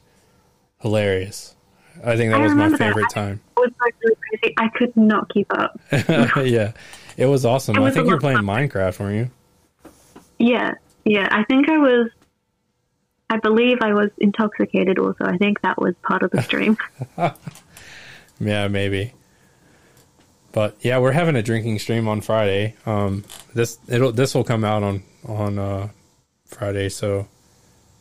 [0.82, 1.56] hilarious.
[2.04, 2.88] I think that I was my remember that.
[2.88, 3.42] favorite time.
[3.58, 4.54] It was like really crazy.
[4.58, 5.80] I could not keep up.
[5.92, 6.72] yeah,
[7.18, 7.76] it was awesome.
[7.78, 9.92] It I think you were playing of Minecraft, weren't you?
[10.40, 10.74] Yeah,
[11.06, 11.28] yeah.
[11.32, 12.10] I think I was.
[13.30, 15.00] I believe I was intoxicated.
[15.00, 16.78] Also, I think that was part of the stream.
[18.40, 19.14] Yeah, maybe.
[20.56, 22.76] But yeah, we're having a drinking stream on Friday.
[22.86, 25.90] Um, this it'll this will come out on on uh,
[26.46, 26.88] Friday.
[26.88, 27.28] So,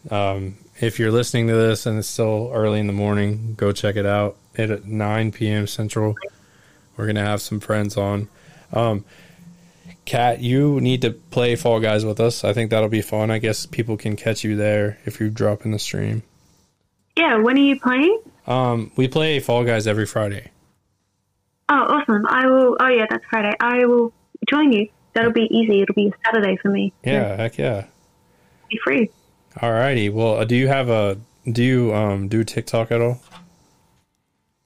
[0.09, 3.97] um, if you're listening to this and it's still early in the morning, go check
[3.97, 4.37] it out.
[4.55, 5.67] It at 9 p.m.
[5.67, 6.15] Central.
[6.97, 8.29] We're gonna have some friends on.
[8.73, 9.05] Um,
[10.05, 12.45] Kat, you need to play Fall Guys with us.
[12.45, 13.33] I think that'll be fun.
[13.33, 16.23] I guess people can catch you there if you drop in the stream.
[17.19, 17.37] yeah.
[17.37, 18.21] When are you playing?
[18.47, 20.53] Um, we play Fall Guys every Friday.
[21.69, 22.27] Oh, awesome!
[22.27, 22.77] I will.
[22.79, 23.55] Oh, yeah, that's Friday.
[23.61, 24.13] I will
[24.49, 24.89] join you.
[25.15, 25.83] That'll be easy.
[25.83, 26.93] It'll be a Saturday for me.
[27.05, 27.87] Yeah, heck yeah.
[28.69, 29.11] Be free.
[29.63, 30.09] All righty.
[30.09, 31.19] Well, uh, do you have a
[31.51, 33.21] do you um do TikTok at all?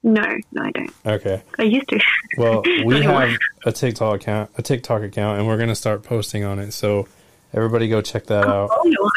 [0.03, 0.23] No,
[0.53, 0.93] no, I don't.
[1.05, 1.43] Okay.
[1.59, 2.01] I used to.
[2.37, 6.59] Well, we have a TikTok account, a TikTok account, and we're gonna start posting on
[6.59, 6.73] it.
[6.73, 7.09] So
[7.53, 8.71] everybody go check that out.
[8.73, 9.11] Oh, no.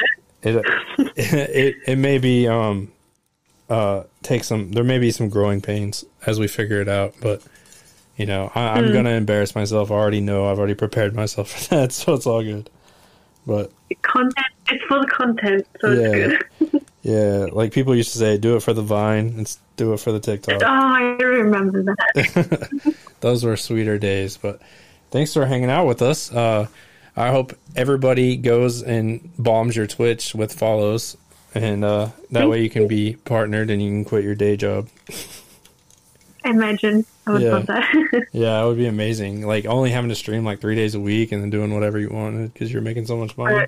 [0.43, 0.65] It
[1.17, 2.91] it it may be um
[3.69, 7.41] uh take some there may be some growing pains as we figure it out, but
[8.22, 9.89] you know I, I'm gonna embarrass myself.
[9.91, 10.49] I already know.
[10.49, 12.69] I've already prepared myself for that, so it's all good.
[13.48, 13.72] But
[14.03, 14.45] Content.
[14.69, 16.07] It's for the content, so Yeah.
[16.14, 16.85] it's good.
[17.02, 19.99] yeah, like people used to say, do it for the Vine and s- do it
[19.99, 20.61] for the TikTok.
[20.61, 22.95] Oh, I remember that.
[23.19, 24.38] those were sweeter days.
[24.38, 24.61] But
[25.10, 26.31] thanks for hanging out with us.
[26.31, 26.68] Uh,
[27.18, 31.18] I hope everybody goes and bombs your Twitch with follows,
[31.53, 34.88] and uh, that way you can be partnered and you can quit your day job.
[36.45, 37.06] Imagine.
[37.27, 37.52] I would Yeah.
[37.52, 38.27] love that.
[38.34, 39.45] Yeah, that would be amazing.
[39.45, 42.10] Like only having to stream like three days a week and then doing whatever you
[42.10, 43.65] wanted because you're making so much money.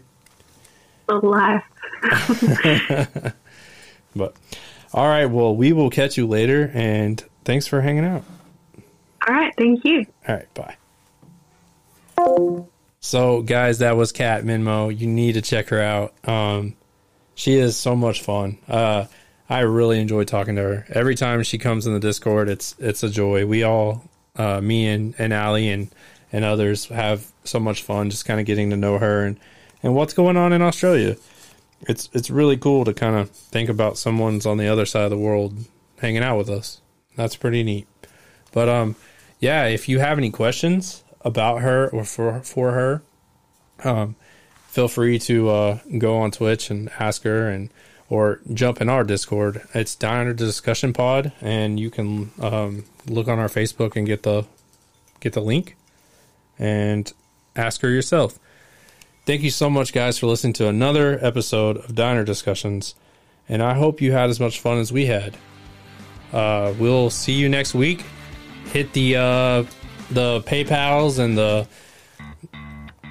[1.08, 1.64] The life.
[4.16, 4.36] But
[4.94, 8.24] all right, well, we will catch you later, and thanks for hanging out.
[9.28, 9.52] All right.
[9.58, 10.06] Thank you.
[10.28, 10.76] All right, bye.
[13.00, 14.96] So, guys, that was Kat Minmo.
[14.98, 16.14] You need to check her out.
[16.28, 16.76] Um,
[17.36, 18.60] she is so much fun.
[18.68, 19.06] Uh,
[19.49, 20.86] I really enjoy talking to her.
[20.90, 23.45] Every time she comes in the Discord, it's it's a joy.
[23.45, 24.03] We all,
[24.36, 25.90] uh, me and and Allie and
[26.32, 29.40] and others, have so much fun just kind of getting to know her and
[29.82, 31.18] and what's going on in Australia.
[31.82, 35.11] It's it's really cool to kind of think about someone's on the other side of
[35.11, 35.57] the world
[35.99, 36.82] hanging out with us.
[37.15, 37.88] That's pretty neat.
[38.53, 38.95] But um,
[39.40, 43.03] yeah, if you have any questions about her or for for her,
[43.84, 44.15] um,
[44.68, 47.70] feel free to uh, go on Twitch and ask her, and
[48.10, 49.62] or jump in our Discord.
[49.74, 54.46] It's Diner Discussion Pod, and you can um, look on our Facebook and get the
[55.20, 55.76] get the link
[56.60, 57.12] and
[57.56, 58.40] ask her yourself.
[59.26, 62.94] Thank you so much, guys, for listening to another episode of Diner Discussions,
[63.48, 65.38] and I hope you had as much fun as we had.
[66.34, 68.04] Uh, we'll see you next week.
[68.66, 69.64] Hit the uh,
[70.12, 71.68] the PayPal's and the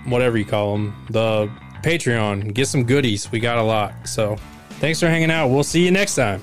[0.04, 1.50] whatever you call them, the
[1.82, 2.52] Patreon.
[2.54, 3.30] Get some goodies.
[3.30, 4.08] We got a lot.
[4.08, 4.36] So,
[4.82, 5.46] thanks for hanging out.
[5.46, 6.42] We'll see you next time.